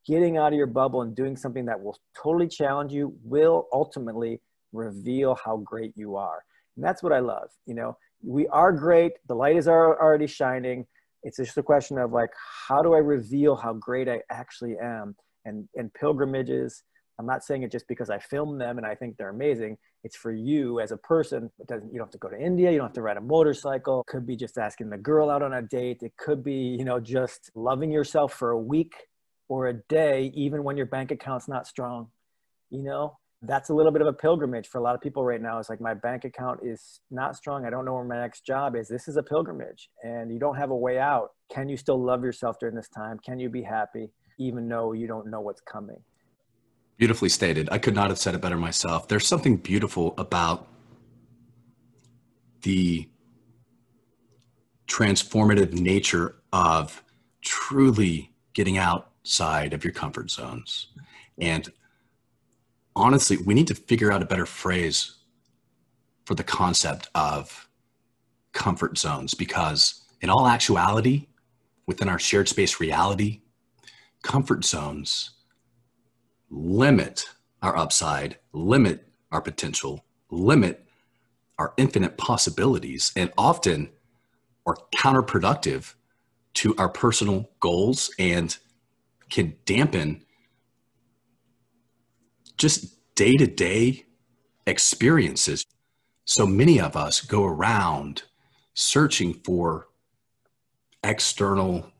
getting 0.06 0.36
out 0.36 0.52
of 0.52 0.56
your 0.56 0.66
bubble 0.66 1.02
and 1.02 1.14
doing 1.14 1.36
something 1.36 1.64
that 1.66 1.80
will 1.80 1.98
totally 2.20 2.48
challenge 2.48 2.92
you 2.92 3.16
will 3.22 3.68
ultimately 3.72 4.40
reveal 4.72 5.34
how 5.34 5.58
great 5.58 5.92
you 5.96 6.16
are. 6.16 6.44
And 6.76 6.84
that's 6.84 7.02
what 7.02 7.12
I 7.12 7.20
love. 7.20 7.50
You 7.66 7.74
know, 7.74 7.96
we 8.22 8.46
are 8.48 8.72
great. 8.72 9.12
The 9.28 9.34
light 9.34 9.56
is 9.56 9.68
already 9.68 10.26
shining. 10.26 10.86
It's 11.22 11.38
just 11.38 11.56
a 11.56 11.62
question 11.62 11.98
of 11.98 12.12
like, 12.12 12.30
how 12.68 12.82
do 12.82 12.94
I 12.94 12.98
reveal 12.98 13.56
how 13.56 13.74
great 13.74 14.08
I 14.08 14.20
actually 14.30 14.76
am? 14.78 15.16
And, 15.46 15.68
and 15.74 15.92
pilgrimages, 15.92 16.82
I'm 17.18 17.26
not 17.26 17.44
saying 17.44 17.62
it 17.62 17.70
just 17.70 17.86
because 17.86 18.10
I 18.10 18.18
film 18.18 18.58
them 18.58 18.78
and 18.78 18.86
I 18.86 18.94
think 18.94 19.16
they're 19.16 19.28
amazing. 19.28 19.78
It's 20.02 20.16
for 20.16 20.32
you 20.32 20.80
as 20.80 20.90
a 20.90 20.96
person. 20.96 21.50
It 21.60 21.66
doesn't, 21.66 21.92
you 21.92 21.98
don't 21.98 22.06
have 22.06 22.12
to 22.12 22.18
go 22.18 22.28
to 22.28 22.38
India. 22.38 22.70
You 22.70 22.78
don't 22.78 22.88
have 22.88 22.94
to 22.94 23.02
ride 23.02 23.16
a 23.16 23.22
motorcycle. 23.22 24.00
It 24.00 24.10
could 24.10 24.26
be 24.26 24.36
just 24.36 24.58
asking 24.58 24.90
the 24.90 24.98
girl 24.98 25.30
out 25.30 25.42
on 25.42 25.54
a 25.54 25.62
date. 25.62 26.02
It 26.02 26.12
could 26.18 26.42
be, 26.42 26.76
you 26.78 26.84
know, 26.84 26.98
just 26.98 27.50
loving 27.54 27.90
yourself 27.90 28.34
for 28.34 28.50
a 28.50 28.58
week 28.58 28.94
or 29.48 29.68
a 29.68 29.74
day, 29.74 30.32
even 30.34 30.64
when 30.64 30.76
your 30.76 30.86
bank 30.86 31.10
account's 31.10 31.48
not 31.48 31.66
strong. 31.66 32.08
You 32.70 32.82
know, 32.82 33.18
that's 33.46 33.68
a 33.68 33.74
little 33.74 33.92
bit 33.92 34.00
of 34.00 34.08
a 34.08 34.12
pilgrimage 34.12 34.68
for 34.68 34.78
a 34.78 34.82
lot 34.82 34.94
of 34.94 35.00
people 35.00 35.24
right 35.24 35.40
now. 35.40 35.58
It's 35.58 35.68
like 35.68 35.80
my 35.80 35.94
bank 35.94 36.24
account 36.24 36.60
is 36.62 37.00
not 37.10 37.36
strong. 37.36 37.64
I 37.64 37.70
don't 37.70 37.84
know 37.84 37.94
where 37.94 38.04
my 38.04 38.20
next 38.20 38.46
job 38.46 38.74
is. 38.76 38.88
This 38.88 39.08
is 39.08 39.16
a 39.16 39.22
pilgrimage 39.22 39.90
and 40.02 40.32
you 40.32 40.38
don't 40.38 40.56
have 40.56 40.70
a 40.70 40.76
way 40.76 40.98
out. 40.98 41.30
Can 41.52 41.68
you 41.68 41.76
still 41.76 42.02
love 42.02 42.24
yourself 42.24 42.56
during 42.58 42.74
this 42.74 42.88
time? 42.88 43.18
Can 43.24 43.38
you 43.38 43.48
be 43.48 43.62
happy 43.62 44.10
even 44.38 44.68
though 44.68 44.92
you 44.92 45.06
don't 45.06 45.30
know 45.30 45.40
what's 45.40 45.60
coming? 45.60 46.02
Beautifully 46.96 47.28
stated. 47.28 47.68
I 47.70 47.78
could 47.78 47.94
not 47.94 48.08
have 48.08 48.18
said 48.18 48.34
it 48.34 48.40
better 48.40 48.56
myself. 48.56 49.08
There's 49.08 49.26
something 49.26 49.56
beautiful 49.56 50.14
about 50.16 50.68
the 52.62 53.08
transformative 54.86 55.72
nature 55.72 56.36
of 56.52 57.02
truly 57.42 58.32
getting 58.54 58.78
outside 59.24 59.72
of 59.72 59.82
your 59.82 59.92
comfort 59.92 60.30
zones. 60.30 60.88
And 61.38 61.72
honestly, 62.94 63.38
we 63.38 63.54
need 63.54 63.66
to 63.68 63.74
figure 63.74 64.12
out 64.12 64.22
a 64.22 64.26
better 64.26 64.44
phrase 64.44 65.16
for 66.26 66.34
the 66.34 66.44
concept 66.44 67.08
of 67.14 67.68
comfort 68.52 68.98
zones 68.98 69.32
because, 69.32 70.02
in 70.20 70.28
all 70.28 70.46
actuality, 70.46 71.26
within 71.86 72.08
our 72.08 72.18
shared 72.18 72.48
space 72.48 72.80
reality, 72.80 73.40
comfort 74.22 74.64
zones 74.64 75.30
limit 76.50 77.24
our 77.62 77.76
upside, 77.76 78.38
limit 78.52 79.08
our 79.32 79.40
potential, 79.40 80.04
limit 80.30 80.86
our 81.58 81.72
infinite 81.78 82.18
possibilities, 82.18 83.10
and 83.16 83.32
often 83.38 83.88
are 84.66 84.76
counterproductive 84.94 85.94
to 86.52 86.74
our 86.76 86.88
personal 86.88 87.48
goals 87.60 88.14
and 88.18 88.58
can 89.34 89.56
dampen 89.64 90.24
just 92.56 93.14
day 93.16 93.34
to 93.34 93.48
day 93.48 94.06
experiences. 94.64 95.66
So 96.24 96.46
many 96.46 96.80
of 96.80 96.96
us 96.96 97.20
go 97.20 97.44
around 97.44 98.22
searching 98.74 99.34
for 99.44 99.88
external 101.02 101.90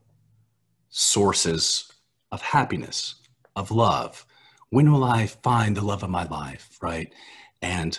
sources 0.91 1.91
of 2.31 2.41
happiness, 2.41 3.17
of 3.57 3.73
love, 3.73 4.25
when 4.71 4.93
will 4.93 5.03
I 5.03 5.27
find 5.27 5.77
the 5.77 5.85
love 5.85 6.05
of 6.05 6.11
my 6.11 6.27
life? 6.27 6.79
Right. 6.81 7.13
And 7.61 7.99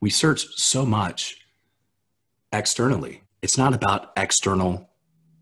we 0.00 0.10
search 0.10 0.46
so 0.56 0.84
much 0.84 1.38
externally. 2.52 3.22
It's 3.40 3.56
not 3.56 3.72
about 3.72 4.12
external 4.18 4.90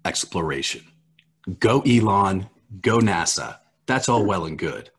exploration. 0.04 0.84
Go 1.58 1.80
Elon, 1.80 2.48
go 2.80 2.98
NASA. 2.98 3.58
That's 3.86 4.08
all 4.08 4.24
well 4.24 4.46
and 4.46 4.58
good. 4.58 4.90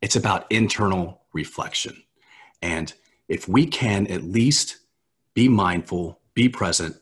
It's 0.00 0.16
about 0.16 0.50
internal 0.50 1.22
reflection. 1.32 2.02
And 2.60 2.92
if 3.28 3.48
we 3.48 3.66
can 3.66 4.06
at 4.08 4.22
least 4.22 4.78
be 5.34 5.48
mindful, 5.48 6.20
be 6.34 6.48
present, 6.48 6.96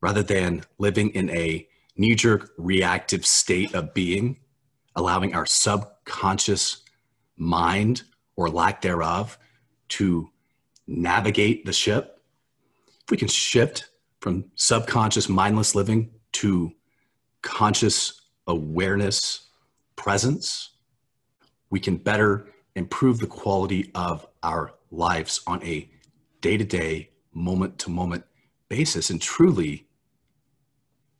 rather 0.00 0.22
than 0.22 0.64
living 0.78 1.10
in 1.10 1.30
a 1.30 1.66
knee 1.96 2.14
jerk 2.14 2.50
reactive 2.58 3.24
state 3.26 3.74
of 3.74 3.94
being, 3.94 4.38
allowing 4.96 5.34
our 5.34 5.46
subconscious 5.46 6.82
mind 7.36 8.02
or 8.36 8.48
lack 8.48 8.80
thereof 8.82 9.38
to 9.88 10.28
navigate 10.86 11.64
the 11.64 11.72
ship, 11.72 12.20
if 13.02 13.10
we 13.10 13.16
can 13.16 13.28
shift 13.28 13.88
from 14.20 14.44
subconscious 14.54 15.28
mindless 15.28 15.74
living 15.74 16.10
to 16.32 16.72
conscious 17.42 18.21
awareness 18.46 19.48
presence, 19.96 20.70
we 21.70 21.80
can 21.80 21.96
better 21.96 22.46
improve 22.74 23.18
the 23.18 23.26
quality 23.26 23.90
of 23.94 24.26
our 24.42 24.74
lives 24.90 25.40
on 25.46 25.62
a 25.64 25.88
day 26.40 26.56
to 26.56 26.64
day, 26.64 27.10
moment 27.32 27.78
to 27.78 27.90
moment 27.90 28.24
basis 28.68 29.10
and 29.10 29.20
truly 29.20 29.86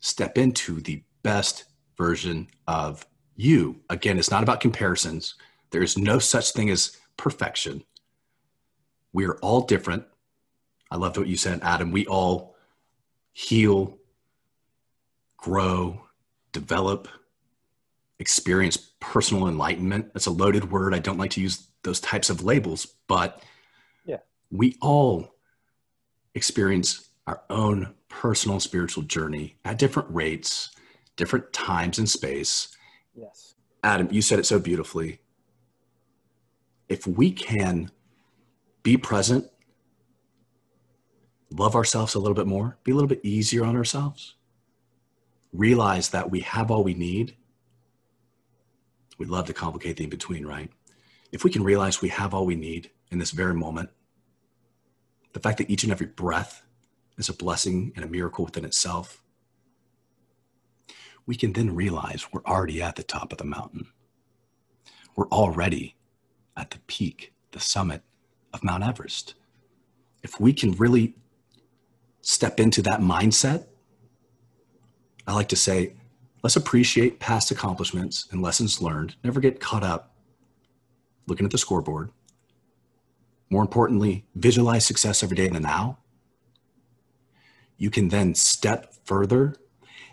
step 0.01 0.37
into 0.37 0.81
the 0.81 1.03
best 1.23 1.65
version 1.97 2.49
of 2.67 3.07
you. 3.37 3.81
Again, 3.89 4.19
it's 4.19 4.31
not 4.31 4.43
about 4.43 4.61
comparisons. 4.61 5.35
There 5.71 5.83
is 5.83 5.97
no 5.97 6.19
such 6.19 6.53
thing 6.53 6.71
as 6.71 6.97
perfection. 7.17 7.85
We 9.13 9.27
are 9.27 9.37
all 9.37 9.63
different. 9.63 10.05
I 10.91 10.97
love 10.97 11.17
what 11.17 11.29
you 11.29 11.37
said, 11.37 11.61
Adam. 11.63 11.93
We 11.93 12.07
all 12.07 12.57
heal, 13.33 13.99
grow, 15.37 16.07
develop, 16.53 17.09
experience 18.19 18.77
personal 19.01 19.49
enlightenment. 19.49 20.13
That's 20.13 20.27
a 20.27 20.31
loaded 20.31 20.71
word. 20.71 20.95
I 20.95 20.99
don't 20.99 21.19
like 21.19 21.33
to 21.33 21.41
use 21.41 21.67
those 21.83 22.01
types 22.01 22.31
of 22.31 22.45
labels, 22.45 22.87
but 23.09 23.43
yeah. 24.05 24.19
we 24.51 24.77
all 24.81 25.35
experience 26.35 27.11
our 27.27 27.43
own 27.51 27.95
personal 28.09 28.61
spiritual 28.61 29.03
journey 29.05 29.57
at 29.65 29.79
different 29.79 30.09
rates, 30.15 30.71
different 31.17 31.53
times 31.53 31.99
and 31.99 32.09
space. 32.09 32.77
Yes. 33.15 33.55
Adam, 33.83 34.09
you 34.11 34.23
said 34.23 34.39
it 34.39 34.47
so 34.47 34.59
beautifully. 34.59 35.21
If 36.89 37.07
we 37.07 37.33
can 37.33 37.91
be 38.83 38.97
present, 38.97 39.47
love 41.51 41.75
ourselves 41.75 42.15
a 42.15 42.19
little 42.19 42.35
bit 42.35 42.47
more, 42.47 42.79
be 42.85 42.93
a 42.93 42.95
little 42.95 43.09
bit 43.09 43.21
easier 43.23 43.65
on 43.65 43.77
ourselves, 43.77 44.35
realize 45.53 46.11
that 46.11 46.31
we 46.31 46.41
have 46.41 46.71
all 46.71 46.83
we 46.83 46.95
need, 46.95 47.37
we 49.19 49.27
love 49.27 49.47
to 49.47 49.53
complicate 49.53 49.97
the 49.97 50.05
in 50.05 50.11
between, 50.11 50.47
right? 50.47 50.71
If 51.31 51.45
we 51.45 51.51
can 51.51 51.63
realize 51.63 52.01
we 52.01 52.09
have 52.09 52.35
all 52.35 52.47
we 52.47 52.57
need 52.57 52.91
in 53.11 53.19
this 53.19 53.31
very 53.31 53.55
moment, 53.55 53.91
the 55.33 55.41
fact 55.41 55.59
that 55.59 55.71
each 55.71 55.83
and 55.83 55.93
every 55.93 56.07
breath 56.07 56.63
is 57.19 57.29
a 57.29 57.35
blessing 57.35 57.93
and 57.97 58.05
a 58.05 58.09
miracle 58.09 58.45
within 58.45 58.65
itself, 58.65 59.23
we 61.27 61.37
can 61.37 61.53
then 61.53 61.75
realize 61.75 62.27
we're 62.33 62.45
already 62.45 62.83
at 62.83 62.97
the 62.97 63.03
top 63.03 63.33
of 63.33 63.39
the 63.39 63.45
mountain. 63.45 63.87
We're 65.15 65.29
already 65.29 65.97
at 66.57 66.71
the 66.71 66.79
peak, 66.87 67.33
the 67.53 67.61
summit 67.61 68.03
of 68.53 68.65
Mount 68.65 68.83
Everest. 68.83 69.35
If 70.23 70.41
we 70.41 70.53
can 70.53 70.73
really 70.73 71.15
step 72.23 72.59
into 72.59 72.83
that 72.83 73.01
mindset, 73.01 73.67
I 75.27 75.35
like 75.35 75.49
to 75.49 75.57
say, 75.57 75.95
let's 76.43 76.57
appreciate 76.57 77.21
past 77.21 77.51
accomplishments 77.51 78.27
and 78.31 78.43
lessons 78.43 78.83
learned. 78.83 79.15
Never 79.23 79.41
get 79.41 79.61
caught 79.61 79.85
up 79.85 80.15
looking 81.27 81.45
at 81.45 81.53
the 81.53 81.59
scoreboard. 81.59 82.11
More 83.51 83.63
importantly, 83.63 84.25
visualize 84.35 84.87
success 84.87 85.23
every 85.23 85.37
day 85.37 85.47
in 85.47 85.53
the 85.53 85.61
now. 85.61 85.99
You 87.77 87.91
can 87.91 88.09
then 88.09 88.35
step 88.35 88.95
further 89.05 89.55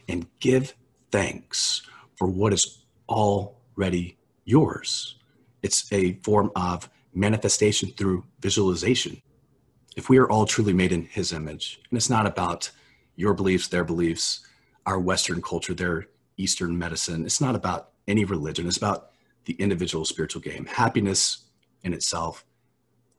and 0.07 0.27
give 0.39 0.75
thanks 1.11 1.83
for 2.15 2.27
what 2.27 2.53
is 2.53 2.83
already 3.07 4.17
yours. 4.43 5.15
It's 5.61 5.91
a 5.91 6.13
form 6.23 6.51
of 6.55 6.89
manifestation 7.13 7.91
through 7.91 8.25
visualization. 8.39 9.21
If 9.95 10.09
we 10.09 10.17
are 10.17 10.29
all 10.29 10.45
truly 10.45 10.73
made 10.73 10.91
in 10.91 11.05
his 11.05 11.33
image, 11.33 11.79
and 11.89 11.97
it's 11.97 12.09
not 12.09 12.25
about 12.25 12.71
your 13.15 13.33
beliefs, 13.33 13.67
their 13.67 13.83
beliefs, 13.83 14.45
our 14.89 14.99
Western 14.99 15.39
culture, 15.39 15.75
their 15.75 16.07
Eastern 16.37 16.75
medicine, 16.75 17.23
it's 17.23 17.39
not 17.39 17.55
about 17.55 17.91
any 18.07 18.25
religion, 18.25 18.67
it's 18.67 18.77
about 18.77 19.11
the 19.45 19.53
individual 19.53 20.03
spiritual 20.03 20.41
game. 20.41 20.65
Happiness 20.65 21.45
in 21.83 21.93
itself 21.93 22.43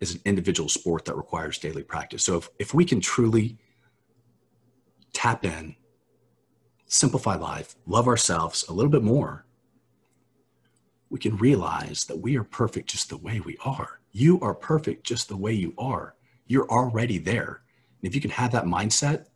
is 0.01 0.17
an 0.17 0.21
individual 0.25 0.69
sport 0.69 1.05
that 1.05 1.17
requires 1.17 1.59
daily 1.59 1.85
practice. 1.85 2.25
So 2.25 2.39
if, 2.39 2.49
if 2.59 2.75
we 2.75 2.85
can 2.85 3.01
truly 3.01 3.57
tap 5.13 5.45
in, 5.45 5.77
simplify 6.87 7.37
life, 7.37 7.77
love 7.87 8.09
ourselves 8.09 8.65
a 8.69 8.73
little 8.73 8.91
bit 8.91 9.05
more, 9.05 9.47
we 11.09 11.21
can 11.21 11.37
realize 11.37 12.05
that 12.07 12.19
we 12.19 12.37
are 12.37 12.45
perfect 12.45 12.89
just 12.89 13.11
the 13.11 13.17
way 13.17 13.39
we 13.39 13.57
are. 13.65 14.01
You 14.11 14.41
are 14.41 14.55
perfect 14.55 15.05
just 15.05 15.29
the 15.29 15.37
way 15.37 15.53
you 15.53 15.73
are. 15.79 16.17
You're 16.49 16.69
already 16.69 17.19
there. 17.19 17.63
And 18.03 18.09
if 18.09 18.15
you 18.17 18.21
can 18.21 18.33
have 18.33 18.51
that 18.53 18.65
mindset 18.65 19.27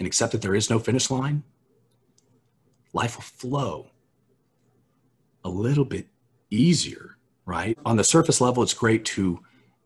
and 0.00 0.08
accept 0.08 0.32
that 0.32 0.42
there 0.42 0.56
is 0.56 0.68
no 0.68 0.80
finish 0.80 1.08
line, 1.08 1.44
life 2.92 3.16
will 3.16 3.22
flow 3.22 3.90
a 5.44 5.48
little 5.48 5.84
bit 5.84 6.06
easier, 6.50 7.16
right? 7.46 7.78
On 7.84 7.96
the 7.96 8.04
surface 8.04 8.40
level, 8.40 8.62
it's 8.62 8.74
great 8.74 9.04
to 9.06 9.40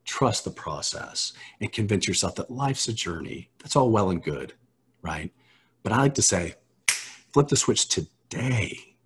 trust 0.04 0.44
the 0.44 0.50
process 0.50 1.32
and 1.60 1.72
convince 1.72 2.06
yourself 2.06 2.34
that 2.36 2.50
life's 2.50 2.88
a 2.88 2.92
journey. 2.92 3.50
That's 3.58 3.76
all 3.76 3.90
well 3.90 4.10
and 4.10 4.22
good, 4.22 4.52
right? 5.02 5.32
But 5.82 5.92
I 5.92 5.98
like 5.98 6.14
to 6.14 6.22
say, 6.22 6.54
flip 6.88 7.48
the 7.48 7.56
switch 7.56 7.88
today 7.88 8.96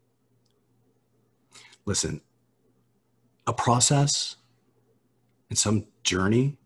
listen, 1.90 2.20
a 3.46 3.53
process 3.53 4.36
and 5.48 5.59
some 5.59 5.86
journey 6.05 6.57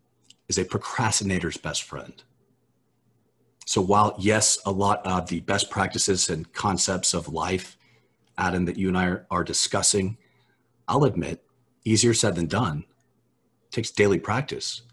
is 0.47 0.59
a 0.59 0.65
procrastinator's 0.65 1.57
best 1.57 1.81
friend. 1.81 2.23
So 3.65 3.81
while 3.81 4.15
yes, 4.19 4.59
a 4.65 4.71
lot 4.71 5.05
of 5.05 5.27
the 5.27 5.41
best 5.41 5.69
practices 5.69 6.29
and 6.29 6.51
concepts 6.53 7.13
of 7.13 7.27
life, 7.27 7.77
Adam, 8.37 8.65
that 8.65 8.77
you 8.77 8.87
and 8.87 8.97
I 8.97 9.05
are, 9.07 9.27
are 9.31 9.43
discussing, 9.43 10.17
I'll 10.87 11.03
admit, 11.03 11.43
easier 11.83 12.13
said 12.13 12.35
than 12.35 12.45
done. 12.45 12.85
It 13.65 13.71
takes 13.71 13.91
daily 13.91 14.19
practice, 14.19 14.83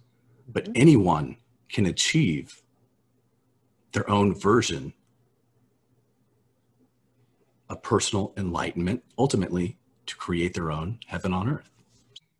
but 0.49 0.65
mm-hmm. 0.65 0.73
anyone 0.77 1.37
can 1.69 1.87
achieve 1.87 2.63
their 3.93 4.09
own 4.11 4.35
version 4.35 4.95
of 7.69 7.83
personal 7.83 8.33
enlightenment, 8.37 9.03
ultimately 9.19 9.79
to 10.07 10.17
create 10.17 10.55
their 10.55 10.71
own 10.71 10.99
heaven 11.07 11.33
on 11.33 11.49
earth. 11.49 11.71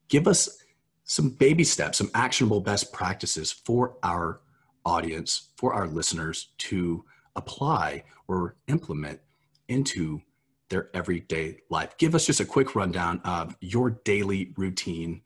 Give 0.09 0.29
us 0.29 0.63
some 1.05 1.31
baby 1.31 1.65
steps, 1.65 1.99
some 1.99 2.11
actionable 2.15 2.61
best 2.61 2.93
practices 2.93 3.51
for 3.51 3.97
our 4.03 4.41
audience, 4.85 5.51
for 5.57 5.75
our 5.75 5.87
listeners 5.87 6.49
to 6.59 7.05
apply 7.37 8.05
or 8.29 8.57
implement 8.69 9.21
into 9.69 10.21
their 10.69 10.91
everyday 10.95 11.59
life. 11.71 11.97
Give 11.99 12.15
us 12.15 12.27
just 12.27 12.41
a 12.41 12.45
quick 12.45 12.75
rundown 12.75 13.21
of 13.25 13.57
your 13.61 13.91
daily 13.91 14.53
routine. 14.57 15.23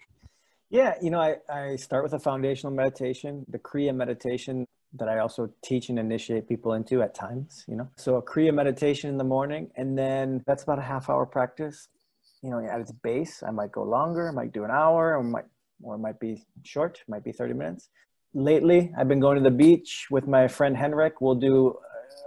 Yeah, 0.71 0.95
you 1.01 1.11
know, 1.11 1.21
I, 1.21 1.37
I 1.49 1.77
start 1.77 2.03
with 2.03 2.13
a 2.15 2.19
foundational 2.19 2.75
meditation, 2.75 3.45
the 3.49 3.59
Kriya 3.59 3.95
meditation 3.95 4.67
that 4.95 5.09
I 5.09 5.19
also 5.19 5.51
teach 5.63 5.89
and 5.89 5.99
initiate 5.99 6.49
people 6.49 6.73
into 6.73 7.03
at 7.03 7.15
times, 7.15 7.65
you 7.69 7.77
know. 7.77 7.89
So 7.97 8.17
a 8.17 8.23
Kriya 8.23 8.53
meditation 8.53 9.11
in 9.11 9.19
the 9.19 9.25
morning, 9.25 9.71
and 9.77 9.97
then 9.97 10.43
that's 10.47 10.65
about 10.65 10.79
a 10.79 10.83
half 10.83 11.09
hour 11.09 11.27
practice 11.27 11.89
you 12.47 12.51
know, 12.51 12.65
at 12.65 12.81
its 12.81 12.93
base, 12.93 13.43
I 13.43 13.51
might 13.51 13.73
go 13.73 13.83
longer, 13.83 14.29
I 14.29 14.33
might 14.33 14.53
do 14.53 14.65
an 14.65 14.71
hour, 14.71 15.17
or 15.17 15.23
might, 15.23 15.47
or 15.83 15.97
it 15.97 15.99
might 15.99 16.21
be 16.21 16.45
short, 16.63 17.03
might 17.09 17.25
be 17.25 17.33
30 17.33 17.55
minutes. 17.55 17.91
Lately, 18.37 18.93
I've 18.99 19.09
been 19.09 19.19
going 19.19 19.39
to 19.39 19.43
the 19.43 19.51
beach 19.51 20.09
with 20.11 20.29
my 20.29 20.47
friend 20.47 20.77
Henrik. 20.77 21.23
We'll 21.23 21.37
do 21.37 21.75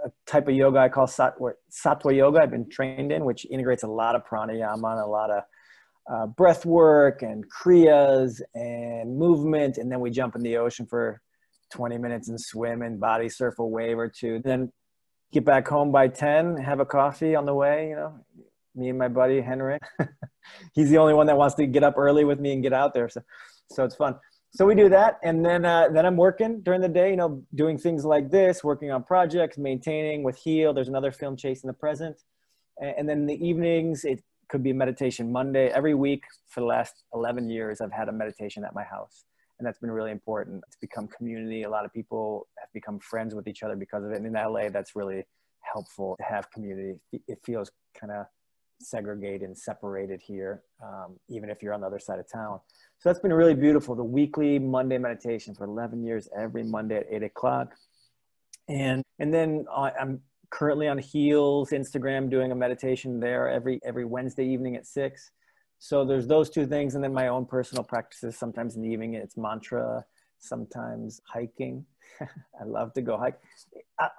a 0.04 0.10
type 0.26 0.48
of 0.48 0.54
yoga 0.56 0.80
I 0.80 0.88
call 0.88 1.06
Sattva, 1.06 1.52
Sattva 1.70 2.12
yoga. 2.12 2.40
I've 2.40 2.50
been 2.50 2.68
trained 2.68 3.12
in, 3.12 3.24
which 3.24 3.46
integrates 3.48 3.84
a 3.84 3.86
lot 3.86 4.16
of 4.16 4.26
pranayama 4.26 4.90
and 4.90 5.00
a 5.00 5.06
lot 5.06 5.30
of 5.30 5.44
uh, 6.12 6.26
breath 6.26 6.66
work 6.66 7.22
and 7.22 7.44
kriyas 7.48 8.40
and 8.56 9.16
movement. 9.16 9.78
And 9.78 9.92
then 9.92 10.00
we 10.00 10.10
jump 10.10 10.34
in 10.34 10.42
the 10.42 10.56
ocean 10.56 10.84
for 10.84 11.22
20 11.70 11.96
minutes 11.98 12.28
and 12.28 12.40
swim 12.40 12.82
and 12.82 12.98
body 12.98 13.28
surf 13.28 13.60
a 13.60 13.64
wave 13.64 13.96
or 13.96 14.08
two. 14.08 14.40
Then 14.44 14.72
get 15.30 15.44
back 15.44 15.68
home 15.68 15.92
by 15.92 16.08
10, 16.08 16.56
have 16.56 16.80
a 16.80 16.86
coffee 16.86 17.36
on 17.36 17.46
the 17.46 17.54
way, 17.54 17.90
you 17.90 17.94
know, 17.94 18.18
me 18.74 18.88
and 18.88 18.98
my 18.98 19.06
buddy 19.06 19.40
Henrik. 19.42 19.82
He's 20.74 20.90
the 20.90 20.98
only 20.98 21.14
one 21.14 21.28
that 21.28 21.36
wants 21.36 21.54
to 21.54 21.66
get 21.68 21.84
up 21.84 21.94
early 21.96 22.24
with 22.24 22.40
me 22.40 22.52
and 22.52 22.64
get 22.64 22.72
out 22.72 22.94
there. 22.94 23.08
So, 23.08 23.22
so 23.70 23.84
it's 23.84 23.94
fun. 23.94 24.16
So 24.52 24.66
we 24.66 24.74
do 24.74 24.88
that, 24.88 25.20
and 25.22 25.44
then 25.44 25.64
uh, 25.64 25.88
then 25.92 26.04
I'm 26.04 26.16
working 26.16 26.60
during 26.62 26.80
the 26.80 26.88
day. 26.88 27.10
You 27.10 27.16
know, 27.16 27.42
doing 27.54 27.78
things 27.78 28.04
like 28.04 28.30
this, 28.30 28.64
working 28.64 28.90
on 28.90 29.04
projects, 29.04 29.56
maintaining 29.58 30.24
with 30.24 30.36
Heal. 30.36 30.74
There's 30.74 30.88
another 30.88 31.12
film 31.12 31.36
chase 31.36 31.62
in 31.62 31.68
the 31.68 31.72
present, 31.72 32.16
and, 32.78 32.94
and 32.98 33.08
then 33.08 33.26
the 33.26 33.34
evenings 33.34 34.04
it 34.04 34.22
could 34.48 34.64
be 34.64 34.72
meditation 34.72 35.30
Monday. 35.30 35.68
Every 35.68 35.94
week 35.94 36.24
for 36.48 36.60
the 36.60 36.66
last 36.66 37.04
11 37.14 37.48
years, 37.48 37.80
I've 37.80 37.92
had 37.92 38.08
a 38.08 38.12
meditation 38.12 38.64
at 38.64 38.74
my 38.74 38.82
house, 38.82 39.24
and 39.58 39.66
that's 39.66 39.78
been 39.78 39.92
really 39.92 40.10
important. 40.10 40.64
It's 40.66 40.76
become 40.76 41.06
community. 41.06 41.62
A 41.62 41.70
lot 41.70 41.84
of 41.84 41.92
people 41.92 42.48
have 42.58 42.72
become 42.74 42.98
friends 42.98 43.36
with 43.36 43.46
each 43.46 43.62
other 43.62 43.76
because 43.76 44.04
of 44.04 44.10
it. 44.10 44.16
And 44.16 44.26
in 44.26 44.32
LA, 44.32 44.68
that's 44.68 44.96
really 44.96 45.24
helpful 45.60 46.16
to 46.18 46.24
have 46.24 46.50
community. 46.50 46.98
It 47.12 47.38
feels 47.44 47.70
kind 47.98 48.12
of 48.12 48.26
segregated 48.80 49.42
and 49.42 49.56
separated 49.56 50.20
here, 50.20 50.62
um, 50.82 51.18
even 51.28 51.50
if 51.50 51.62
you're 51.62 51.74
on 51.74 51.80
the 51.80 51.86
other 51.86 51.98
side 51.98 52.18
of 52.18 52.30
town. 52.30 52.60
So 52.98 53.08
that's 53.08 53.20
been 53.20 53.32
really 53.32 53.54
beautiful. 53.54 53.94
The 53.94 54.04
weekly 54.04 54.58
Monday 54.58 54.98
meditation 54.98 55.54
for 55.54 55.64
11 55.64 56.04
years, 56.04 56.28
every 56.36 56.62
Monday 56.62 56.98
at 56.98 57.06
eight 57.10 57.22
o'clock. 57.22 57.74
And, 58.68 59.02
and 59.18 59.32
then 59.32 59.66
I'm 59.72 60.20
currently 60.50 60.88
on 60.88 60.98
Heals 60.98 61.70
Instagram 61.70 62.30
doing 62.30 62.52
a 62.52 62.54
meditation 62.54 63.20
there 63.20 63.48
every, 63.48 63.80
every 63.84 64.04
Wednesday 64.04 64.46
evening 64.46 64.76
at 64.76 64.86
six. 64.86 65.30
So 65.78 66.04
there's 66.04 66.26
those 66.26 66.50
two 66.50 66.66
things. 66.66 66.94
And 66.94 67.02
then 67.02 67.12
my 67.12 67.28
own 67.28 67.46
personal 67.46 67.84
practices. 67.84 68.36
Sometimes 68.36 68.76
in 68.76 68.82
the 68.82 68.88
evening, 68.88 69.14
it's 69.14 69.36
mantra, 69.36 70.04
sometimes 70.38 71.20
hiking. 71.26 71.84
I 72.20 72.64
love 72.64 72.92
to 72.94 73.02
go 73.02 73.16
hike. 73.16 73.38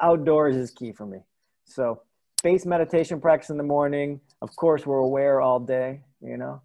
Outdoors 0.01 0.55
is 0.55 0.71
key 0.71 0.91
for 0.91 1.05
me. 1.05 1.19
So 1.65 2.01
base 2.43 2.65
meditation 2.65 3.21
practice 3.21 3.49
in 3.49 3.57
the 3.57 3.63
morning. 3.63 4.19
Of 4.41 4.55
course, 4.55 4.85
we're 4.85 4.97
aware 4.97 5.41
all 5.41 5.59
day, 5.59 6.01
you 6.21 6.37
know. 6.37 6.61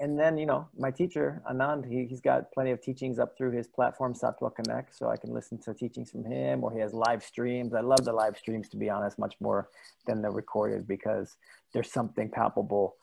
And 0.00 0.18
then, 0.18 0.36
you 0.36 0.46
know, 0.46 0.68
my 0.76 0.90
teacher, 0.90 1.40
Anand, 1.48 1.88
he, 1.88 2.04
he's 2.06 2.20
got 2.20 2.50
plenty 2.50 2.72
of 2.72 2.80
teachings 2.82 3.20
up 3.20 3.36
through 3.38 3.52
his 3.52 3.68
platform, 3.68 4.12
Sattva 4.12 4.52
Connect, 4.52 4.96
so 4.96 5.08
I 5.08 5.16
can 5.16 5.32
listen 5.32 5.56
to 5.58 5.72
teachings 5.72 6.10
from 6.10 6.24
him, 6.24 6.64
or 6.64 6.72
he 6.72 6.80
has 6.80 6.92
live 6.92 7.22
streams. 7.22 7.74
I 7.74 7.80
love 7.80 8.04
the 8.04 8.12
live 8.12 8.36
streams, 8.36 8.68
to 8.70 8.76
be 8.76 8.90
honest, 8.90 9.20
much 9.20 9.36
more 9.40 9.68
than 10.06 10.20
the 10.20 10.30
recorded 10.30 10.88
because 10.88 11.36
there's 11.72 11.92
something 11.92 12.28
palpable 12.28 12.96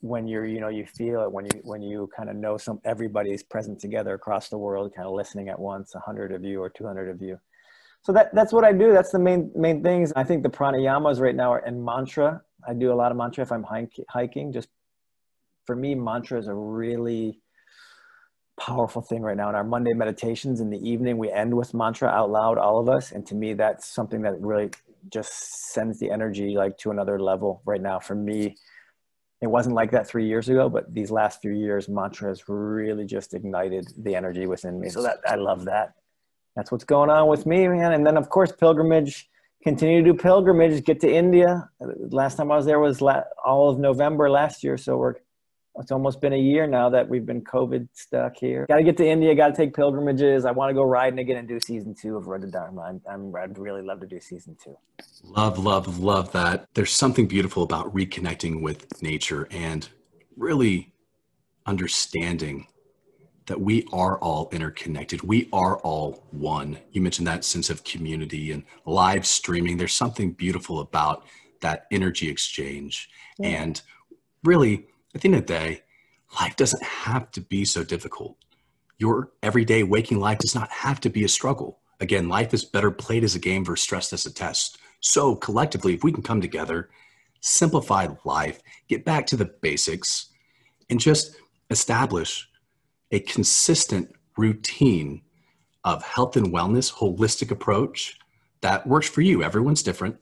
when 0.00 0.28
you're, 0.28 0.44
you 0.44 0.60
know, 0.60 0.68
you 0.68 0.84
feel 0.84 1.22
it 1.22 1.32
when 1.32 1.46
you, 1.46 1.60
when 1.62 1.80
you 1.80 2.10
kind 2.14 2.28
of 2.28 2.36
know 2.36 2.58
some, 2.58 2.78
everybody's 2.84 3.42
present 3.42 3.80
together 3.80 4.12
across 4.12 4.50
the 4.50 4.58
world, 4.58 4.92
kind 4.94 5.08
of 5.08 5.14
listening 5.14 5.48
at 5.48 5.58
once, 5.58 5.94
a 5.94 6.00
hundred 6.00 6.30
of 6.30 6.44
you 6.44 6.60
or 6.60 6.68
200 6.68 7.08
of 7.08 7.22
you 7.22 7.40
so 8.04 8.12
that, 8.12 8.34
that's 8.34 8.52
what 8.52 8.64
I 8.64 8.72
do. 8.72 8.92
That's 8.92 9.10
the 9.10 9.18
main 9.18 9.50
main 9.56 9.82
things. 9.82 10.12
I 10.14 10.24
think 10.24 10.42
the 10.42 10.50
pranayamas 10.50 11.20
right 11.20 11.34
now 11.34 11.52
are 11.52 11.64
in 11.66 11.82
mantra. 11.82 12.42
I 12.66 12.74
do 12.74 12.92
a 12.92 12.94
lot 12.94 13.10
of 13.10 13.16
mantra 13.16 13.42
if 13.42 13.50
I'm 13.50 13.66
hiking. 14.08 14.52
Just 14.52 14.68
for 15.64 15.74
me, 15.74 15.94
mantra 15.94 16.38
is 16.38 16.46
a 16.46 16.54
really 16.54 17.40
powerful 18.60 19.00
thing 19.00 19.22
right 19.22 19.36
now. 19.36 19.48
In 19.48 19.54
our 19.54 19.64
Monday 19.64 19.94
meditations 19.94 20.60
in 20.60 20.68
the 20.68 20.78
evening, 20.88 21.16
we 21.16 21.30
end 21.30 21.56
with 21.56 21.72
mantra 21.72 22.08
out 22.08 22.30
loud, 22.30 22.58
all 22.58 22.78
of 22.78 22.90
us. 22.90 23.10
And 23.10 23.26
to 23.26 23.34
me, 23.34 23.54
that's 23.54 23.86
something 23.86 24.20
that 24.22 24.38
really 24.38 24.70
just 25.10 25.72
sends 25.72 25.98
the 25.98 26.10
energy 26.10 26.56
like 26.56 26.76
to 26.78 26.90
another 26.90 27.18
level 27.18 27.62
right 27.64 27.80
now 27.80 27.98
for 27.98 28.14
me 28.14 28.56
it 29.42 29.46
wasn't 29.46 29.74
like 29.74 29.90
that 29.90 30.06
three 30.06 30.26
years 30.26 30.48
ago 30.48 30.68
but 30.68 30.92
these 30.94 31.10
last 31.10 31.42
few 31.42 31.52
years 31.52 31.88
mantra 31.88 32.28
has 32.28 32.48
really 32.48 33.04
just 33.04 33.34
ignited 33.34 33.86
the 33.98 34.14
energy 34.14 34.46
within 34.46 34.80
me 34.80 34.88
so 34.88 35.02
that 35.02 35.18
i 35.28 35.34
love 35.34 35.64
that 35.66 35.94
that's 36.56 36.70
what's 36.70 36.84
going 36.84 37.10
on 37.10 37.28
with 37.28 37.46
me 37.46 37.68
man 37.68 37.92
and 37.92 38.06
then 38.06 38.16
of 38.16 38.28
course 38.28 38.52
pilgrimage 38.52 39.28
continue 39.62 40.02
to 40.02 40.12
do 40.12 40.18
pilgrimage 40.18 40.84
get 40.84 41.00
to 41.00 41.12
india 41.12 41.68
last 42.10 42.36
time 42.36 42.50
i 42.50 42.56
was 42.56 42.66
there 42.66 42.80
was 42.80 43.00
la- 43.00 43.22
all 43.44 43.68
of 43.70 43.78
november 43.78 44.30
last 44.30 44.62
year 44.62 44.76
so 44.76 44.96
we're 44.96 45.14
it's 45.76 45.90
almost 45.90 46.20
been 46.20 46.32
a 46.32 46.38
year 46.38 46.66
now 46.66 46.88
that 46.88 47.08
we've 47.08 47.26
been 47.26 47.42
COVID 47.42 47.88
stuck 47.92 48.36
here. 48.36 48.64
Got 48.68 48.76
to 48.76 48.84
get 48.84 48.96
to 48.98 49.06
India. 49.06 49.34
Got 49.34 49.48
to 49.48 49.54
take 49.54 49.74
pilgrimages. 49.74 50.44
I 50.44 50.52
want 50.52 50.70
to 50.70 50.74
go 50.74 50.84
riding 50.84 51.18
again 51.18 51.36
and 51.36 51.48
do 51.48 51.58
season 51.58 51.94
two 51.94 52.16
of 52.16 52.28
Road 52.28 52.42
to 52.42 52.46
Dharma. 52.46 52.82
I'm, 52.82 53.02
I'm, 53.10 53.34
I'd 53.34 53.58
really 53.58 53.82
love 53.82 54.00
to 54.00 54.06
do 54.06 54.20
season 54.20 54.56
two. 54.62 54.76
Love, 55.24 55.58
love, 55.58 55.98
love 55.98 56.30
that. 56.32 56.68
There's 56.74 56.92
something 56.92 57.26
beautiful 57.26 57.64
about 57.64 57.92
reconnecting 57.92 58.62
with 58.62 59.02
nature 59.02 59.48
and 59.50 59.88
really 60.36 60.92
understanding 61.66 62.68
that 63.46 63.60
we 63.60 63.86
are 63.92 64.18
all 64.18 64.48
interconnected. 64.52 65.22
We 65.22 65.48
are 65.52 65.76
all 65.78 66.24
one. 66.30 66.78
You 66.92 67.00
mentioned 67.00 67.26
that 67.26 67.44
sense 67.44 67.68
of 67.68 67.84
community 67.84 68.52
and 68.52 68.64
live 68.86 69.26
streaming. 69.26 69.76
There's 69.76 69.92
something 69.92 70.32
beautiful 70.32 70.80
about 70.80 71.24
that 71.60 71.86
energy 71.90 72.28
exchange. 72.30 73.10
Yeah. 73.38 73.48
And 73.48 73.82
really, 74.42 74.86
at 75.14 75.20
the 75.20 75.28
end 75.28 75.34
of 75.36 75.46
the 75.46 75.52
day, 75.52 75.82
life 76.40 76.56
doesn't 76.56 76.82
have 76.82 77.30
to 77.32 77.40
be 77.40 77.64
so 77.64 77.84
difficult. 77.84 78.36
Your 78.98 79.30
everyday 79.42 79.82
waking 79.82 80.20
life 80.20 80.38
does 80.38 80.54
not 80.54 80.70
have 80.70 81.00
to 81.00 81.10
be 81.10 81.24
a 81.24 81.28
struggle. 81.28 81.80
Again, 82.00 82.28
life 82.28 82.54
is 82.54 82.64
better 82.64 82.90
played 82.90 83.24
as 83.24 83.34
a 83.34 83.40
game 83.40 83.64
versus 83.64 83.84
stressed 83.84 84.12
as 84.12 84.26
a 84.26 84.32
test. 84.32 84.78
So, 85.00 85.36
collectively, 85.36 85.94
if 85.94 86.02
we 86.02 86.12
can 86.12 86.22
come 86.22 86.40
together, 86.40 86.90
simplify 87.40 88.08
life, 88.24 88.62
get 88.88 89.04
back 89.04 89.26
to 89.26 89.36
the 89.36 89.44
basics, 89.44 90.30
and 90.88 90.98
just 90.98 91.36
establish 91.70 92.48
a 93.14 93.20
consistent 93.20 94.12
routine 94.36 95.22
of 95.84 96.02
health 96.02 96.36
and 96.36 96.52
wellness, 96.52 96.92
holistic 96.92 97.52
approach 97.52 98.18
that 98.60 98.84
works 98.86 99.08
for 99.08 99.20
you. 99.20 99.42
Everyone's 99.42 99.84
different. 99.84 100.16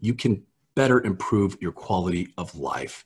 You 0.00 0.14
can 0.14 0.42
better 0.74 1.00
improve 1.04 1.56
your 1.60 1.70
quality 1.70 2.34
of 2.36 2.56
life. 2.56 3.04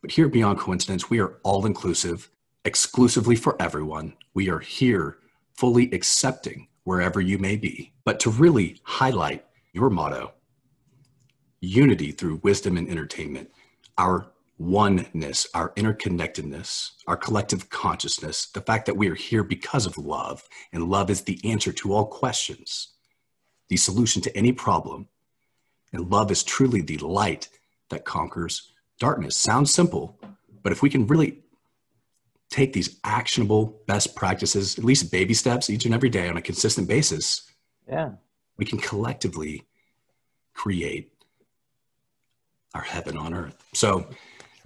But 0.00 0.12
here 0.12 0.28
Beyond 0.28 0.60
Coincidence, 0.60 1.10
we 1.10 1.18
are 1.18 1.38
all 1.42 1.66
inclusive, 1.66 2.30
exclusively 2.64 3.34
for 3.34 3.60
everyone. 3.60 4.14
We 4.34 4.48
are 4.48 4.60
here 4.60 5.18
fully 5.54 5.90
accepting 5.90 6.68
wherever 6.84 7.20
you 7.20 7.36
may 7.36 7.56
be. 7.56 7.92
But 8.04 8.20
to 8.20 8.30
really 8.30 8.80
highlight 8.84 9.44
your 9.72 9.90
motto, 9.90 10.34
unity 11.60 12.12
through 12.12 12.40
wisdom 12.44 12.76
and 12.76 12.88
entertainment, 12.88 13.50
our 13.98 14.30
oneness, 14.60 15.46
our 15.54 15.70
interconnectedness, 15.70 16.90
our 17.06 17.16
collective 17.16 17.70
consciousness, 17.70 18.46
the 18.46 18.60
fact 18.60 18.84
that 18.84 18.96
we 18.96 19.08
are 19.08 19.14
here 19.14 19.42
because 19.42 19.86
of 19.86 19.96
love, 19.96 20.46
and 20.70 20.90
love 20.90 21.08
is 21.08 21.22
the 21.22 21.40
answer 21.50 21.72
to 21.72 21.94
all 21.94 22.04
questions, 22.04 22.88
the 23.68 23.76
solution 23.78 24.20
to 24.20 24.36
any 24.36 24.52
problem, 24.52 25.08
and 25.94 26.10
love 26.10 26.30
is 26.30 26.44
truly 26.44 26.82
the 26.82 26.98
light 26.98 27.48
that 27.88 28.04
conquers 28.04 28.70
darkness. 28.98 29.34
Sounds 29.34 29.72
simple, 29.72 30.20
but 30.62 30.72
if 30.72 30.82
we 30.82 30.90
can 30.90 31.06
really 31.06 31.38
take 32.50 32.74
these 32.74 33.00
actionable 33.02 33.80
best 33.86 34.14
practices, 34.14 34.78
at 34.78 34.84
least 34.84 35.10
baby 35.10 35.32
steps 35.32 35.70
each 35.70 35.86
and 35.86 35.94
every 35.94 36.10
day 36.10 36.28
on 36.28 36.36
a 36.36 36.42
consistent 36.42 36.86
basis, 36.86 37.50
yeah, 37.88 38.10
we 38.58 38.66
can 38.66 38.78
collectively 38.78 39.62
create 40.52 41.14
our 42.74 42.82
heaven 42.82 43.16
on 43.16 43.32
earth. 43.32 43.64
So, 43.72 44.06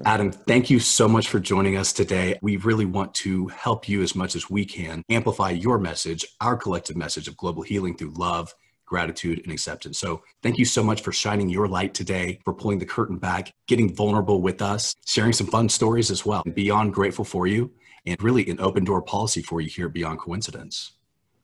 Adam, 0.04 0.32
thank 0.32 0.70
you 0.70 0.78
so 0.80 1.08
much 1.08 1.28
for 1.28 1.38
joining 1.38 1.76
us 1.76 1.92
today. 1.92 2.38
We 2.42 2.56
really 2.56 2.84
want 2.84 3.14
to 3.14 3.48
help 3.48 3.88
you 3.88 4.02
as 4.02 4.14
much 4.14 4.34
as 4.34 4.50
we 4.50 4.64
can 4.64 5.02
amplify 5.08 5.50
your 5.50 5.78
message, 5.78 6.26
our 6.40 6.56
collective 6.56 6.96
message 6.96 7.28
of 7.28 7.36
global 7.36 7.62
healing 7.62 7.96
through 7.96 8.14
love 8.16 8.54
gratitude, 8.86 9.40
and 9.42 9.52
acceptance. 9.52 9.98
So, 9.98 10.22
thank 10.42 10.58
you 10.58 10.64
so 10.64 10.82
much 10.82 11.02
for 11.02 11.12
shining 11.12 11.48
your 11.48 11.68
light 11.68 11.94
today, 11.94 12.38
for 12.44 12.54
pulling 12.54 12.78
the 12.78 12.86
curtain 12.86 13.18
back, 13.18 13.52
getting 13.66 13.94
vulnerable 13.94 14.42
with 14.42 14.62
us, 14.62 14.94
sharing 15.06 15.32
some 15.32 15.46
fun 15.46 15.68
stories 15.68 16.10
as 16.10 16.24
well. 16.24 16.42
Beyond 16.42 16.92
grateful 16.92 17.24
for 17.24 17.46
you, 17.46 17.72
and 18.06 18.22
really 18.22 18.48
an 18.48 18.60
open 18.60 18.84
door 18.84 19.02
policy 19.02 19.42
for 19.42 19.60
you 19.60 19.68
here 19.68 19.88
Beyond 19.88 20.18
Coincidence. 20.18 20.92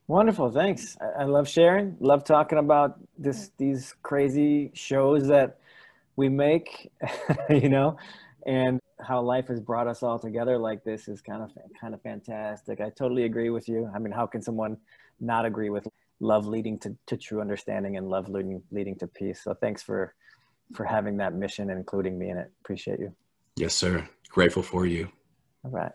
Wonderful, 0.07 0.51
thanks. 0.51 0.97
I 1.19 1.25
love 1.25 1.49
sharing. 1.49 1.97
Love 2.01 2.25
talking 2.25 2.59
about 2.59 2.99
this 3.17 3.51
these 3.57 3.95
crazy 4.03 4.71
shows 4.75 5.29
that 5.29 5.59
we 6.17 6.29
make, 6.29 6.91
you 7.51 7.69
know, 7.69 7.97
and 8.47 8.81
how 9.01 9.21
life 9.21 9.49
has 9.49 9.61
brought 9.61 9.87
us 9.87 10.03
all 10.03 10.19
together 10.19 10.59
like 10.59 10.85
this 10.85 11.09
is 11.09 11.21
kind 11.21 11.43
of 11.43 11.51
kind 11.81 11.95
of 11.95 12.03
fantastic. 12.03 12.81
I 12.81 12.91
totally 12.91 13.25
agree 13.25 13.51
with 13.51 13.69
you. 13.69 13.91
I 13.95 13.99
mean, 13.99 14.13
how 14.13 14.27
can 14.27 14.43
someone 14.43 14.77
not 15.21 15.45
agree 15.45 15.71
with 15.71 15.87
love 16.21 16.47
leading 16.47 16.79
to, 16.79 16.97
to 17.07 17.17
true 17.17 17.41
understanding 17.41 17.97
and 17.97 18.09
love 18.09 18.29
leading 18.29 18.63
leading 18.71 18.97
to 18.97 19.07
peace. 19.07 19.43
So 19.43 19.55
thanks 19.55 19.83
for 19.83 20.15
for 20.75 20.85
having 20.85 21.17
that 21.17 21.35
mission 21.35 21.71
and 21.71 21.79
including 21.79 22.19
me 22.19 22.31
in 22.31 22.39
it. 22.39 22.51
Appreciate 22.63 23.01
you. 23.01 23.13
Yes, 23.57 23.75
sir. 23.75 24.09
Grateful 24.29 24.63
for 24.63 24.87
you. 24.87 25.11
All 25.65 25.71
right. 25.71 25.93